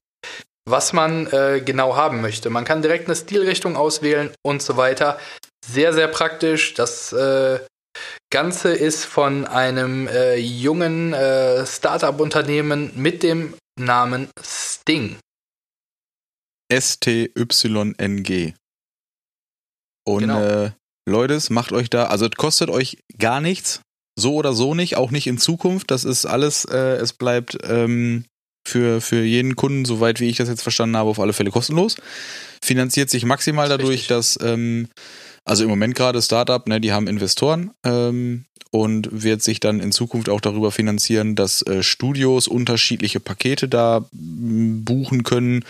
[0.65, 2.49] was man äh, genau haben möchte.
[2.49, 5.19] Man kann direkt eine Stilrichtung auswählen und so weiter.
[5.65, 6.73] Sehr, sehr praktisch.
[6.73, 7.59] Das äh,
[8.31, 15.17] Ganze ist von einem äh, jungen äh, Startup-Unternehmen mit dem Namen Sting.
[16.69, 18.53] S-T-Y-N-G.
[20.07, 20.41] Und genau.
[20.41, 20.71] äh,
[21.07, 23.81] Leute, macht euch da, also es kostet euch gar nichts
[24.15, 25.91] so oder so nicht, auch nicht in Zukunft.
[25.91, 28.25] Das ist alles, äh, es bleibt ähm,
[28.65, 31.97] für, für jeden Kunden, soweit wie ich das jetzt verstanden habe, auf alle Fälle kostenlos.
[32.63, 34.87] Finanziert sich maximal das dadurch, dass, ähm,
[35.45, 39.91] also im Moment gerade Startup, ne, die haben Investoren ähm, und wird sich dann in
[39.91, 45.65] Zukunft auch darüber finanzieren, dass äh, Studios unterschiedliche Pakete da buchen können.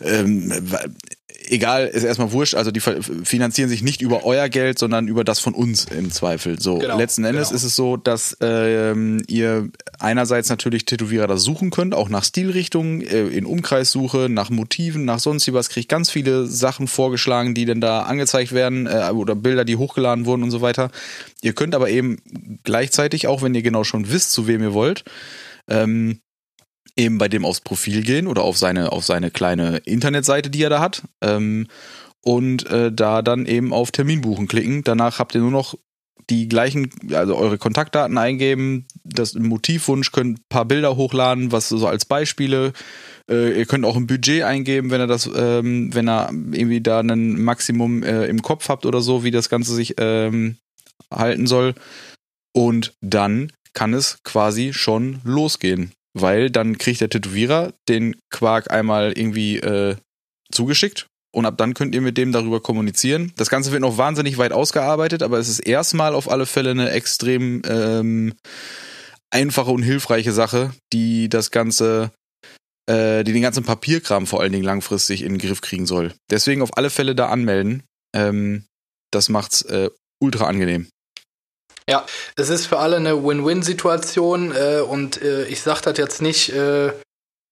[0.00, 0.52] Ähm,
[1.48, 5.40] egal, ist erstmal wurscht, also die finanzieren sich nicht über euer Geld, sondern über das
[5.40, 6.60] von uns im Zweifel.
[6.60, 7.56] So, genau, letzten Endes genau.
[7.56, 9.68] ist es so, dass ähm, ihr
[9.98, 15.18] einerseits natürlich Tätowierer da suchen könnt, auch nach Stilrichtungen, äh, in Umkreissuche, nach Motiven, nach
[15.18, 19.64] sonst was, kriegt ganz viele Sachen vorgeschlagen, die denn da angezeigt werden äh, oder Bilder,
[19.64, 20.90] die hochgeladen wurden und so weiter.
[21.42, 22.18] Ihr könnt aber eben
[22.64, 25.04] gleichzeitig, auch wenn ihr genau schon wisst, zu wem ihr wollt,
[25.68, 26.20] ähm,
[26.96, 30.70] eben bei dem aufs Profil gehen oder auf seine, auf seine kleine Internetseite, die er
[30.70, 31.02] da hat.
[31.20, 31.66] Ähm,
[32.22, 34.82] und äh, da dann eben auf Termin buchen klicken.
[34.82, 35.76] Danach habt ihr nur noch
[36.28, 41.86] die gleichen, also eure Kontaktdaten eingeben, das Motivwunsch, könnt ein paar Bilder hochladen, was so
[41.86, 42.72] als Beispiele.
[43.30, 47.00] Äh, ihr könnt auch ein Budget eingeben, wenn er das, ähm, wenn er irgendwie da
[47.00, 50.56] ein Maximum äh, im Kopf habt oder so, wie das Ganze sich ähm,
[51.12, 51.74] halten soll.
[52.52, 59.12] Und dann kann es quasi schon losgehen weil dann kriegt der Tätowierer den Quark einmal
[59.12, 59.96] irgendwie äh,
[60.50, 63.32] zugeschickt und ab dann könnt ihr mit dem darüber kommunizieren.
[63.36, 66.90] Das Ganze wird noch wahnsinnig weit ausgearbeitet, aber es ist erstmal auf alle Fälle eine
[66.90, 68.34] extrem ähm,
[69.30, 72.12] einfache und hilfreiche Sache, die das Ganze,
[72.88, 76.14] äh, die den ganzen Papierkram vor allen Dingen langfristig in den Griff kriegen soll.
[76.30, 77.82] Deswegen auf alle Fälle da anmelden.
[78.14, 78.64] Ähm,
[79.12, 80.88] das macht's äh, ultra angenehm.
[81.88, 86.48] Ja, es ist für alle eine Win-Win-Situation äh, und äh, ich sage das jetzt nicht,
[86.48, 86.92] äh,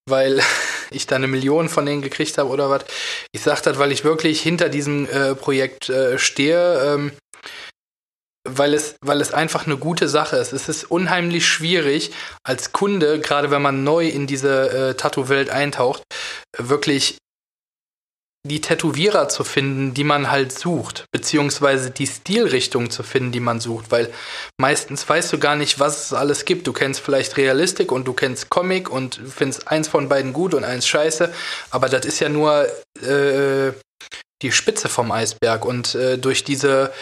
[0.08, 0.42] weil
[0.90, 2.84] ich da eine Million von denen gekriegt habe oder was.
[3.32, 7.12] Ich sage das, weil ich wirklich hinter diesem äh, Projekt äh, stehe, ähm,
[8.46, 10.52] weil, es, weil es einfach eine gute Sache ist.
[10.52, 12.10] Es ist unheimlich schwierig
[12.42, 16.02] als Kunde, gerade wenn man neu in diese äh, Tattoo-Welt eintaucht,
[16.58, 17.18] wirklich
[18.46, 23.58] die Tätowierer zu finden, die man halt sucht, beziehungsweise die Stilrichtung zu finden, die man
[23.58, 24.12] sucht, weil
[24.60, 26.66] meistens weißt du gar nicht, was es alles gibt.
[26.66, 30.64] Du kennst vielleicht Realistik und du kennst Comic und findest eins von beiden gut und
[30.64, 31.32] eins scheiße,
[31.70, 32.66] aber das ist ja nur
[33.02, 33.72] äh,
[34.42, 36.92] die Spitze vom Eisberg und äh, durch diese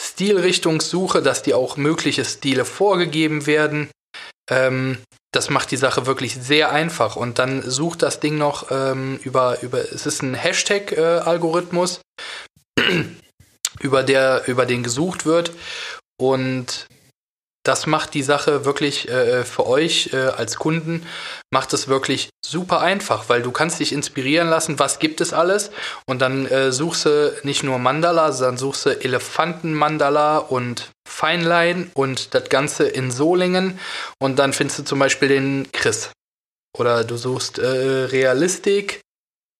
[0.00, 3.90] Stilrichtungssuche, dass die auch mögliche Stile vorgegeben werden,
[4.50, 4.98] ähm,
[5.36, 7.14] das macht die Sache wirklich sehr einfach.
[7.14, 12.00] Und dann sucht das Ding noch ähm, über, über, es ist ein Hashtag-Algorithmus,
[12.78, 12.82] äh,
[13.80, 15.52] über, der, über den gesucht wird.
[16.18, 16.86] Und
[17.64, 21.04] das macht die Sache wirklich äh, für euch äh, als Kunden,
[21.50, 25.72] macht es wirklich super einfach, weil du kannst dich inspirieren lassen, was gibt es alles
[26.06, 32.34] und dann äh, suchst du nicht nur Mandala, sondern suchst du Elefantenmandala und Feinlein und
[32.34, 33.80] das Ganze in Solingen
[34.18, 36.10] und dann findest du zum Beispiel den Chris.
[36.76, 39.00] Oder du suchst äh, Realistik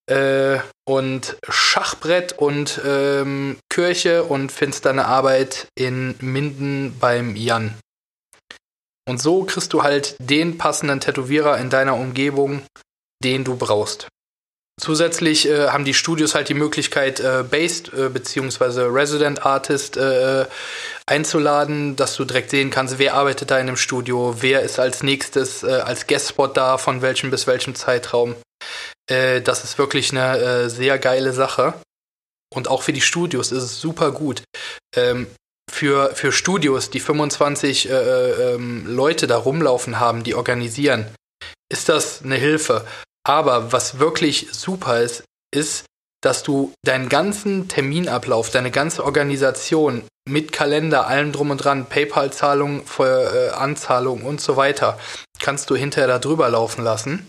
[0.04, 7.74] äh, und Schachbrett und ähm, Kirche und findest deine Arbeit in Minden beim Jan.
[9.09, 12.66] Und so kriegst du halt den passenden Tätowierer in deiner Umgebung,
[13.24, 14.09] den du brauchst.
[14.79, 18.83] Zusätzlich äh, haben die Studios halt die Möglichkeit, äh, Based äh, bzw.
[18.83, 20.45] Resident Artist äh,
[21.07, 25.03] einzuladen, dass du direkt sehen kannst, wer arbeitet da in dem Studio, wer ist als
[25.03, 28.37] nächstes äh, als Guestspot da, von welchem bis welchem Zeitraum.
[29.11, 31.72] Äh, das ist wirklich eine äh, sehr geile Sache.
[32.55, 34.43] Und auch für die Studios ist es super gut.
[34.95, 35.27] Ähm,
[35.70, 41.07] für, für Studios, die 25 äh, äh, ähm, Leute da rumlaufen haben, die organisieren,
[41.70, 42.87] ist das eine Hilfe.
[43.27, 45.85] Aber was wirklich super ist, ist,
[46.22, 52.83] dass du deinen ganzen Terminablauf, deine ganze Organisation mit Kalender, allem drum und dran, PayPal-Zahlung,
[53.01, 54.99] äh, Anzahlung und so weiter,
[55.41, 57.29] kannst du hinterher da drüber laufen lassen.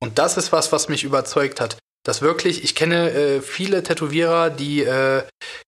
[0.00, 1.76] Und das ist was, was mich überzeugt hat.
[2.02, 5.22] Das wirklich, ich kenne äh, viele Tätowierer, die äh,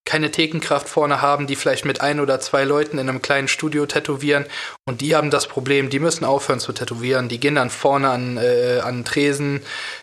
[0.06, 3.84] keine Thekenkraft vorne haben, die vielleicht mit ein oder zwei Leuten in einem kleinen Studio
[3.84, 4.46] tätowieren
[4.88, 8.38] und die haben das Problem, die müssen aufhören zu tätowieren, die gehen dann vorne an,
[8.38, 9.60] äh, an Tresen,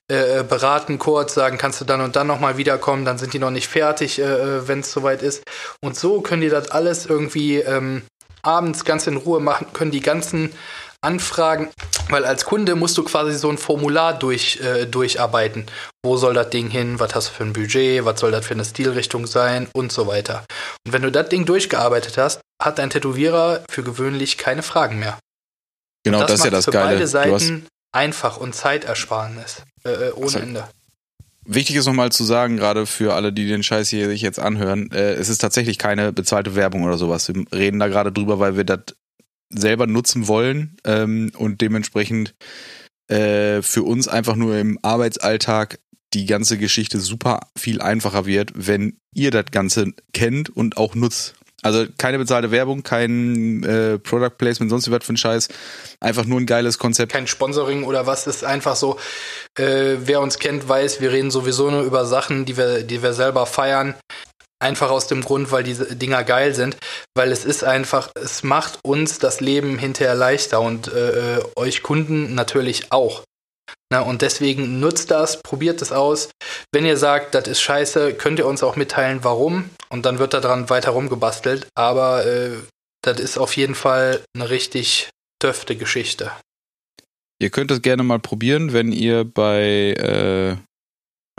[0.08, 3.52] äh, beraten kurz, sagen, kannst du dann und dann nochmal wiederkommen, dann sind die noch
[3.52, 5.44] nicht fertig, äh, wenn es soweit ist.
[5.82, 8.04] Und so können die das alles irgendwie ähm,
[8.44, 10.52] abends ganz in Ruhe machen, können die ganzen
[11.02, 11.70] Anfragen,
[12.10, 15.66] weil als Kunde musst du quasi so ein Formular durch, äh, durcharbeiten.
[16.04, 17.00] Wo soll das Ding hin?
[17.00, 18.04] Was hast du für ein Budget?
[18.06, 19.68] Was soll das für eine Stilrichtung sein?
[19.74, 20.44] Und so weiter.
[20.86, 25.18] Und wenn du das Ding durchgearbeitet hast, hat dein Tätowierer für gewöhnlich keine Fragen mehr.
[26.04, 26.96] Genau, das, das ist ja das für Geile.
[26.96, 30.70] Beide Seiten einfach und Zeitersparnis äh, äh, ohne also, Ende.
[31.46, 34.92] Wichtig ist nochmal zu sagen, gerade für alle, die den Scheiß hier sich jetzt anhören,
[34.92, 37.28] äh, es ist tatsächlich keine bezahlte Werbung oder sowas.
[37.28, 38.80] Wir reden da gerade drüber, weil wir das
[39.50, 42.36] selber nutzen wollen ähm, und dementsprechend
[43.08, 45.80] äh, für uns einfach nur im Arbeitsalltag
[46.14, 51.36] die ganze Geschichte super viel einfacher wird, wenn ihr das Ganze kennt und auch nutzt.
[51.62, 55.50] Also keine bezahlte Werbung, kein äh, Product Placement, sonst was für ein Scheiß.
[56.00, 57.12] Einfach nur ein geiles Konzept.
[57.12, 58.98] Kein Sponsoring oder was ist einfach so.
[59.58, 63.14] Äh, wer uns kennt, weiß, wir reden sowieso nur über Sachen, die wir, die wir
[63.14, 63.96] selber feiern.
[64.62, 66.78] Einfach aus dem Grund, weil diese Dinger geil sind,
[67.16, 71.82] weil es ist einfach, es macht uns das Leben hinterher leichter und äh, äh, euch
[71.82, 73.24] Kunden natürlich auch.
[73.92, 76.30] Na, und deswegen nutzt das, probiert es aus.
[76.72, 79.70] Wenn ihr sagt, das ist scheiße, könnt ihr uns auch mitteilen, warum.
[79.90, 81.68] Und dann wird daran weiter rumgebastelt.
[81.76, 82.52] Aber äh,
[83.02, 85.10] das ist auf jeden Fall eine richtig
[85.42, 86.32] döfte Geschichte.
[87.42, 90.58] Ihr könnt es gerne mal probieren, wenn ihr bei äh,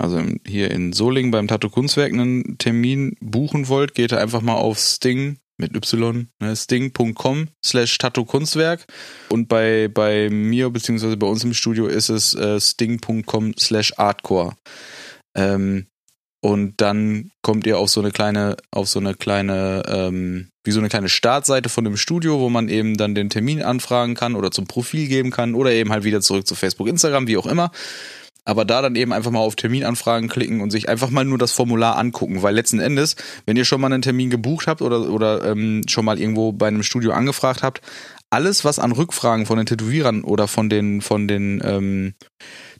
[0.00, 4.78] also hier in Solingen beim Tattoo Kunstwerk einen Termin buchen wollt, geht einfach mal auf
[4.78, 8.86] Sting mit Y, ne, sting.com slash Tattoo Kunstwerk
[9.28, 14.54] und bei, bei mir beziehungsweise bei uns im Studio ist es äh, sting.com slash Artcore.
[15.36, 15.86] Ähm,
[16.42, 20.80] und dann kommt ihr auf so eine kleine, auf so eine kleine, ähm, wie so
[20.80, 24.50] eine kleine Startseite von dem Studio, wo man eben dann den Termin anfragen kann oder
[24.50, 27.70] zum Profil geben kann oder eben halt wieder zurück zu Facebook, Instagram, wie auch immer.
[28.44, 31.52] Aber da dann eben einfach mal auf Terminanfragen klicken und sich einfach mal nur das
[31.52, 33.16] Formular angucken, weil letzten Endes,
[33.46, 36.68] wenn ihr schon mal einen Termin gebucht habt oder, oder ähm, schon mal irgendwo bei
[36.68, 37.80] einem Studio angefragt habt,
[38.30, 42.14] alles, was an Rückfragen von den Tätowierern oder von den, von den ähm,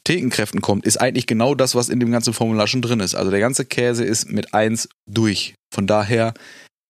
[0.04, 3.14] Thekenkräften kommt, ist eigentlich genau das, was in dem ganzen Formular schon drin ist.
[3.14, 5.54] Also der ganze Käse ist mit eins durch.
[5.72, 6.34] Von daher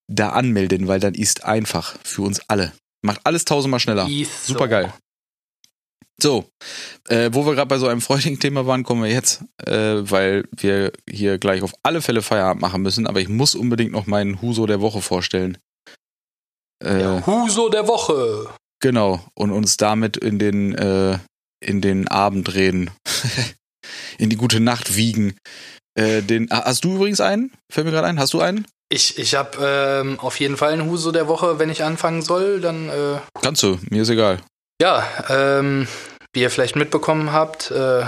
[0.08, 2.72] da anmelden, weil dann ist einfach für uns alle.
[3.02, 4.06] Macht alles tausendmal schneller.
[4.44, 4.86] Super geil.
[4.86, 5.09] So,
[6.24, 10.44] äh, wo wir gerade bei so einem freudigen Thema waren, kommen wir jetzt, äh, weil
[10.56, 14.40] wir hier gleich auf alle Fälle Feierabend machen müssen, aber ich muss unbedingt noch meinen
[14.42, 15.58] Huso der Woche vorstellen.
[16.82, 18.48] Äh, der Huso der Woche.
[18.80, 21.18] Genau, und uns damit in den, äh,
[21.60, 22.90] in den Abend reden.
[24.18, 25.36] in die gute Nacht wiegen.
[25.94, 27.52] Äh, den, hast du übrigens einen?
[27.70, 28.18] Fällt mir gerade ein.
[28.18, 28.66] Hast du einen?
[28.92, 29.58] Ich, ich habe
[30.02, 32.88] ähm, auf jeden Fall einen Huso der Woche, wenn ich anfangen soll, dann.
[32.88, 34.40] Äh Kannst du, mir ist egal.
[34.80, 35.86] Ja, ähm,
[36.32, 38.04] wie ihr vielleicht mitbekommen habt, äh,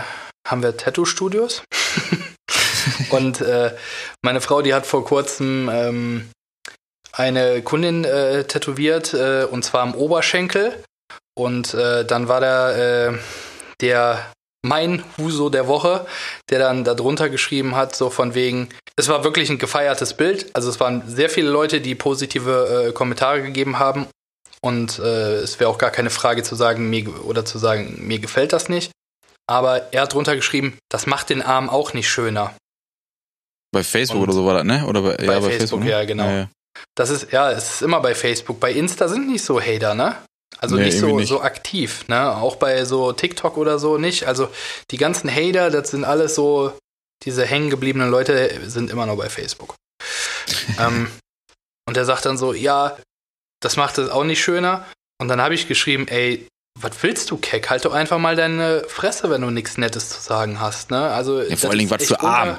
[0.47, 1.62] haben wir Tattoo-Studios.
[3.11, 3.74] und äh,
[4.23, 6.31] meine Frau, die hat vor kurzem ähm,
[7.12, 10.82] eine Kundin äh, tätowiert, äh, und zwar am Oberschenkel.
[11.35, 13.19] Und äh, dann war da äh,
[13.81, 14.32] der
[14.65, 16.07] mein Huso der Woche,
[16.49, 20.55] der dann darunter geschrieben hat, so von wegen, es war wirklich ein gefeiertes Bild.
[20.55, 24.07] Also es waren sehr viele Leute, die positive äh, Kommentare gegeben haben
[24.64, 28.18] und äh, es wäre auch gar keine Frage zu sagen, mir oder zu sagen, mir
[28.18, 28.93] gefällt das nicht.
[29.48, 32.55] Aber er hat drunter geschrieben, das macht den Arm auch nicht schöner.
[33.72, 34.86] Bei Facebook und oder so war das, ne?
[34.86, 35.90] Oder bei, bei, ja, bei Facebook, Facebook ne?
[35.90, 36.24] ja, genau.
[36.24, 36.48] Ja, ja.
[36.94, 38.60] Das ist, ja, es ist immer bei Facebook.
[38.60, 40.16] Bei Insta sind nicht so Hater, ne?
[40.59, 42.36] Also nee, nicht, so, nicht so aktiv, ne?
[42.36, 44.26] Auch bei so TikTok oder so nicht.
[44.26, 44.48] Also
[44.90, 46.72] die ganzen Hater, das sind alles so
[47.24, 49.74] diese hängen gebliebenen Leute sind immer noch bei Facebook.
[50.78, 51.10] ähm,
[51.86, 52.97] und er sagt dann so, ja,
[53.62, 54.84] das macht es auch nicht schöner.
[55.20, 56.47] Und dann habe ich geschrieben, ey,
[56.80, 57.70] was willst du, Keck?
[57.70, 61.10] Halt doch einfach mal deine Fresse, wenn du nichts Nettes zu sagen hast, ne?
[61.10, 62.59] Also, ja, vor allen Dingen, was für arm.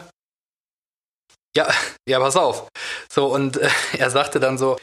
[1.56, 1.68] Ja,
[2.08, 2.68] ja, pass auf.
[3.12, 4.78] So, und äh, er sagte dann so,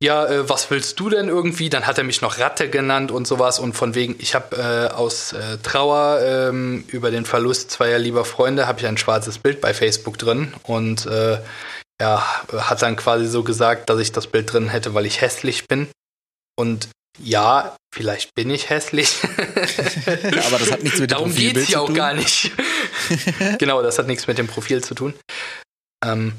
[0.00, 1.70] ja, äh, was willst du denn irgendwie?
[1.70, 4.94] Dann hat er mich noch Ratte genannt und sowas und von wegen, ich habe äh,
[4.94, 9.60] aus äh, Trauer ähm, über den Verlust zweier lieber Freunde, habe ich ein schwarzes Bild
[9.60, 11.08] bei Facebook drin und
[12.00, 15.66] ja, hat dann quasi so gesagt, dass ich das Bild drin hätte, weil ich hässlich
[15.66, 15.88] bin.
[16.56, 16.88] Und
[17.20, 19.18] ja, vielleicht bin ich hässlich.
[20.46, 22.52] Aber das hat nichts mit dem Darum Profilbild geht's ja auch gar nicht.
[23.58, 25.14] genau, das hat nichts mit dem Profil zu tun.
[26.04, 26.34] Ähm,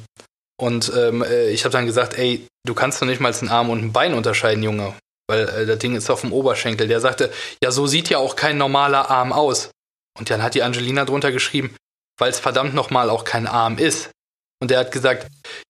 [0.59, 3.69] und ähm, äh, ich habe dann gesagt, ey, du kannst doch nicht mal einen Arm
[3.69, 4.95] und ein Bein unterscheiden, Junge.
[5.27, 6.87] Weil äh, das Ding ist auf dem Oberschenkel.
[6.87, 7.31] Der sagte,
[7.63, 9.71] ja, so sieht ja auch kein normaler Arm aus.
[10.17, 11.75] Und dann hat die Angelina drunter geschrieben,
[12.17, 14.11] weil es verdammt nochmal auch kein Arm ist.
[14.61, 15.27] Und er hat gesagt,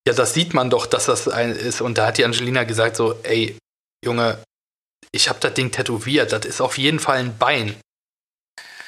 [0.07, 1.81] ja, das sieht man doch, dass das ein ist.
[1.81, 3.57] Und da hat die Angelina gesagt so, ey,
[4.03, 4.39] Junge,
[5.11, 7.75] ich habe das Ding tätowiert, das ist auf jeden Fall ein Bein.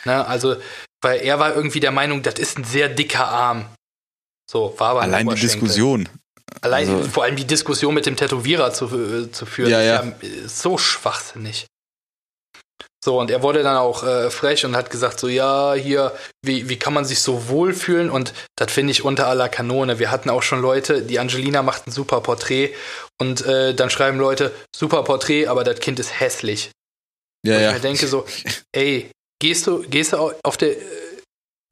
[0.06, 0.56] Ne, also,
[1.02, 3.66] weil er war irgendwie der Meinung, das ist ein sehr dicker Arm.
[4.50, 6.10] So, war aber Allein die Diskussion.
[6.62, 10.00] Allein, also, vor allem die Diskussion mit dem Tätowierer zu, äh, zu führen, ja, ja.
[10.22, 11.68] ist so schwachsinnig.
[13.04, 16.12] So, und er wurde dann auch äh, frech und hat gesagt, so, ja, hier,
[16.44, 18.12] wie, wie kann man sich so wohlfühlen?
[18.12, 19.98] Und das finde ich unter aller Kanone.
[19.98, 22.76] Wir hatten auch schon Leute, die Angelina macht ein super Porträt
[23.20, 26.70] und äh, dann schreiben Leute, super Porträt, aber das Kind ist hässlich.
[27.44, 27.68] Ja, und ja.
[27.70, 28.26] Ich mir denke so,
[28.72, 29.10] ey,
[29.40, 30.76] gehst du, gehst du auf der,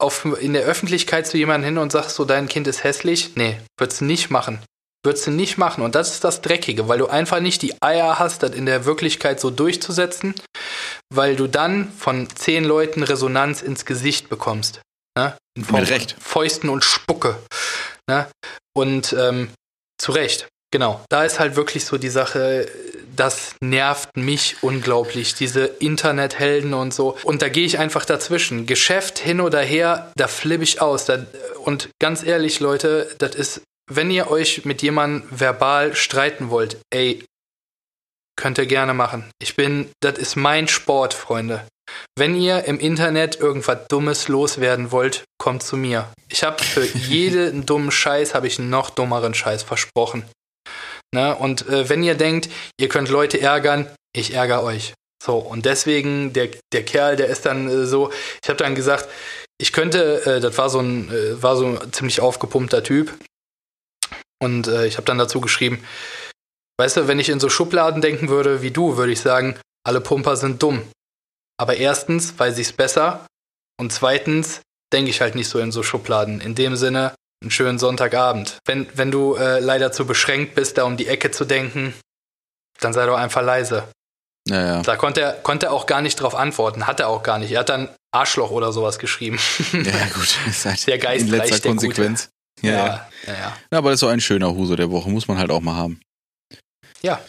[0.00, 3.36] auf, in der Öffentlichkeit zu jemandem hin und sagst so, dein Kind ist hässlich?
[3.36, 4.60] Nee, würdest du nicht machen.
[5.04, 5.82] Würdest du nicht machen.
[5.82, 8.84] Und das ist das Dreckige, weil du einfach nicht die Eier hast, das in der
[8.84, 10.34] Wirklichkeit so durchzusetzen,
[11.12, 14.82] weil du dann von zehn Leuten Resonanz ins Gesicht bekommst.
[15.16, 15.36] Ne?
[15.56, 16.16] In Form Mit Recht.
[16.20, 17.38] Fäusten und Spucke.
[18.08, 18.28] Ne?
[18.74, 19.50] Und ähm,
[19.98, 21.02] zu Recht, genau.
[21.08, 22.68] Da ist halt wirklich so die Sache,
[23.16, 27.16] das nervt mich unglaublich, diese Internethelden und so.
[27.24, 28.66] Und da gehe ich einfach dazwischen.
[28.66, 31.04] Geschäft hin oder her, da flippe ich aus.
[31.04, 31.26] Da,
[31.64, 37.24] und ganz ehrlich, Leute, das ist, wenn ihr euch mit jemandem verbal streiten wollt, ey,
[38.36, 39.30] könnt ihr gerne machen.
[39.42, 41.66] Ich bin, das ist mein Sport, Freunde.
[42.16, 46.12] Wenn ihr im Internet irgendwas Dummes loswerden wollt, kommt zu mir.
[46.28, 50.24] Ich habe für jeden dummen Scheiß habe ich einen noch dummeren Scheiß versprochen.
[51.12, 51.34] Ne?
[51.34, 52.48] Und äh, wenn ihr denkt,
[52.78, 54.94] ihr könnt Leute ärgern, ich ärgere euch.
[55.22, 58.10] So, und deswegen, der, der Kerl, der ist dann äh, so,
[58.42, 59.08] ich habe dann gesagt,
[59.60, 63.12] ich könnte, äh, das war so ein, äh, war so ein ziemlich aufgepumpter Typ.
[64.42, 65.84] Und äh, ich habe dann dazu geschrieben,
[66.78, 70.00] weißt du, wenn ich in so Schubladen denken würde wie du, würde ich sagen, alle
[70.00, 70.82] Pumper sind dumm.
[71.58, 73.26] Aber erstens weiß ich es besser
[73.78, 74.62] und zweitens
[74.92, 76.40] denke ich halt nicht so in so Schubladen.
[76.40, 78.58] In dem Sinne, einen schönen Sonntagabend.
[78.66, 81.94] Wenn, wenn du äh, leider zu beschränkt bist, da um die Ecke zu denken,
[82.80, 83.88] dann sei doch einfach leise.
[84.48, 84.82] Ja, ja.
[84.82, 87.52] Da konnte er, konnte er auch gar nicht drauf antworten, hat er auch gar nicht.
[87.52, 89.38] Er hat dann Arschloch oder sowas geschrieben.
[89.72, 90.36] Ja, gut.
[90.48, 92.30] Ist halt der Geist in letzter Konsequenz.
[92.62, 93.10] Ja, ja.
[93.26, 93.56] Ja, ja.
[93.70, 95.74] ja, aber das ist so ein schöner Huso der Woche, muss man halt auch mal
[95.74, 96.00] haben.
[97.02, 97.20] Ja.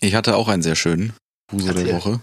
[0.00, 1.14] Ich hatte auch einen sehr schönen
[1.52, 1.84] Huso Erzähl.
[1.84, 2.20] der Woche.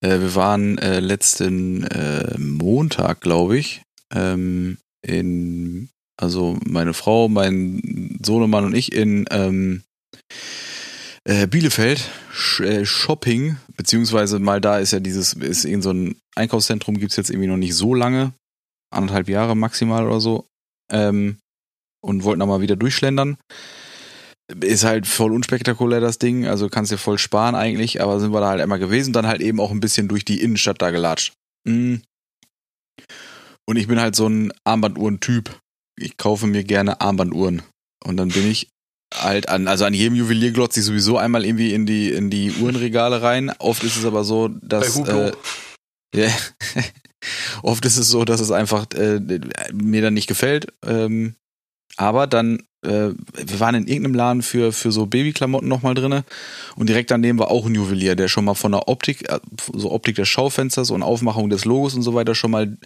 [0.00, 3.82] Äh, wir waren äh, letzten äh, Montag, glaube ich,
[4.14, 9.82] ähm, in, also meine Frau, mein Sohnemann und ich in ähm,
[11.24, 12.08] äh, Bielefeld
[12.60, 17.16] äh, Shopping, beziehungsweise mal da ist ja dieses, ist in so ein Einkaufszentrum, gibt es
[17.16, 18.32] jetzt irgendwie noch nicht so lange,
[18.90, 20.46] anderthalb Jahre maximal oder so,
[20.90, 21.38] ähm,
[22.00, 23.36] und wollten mal wieder durchschlendern.
[24.60, 28.40] Ist halt voll unspektakulär das Ding, also kannst dir voll sparen eigentlich, aber sind wir
[28.40, 31.34] da halt einmal gewesen, dann halt eben auch ein bisschen durch die Innenstadt da gelatscht.
[31.64, 32.02] Mhm.
[33.68, 35.60] Und ich bin halt so ein Armbanduhren-Typ.
[36.00, 37.62] Ich kaufe mir gerne Armbanduhren.
[38.02, 38.68] Und dann bin ich
[39.14, 42.52] halt an, also an jedem Juwelier glotze ich sowieso einmal irgendwie in die, in die
[42.52, 43.52] Uhrenregale rein.
[43.58, 44.98] Oft ist es aber so, dass.
[45.00, 45.32] Äh,
[46.14, 46.32] yeah.
[47.62, 49.20] Oft ist es so, dass es einfach äh,
[49.72, 50.72] mir dann nicht gefällt.
[50.84, 51.34] Ähm,
[51.96, 56.24] aber dann äh, wir waren in irgendeinem Laden für, für so Babyklamotten nochmal drinne
[56.76, 59.40] und direkt daneben war auch ein Juwelier, der schon mal von der Optik, äh,
[59.74, 62.76] so Optik des Schaufensters und Aufmachung des Logos und so weiter schon mal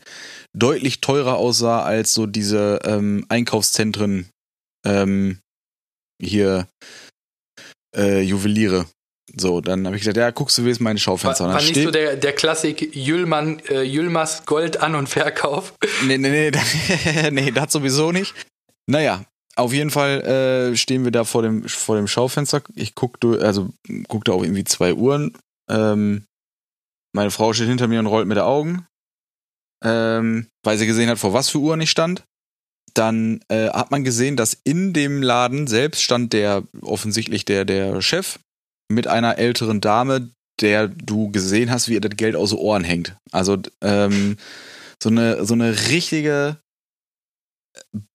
[0.54, 4.30] deutlich teurer aussah als so diese ähm, Einkaufszentren
[4.86, 5.40] ähm,
[6.20, 6.68] hier
[7.94, 8.86] äh, Juweliere.
[9.34, 11.44] So, dann habe ich gesagt, ja, guckst du, wie ist meine Schaufenster.
[11.46, 15.74] War, war nicht so der, der Klassik Jüllmann, äh, Jüllmers Gold an- und Verkauf?
[16.04, 18.34] Nee, nee, nee, nee, das sowieso nicht.
[18.86, 19.24] Naja,
[19.56, 20.20] auf jeden Fall
[20.72, 22.62] äh, stehen wir da vor dem, vor dem Schaufenster.
[22.74, 23.70] Ich guck, also
[24.08, 25.36] guck da auch irgendwie zwei Uhren.
[25.70, 26.24] Ähm,
[27.14, 28.86] meine Frau steht hinter mir und rollt mit den Augen.
[29.84, 32.24] ähm, weil sie gesehen hat, vor was für Uhren ich stand.
[32.94, 38.02] Dann äh, hat man gesehen, dass in dem Laden selbst stand der offensichtlich der der
[38.02, 38.38] Chef
[38.88, 40.30] mit einer älteren Dame,
[40.60, 43.16] der du gesehen hast, wie ihr das Geld aus den Ohren hängt.
[43.30, 44.36] Also ähm,
[45.02, 46.58] so eine so eine richtige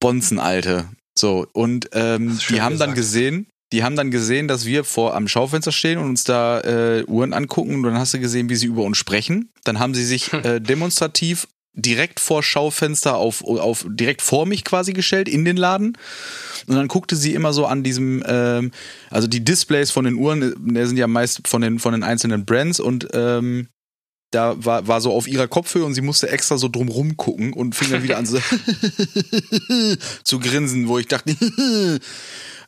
[0.00, 0.88] Bonzenalte.
[1.16, 2.90] So und ähm, die haben gesagt.
[2.90, 6.60] dann gesehen, die haben dann gesehen, dass wir vor am Schaufenster stehen und uns da
[6.60, 9.50] äh, Uhren angucken und dann hast du gesehen, wie sie über uns sprechen.
[9.64, 11.46] Dann haben sie sich äh, demonstrativ
[11.78, 15.96] direkt vor Schaufenster auf, auf direkt vor mich quasi gestellt in den Laden
[16.66, 18.72] und dann guckte sie immer so an diesem ähm,
[19.10, 22.02] also die Displays von den Uhren äh, die sind ja meist von den von den
[22.02, 23.68] einzelnen Brands und ähm,
[24.30, 27.74] da war, war so auf ihrer Kopfhöhe und sie musste extra so drumrum gucken und
[27.74, 28.38] fing dann wieder an so
[30.24, 31.30] zu grinsen, wo ich dachte,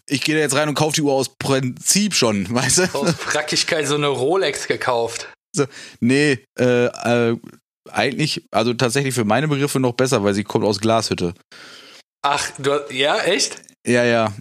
[0.07, 2.83] ich gehe da jetzt rein und kaufe die Uhr aus Prinzip schon, weißt du?
[2.95, 5.29] Aus Frackigkeit so eine Rolex gekauft.
[5.53, 5.67] So,
[5.99, 7.37] nee, äh, äh,
[7.93, 11.35] eigentlich, also tatsächlich für meine Begriffe noch besser, weil sie kommt aus Glashütte.
[12.23, 13.57] Ach, du, ja, echt?
[13.87, 14.33] Ja, ja.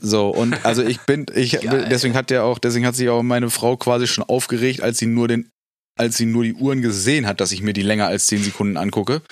[0.00, 3.50] So, und also ich bin, ich, deswegen hat der auch, deswegen hat sich auch meine
[3.50, 5.48] Frau quasi schon aufgeregt, als sie nur den,
[5.98, 8.76] als sie nur die Uhren gesehen hat, dass ich mir die länger als zehn Sekunden
[8.76, 9.22] angucke.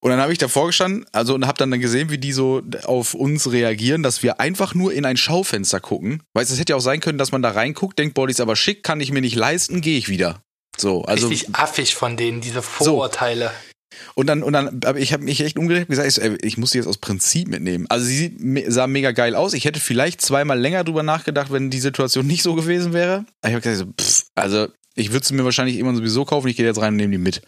[0.00, 2.60] Und dann habe ich davor gestanden, also und habe dann, dann gesehen, wie die so
[2.84, 6.24] auf uns reagieren, dass wir einfach nur in ein Schaufenster gucken.
[6.34, 8.32] Weißt du, es hätte ja auch sein können, dass man da reinguckt, denkt, boah, die
[8.32, 10.42] ist aber schick, kann ich mir nicht leisten, gehe ich wieder.
[10.76, 13.46] So, also richtig affig von denen diese Vorurteile.
[13.46, 13.72] So.
[14.14, 16.70] Und dann, und dann, aber ich habe mich echt umgedreht und gesagt, ich, ich muss
[16.70, 17.86] sie jetzt aus Prinzip mitnehmen.
[17.88, 19.52] Also sie sah mega geil aus.
[19.52, 23.24] Ich hätte vielleicht zweimal länger drüber nachgedacht, wenn die Situation nicht so gewesen wäre.
[23.40, 26.48] Aber ich habe gesagt, so, pff, also ich würde sie mir wahrscheinlich immer sowieso kaufen.
[26.48, 27.42] Ich gehe jetzt rein und nehme die mit.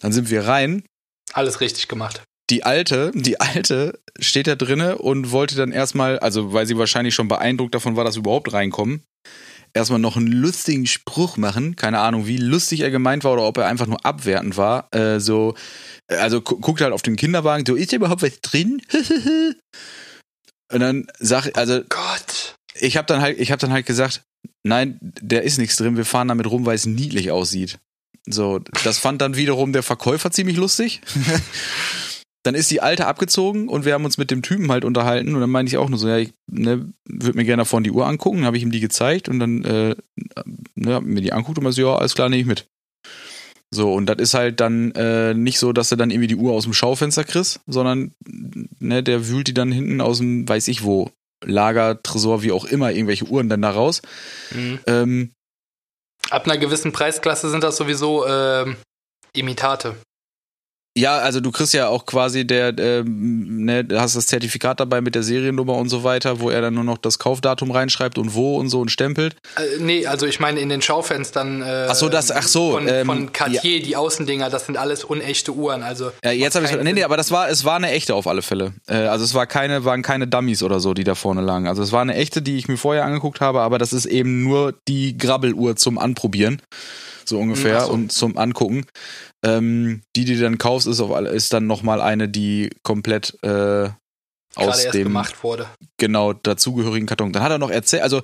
[0.00, 0.84] Dann sind wir rein.
[1.32, 2.22] Alles richtig gemacht.
[2.50, 7.14] Die alte, die alte steht da drinne und wollte dann erstmal, also weil sie wahrscheinlich
[7.14, 9.02] schon beeindruckt davon war, dass wir überhaupt reinkommen,
[9.74, 11.76] erstmal noch einen lustigen Spruch machen.
[11.76, 14.88] Keine Ahnung, wie lustig er gemeint war oder ob er einfach nur abwertend war.
[14.94, 15.54] Äh, so,
[16.08, 18.82] also guckt halt auf den Kinderwagen, so, ist da überhaupt was drin?
[20.72, 21.78] Und dann sag ich, also.
[21.78, 22.54] Oh Gott.
[22.80, 24.22] Ich habe dann halt, ich habe dann halt gesagt,
[24.62, 25.96] nein, der ist nichts drin.
[25.96, 27.78] Wir fahren damit rum, weil es niedlich aussieht.
[28.26, 31.00] So, das fand dann wiederum der Verkäufer ziemlich lustig.
[32.44, 35.40] dann ist die alte abgezogen und wir haben uns mit dem Typen halt unterhalten und
[35.40, 38.06] dann meinte ich auch nur so, ja, ich ne, würde mir gerne vorne die Uhr
[38.06, 39.96] angucken, habe ich ihm die gezeigt und dann äh,
[40.74, 42.66] ne, mir die anguckt und man so, ja, alles klar, nehme ich mit.
[43.70, 46.52] So, und das ist halt dann äh, nicht so, dass du dann irgendwie die Uhr
[46.52, 48.12] aus dem Schaufenster kriegst, sondern
[48.78, 51.10] ne, der wühlt die dann hinten aus dem, weiß ich wo,
[51.44, 54.02] Lager, Tresor, wie auch immer, irgendwelche Uhren dann da raus.
[54.52, 54.78] Mhm.
[54.86, 55.32] Ähm,
[56.30, 58.74] Ab einer gewissen Preisklasse sind das sowieso äh,
[59.34, 59.96] Imitate.
[60.96, 65.14] Ja, also du kriegst ja auch quasi der, ähm, ne, hast das Zertifikat dabei mit
[65.14, 68.56] der Seriennummer und so weiter, wo er dann nur noch das Kaufdatum reinschreibt und wo
[68.56, 69.36] und so und stempelt.
[69.56, 72.88] Äh, nee, also ich meine in den Schaufenstern äh, ach so, das, ach so, von,
[72.88, 73.84] ähm, von Cartier, ja.
[73.84, 75.84] die Außendinger, das sind alles unechte Uhren.
[75.84, 78.26] Also ja, jetzt habe ich nee, nee, aber das war, es war eine echte auf
[78.26, 78.72] alle Fälle.
[78.88, 81.68] Äh, also es war keine, waren keine Dummies oder so, die da vorne lagen.
[81.68, 84.42] Also es war eine echte, die ich mir vorher angeguckt habe, aber das ist eben
[84.42, 86.60] nur die Grabbeluhr zum Anprobieren
[87.28, 87.92] so ungefähr, so.
[87.92, 88.86] und zum Angucken.
[89.44, 93.88] Ähm, die, die du dann kaufst, ist, auf, ist dann nochmal eine, die komplett äh,
[94.56, 95.68] aus dem gemacht wurde.
[95.98, 97.32] Genau, dazugehörigen Karton.
[97.32, 98.22] Dann hat er noch erzählt, also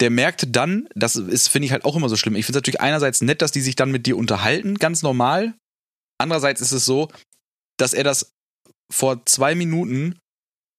[0.00, 2.36] der merkte dann, das ist, finde ich halt auch immer so schlimm.
[2.36, 5.54] Ich finde es natürlich einerseits nett, dass die sich dann mit dir unterhalten, ganz normal.
[6.18, 7.08] Andererseits ist es so,
[7.76, 8.32] dass er das
[8.90, 10.18] vor zwei Minuten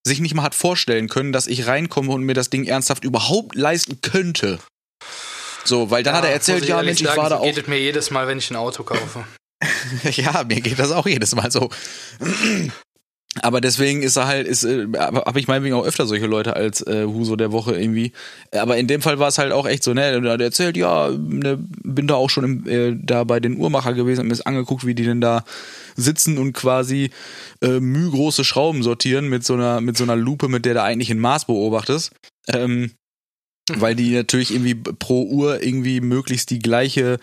[0.06, 3.54] sich nicht mal hat vorstellen können, dass ich reinkomme und mir das Ding ernsthaft überhaupt
[3.54, 4.58] leisten könnte.
[5.64, 7.44] So, weil dann ja, hat er erzählt, ja, Mensch, sagen, ich war da auch.
[7.44, 9.26] geht mir jedes Mal, wenn ich ein Auto kaufe.
[10.12, 11.70] ja, mir geht das auch jedes Mal so.
[13.42, 16.80] Aber deswegen ist er halt, ist, äh, habe ich meinetwegen auch öfter solche Leute als
[16.82, 18.12] äh, Huso der Woche irgendwie.
[18.52, 21.56] Aber in dem Fall war es halt auch echt so, ne, der erzählt, ja, ne,
[21.84, 24.84] bin da auch schon im, äh, da bei den Uhrmacher gewesen, hab mir das angeguckt,
[24.84, 25.44] wie die denn da
[25.94, 27.10] sitzen und quasi
[27.62, 31.10] äh, mühgroße Schrauben sortieren mit so einer, mit so einer Lupe, mit der du eigentlich
[31.10, 32.10] ein Maß beobachtest.
[32.48, 32.90] Ähm,
[33.78, 37.18] weil die natürlich irgendwie pro Uhr irgendwie möglichst die gleiche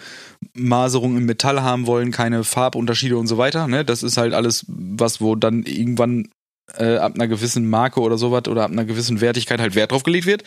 [0.54, 3.68] Maserung im Metall haben wollen, keine Farbunterschiede und so weiter.
[3.68, 3.84] Ne?
[3.84, 6.30] Das ist halt alles was, wo dann irgendwann
[6.78, 10.04] äh, ab einer gewissen Marke oder sowas oder ab einer gewissen Wertigkeit halt Wert drauf
[10.04, 10.44] gelegt wird.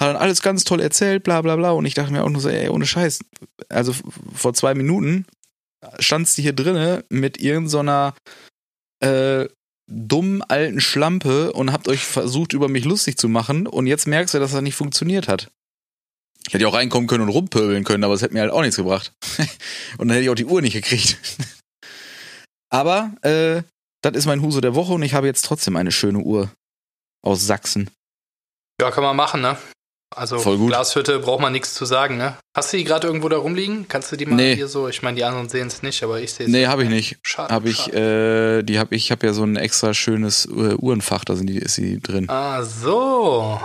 [0.00, 1.72] Hat dann alles ganz toll erzählt, bla bla bla.
[1.72, 3.20] Und ich dachte mir auch nur so, ey, ohne Scheiß.
[3.68, 3.94] Also
[4.32, 5.26] vor zwei Minuten
[5.98, 8.14] standst du hier drinnen mit irgendeiner
[9.02, 9.48] so äh,
[9.88, 14.34] dummen alten Schlampe und habt euch versucht, über mich lustig zu machen und jetzt merkst
[14.34, 15.50] du, dass das nicht funktioniert hat.
[16.46, 18.60] Ich hätte ja auch reinkommen können und rumpöbeln können, aber es hätte mir halt auch
[18.60, 19.12] nichts gebracht.
[19.98, 21.18] und dann hätte ich auch die Uhr nicht gekriegt.
[22.70, 23.62] aber, äh,
[24.02, 26.50] das ist mein Huso der Woche und ich habe jetzt trotzdem eine schöne Uhr
[27.22, 27.90] aus Sachsen.
[28.80, 29.58] Ja, kann man machen, ne?
[30.14, 32.36] Also Glashütte braucht man nichts zu sagen, ne?
[32.56, 33.86] Hast du die gerade irgendwo da rumliegen?
[33.88, 34.56] Kannst du die mal nee.
[34.56, 34.88] hier so?
[34.88, 36.52] Ich meine, die anderen sehen es nicht, aber ich sehe es.
[36.52, 37.18] Nee, habe ich nicht.
[37.22, 37.52] Schade.
[37.52, 41.36] Habe ich, äh, die habe ich, habe ja so ein extra schönes äh, Uhrenfach, da
[41.36, 42.28] sind die, ist sie drin.
[42.28, 43.60] Ah, so.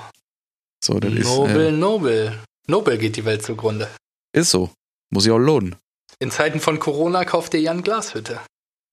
[0.84, 1.68] So, das Nobel, ist.
[1.68, 2.40] Äh, Nobel.
[2.68, 3.90] Nobel geht die Welt zugrunde.
[4.34, 4.70] Ist so.
[5.10, 5.76] Muss ich auch lohnen.
[6.20, 8.40] In Zeiten von Corona kauft ihr Jan Glashütte.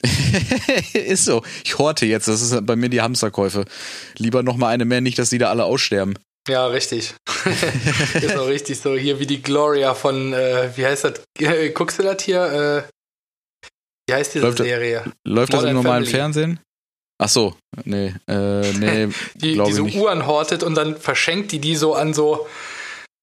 [0.94, 1.42] ist so.
[1.64, 2.28] Ich horte jetzt.
[2.28, 3.64] Das ist bei mir die Hamsterkäufe.
[4.16, 6.16] Lieber noch mal eine mehr, nicht, dass die da alle aussterben.
[6.50, 7.14] Ja, richtig.
[8.14, 8.96] ist auch richtig so.
[8.96, 11.20] Hier wie die Gloria von, äh, wie heißt das?
[11.74, 12.42] Guckst du das hier?
[12.42, 13.68] Äh,
[14.08, 15.02] wie heißt diese läuft Serie?
[15.04, 16.10] Das, läuft Modern das im normalen Family.
[16.10, 16.60] Fernsehen?
[17.22, 17.54] Ach so,
[17.84, 22.14] nee, äh, nee, die, die so Uhren hortet und dann verschenkt die die so an
[22.14, 22.48] so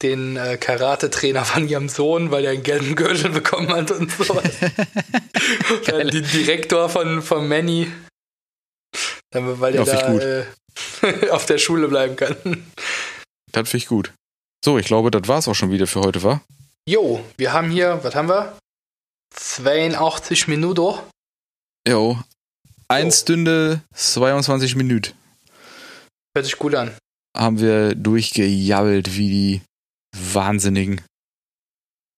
[0.02, 4.52] den äh, Karate-Trainer von ihrem Sohn, weil er einen gelben Gürtel bekommen hat und sowas.
[5.88, 7.92] Dann den Direktor von, von Manny,
[9.34, 12.38] weil der da äh, auf der Schule bleiben kann.
[13.58, 14.14] Das finde ich gut.
[14.64, 16.42] So, ich glaube, das war es auch schon wieder für heute, wa?
[16.88, 18.56] Jo, wir haben hier, was haben wir?
[19.34, 21.00] 82 Minuten.
[21.88, 22.20] Jo.
[22.88, 25.14] 1 Stunde 22 Minuten.
[26.36, 26.96] Hört sich gut an.
[27.36, 29.62] Haben wir durchgejabbelt wie die
[30.16, 31.02] Wahnsinnigen.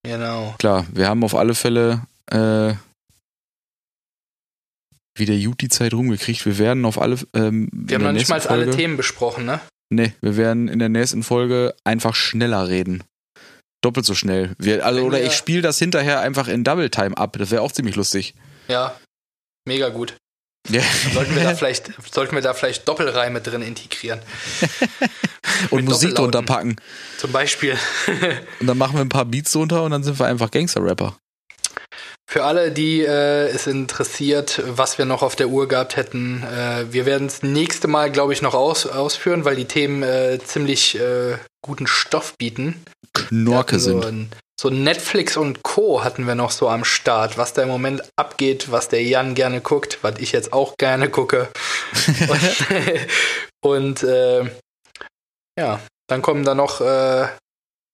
[0.03, 0.56] Genau.
[0.60, 2.74] Klar, wir haben auf alle Fälle äh,
[5.16, 6.45] wieder gut die Zeit rumgekriegt.
[6.45, 7.18] Wir werden auf alle.
[7.34, 9.61] Ähm, wir haben noch nicht mal alle Themen besprochen, ne?
[9.90, 13.03] Nee, wir werden in der nächsten Folge einfach schneller reden.
[13.82, 14.56] Doppelt so schnell.
[14.60, 17.38] Wir, also, oder ich spiele das hinterher einfach in Double Time ab.
[17.40, 18.36] Das wäre auch ziemlich lustig.
[18.68, 18.99] Ja,
[19.66, 20.16] mega gut.
[20.68, 20.82] Ja.
[21.14, 24.20] Sollten wir da vielleicht, sollten wir da vielleicht Doppelreime drin integrieren.
[25.70, 26.76] und Musik drunter packen.
[27.18, 27.78] Zum Beispiel.
[28.60, 31.18] und dann machen wir ein paar Beats drunter und dann sind wir einfach Gangster-Rapper.
[32.30, 36.85] Für alle, die äh, es interessiert, was wir noch auf der Uhr gehabt hätten, äh,
[36.91, 40.99] wir werden es nächste Mal, glaube ich, noch aus, ausführen, weil die Themen äh, ziemlich
[40.99, 42.85] äh, guten Stoff bieten.
[43.13, 44.05] Knorke so sind.
[44.05, 44.30] Ein,
[44.61, 46.03] so Netflix und Co.
[46.03, 49.61] hatten wir noch so am Start, was da im Moment abgeht, was der Jan gerne
[49.61, 51.47] guckt, was ich jetzt auch gerne gucke.
[52.30, 52.67] und,
[53.61, 54.43] und äh,
[55.57, 57.27] ja, dann kommen da noch äh,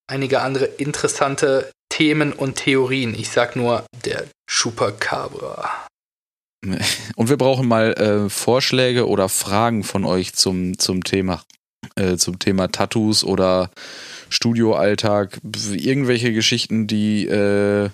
[0.08, 3.16] einige andere interessante Themen und Theorien.
[3.18, 5.88] Ich sag nur der Chupacabra.
[7.16, 11.42] Und wir brauchen mal äh, Vorschläge oder Fragen von euch zum, zum Thema.
[11.96, 13.72] Äh, zum Thema Tattoos oder
[14.28, 15.40] Studioalltag,
[15.72, 17.90] irgendwelche Geschichten, die, äh,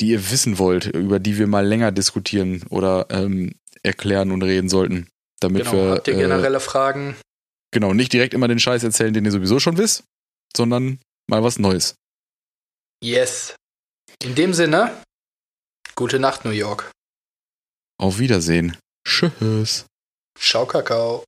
[0.00, 4.68] die ihr wissen wollt, über die wir mal länger diskutieren oder ähm, erklären und reden
[4.68, 5.08] sollten.
[5.40, 7.16] Damit genau, wir, habt ihr generelle äh, Fragen?
[7.70, 10.04] Genau, nicht direkt immer den Scheiß erzählen, den ihr sowieso schon wisst,
[10.54, 11.94] sondern mal was Neues.
[13.02, 13.56] Yes.
[14.22, 15.02] In dem Sinne,
[15.96, 16.92] gute Nacht, New York.
[17.98, 18.78] Auf Wiedersehen.
[19.04, 19.86] Tschüss.
[20.38, 21.24] Ciao, Kakao.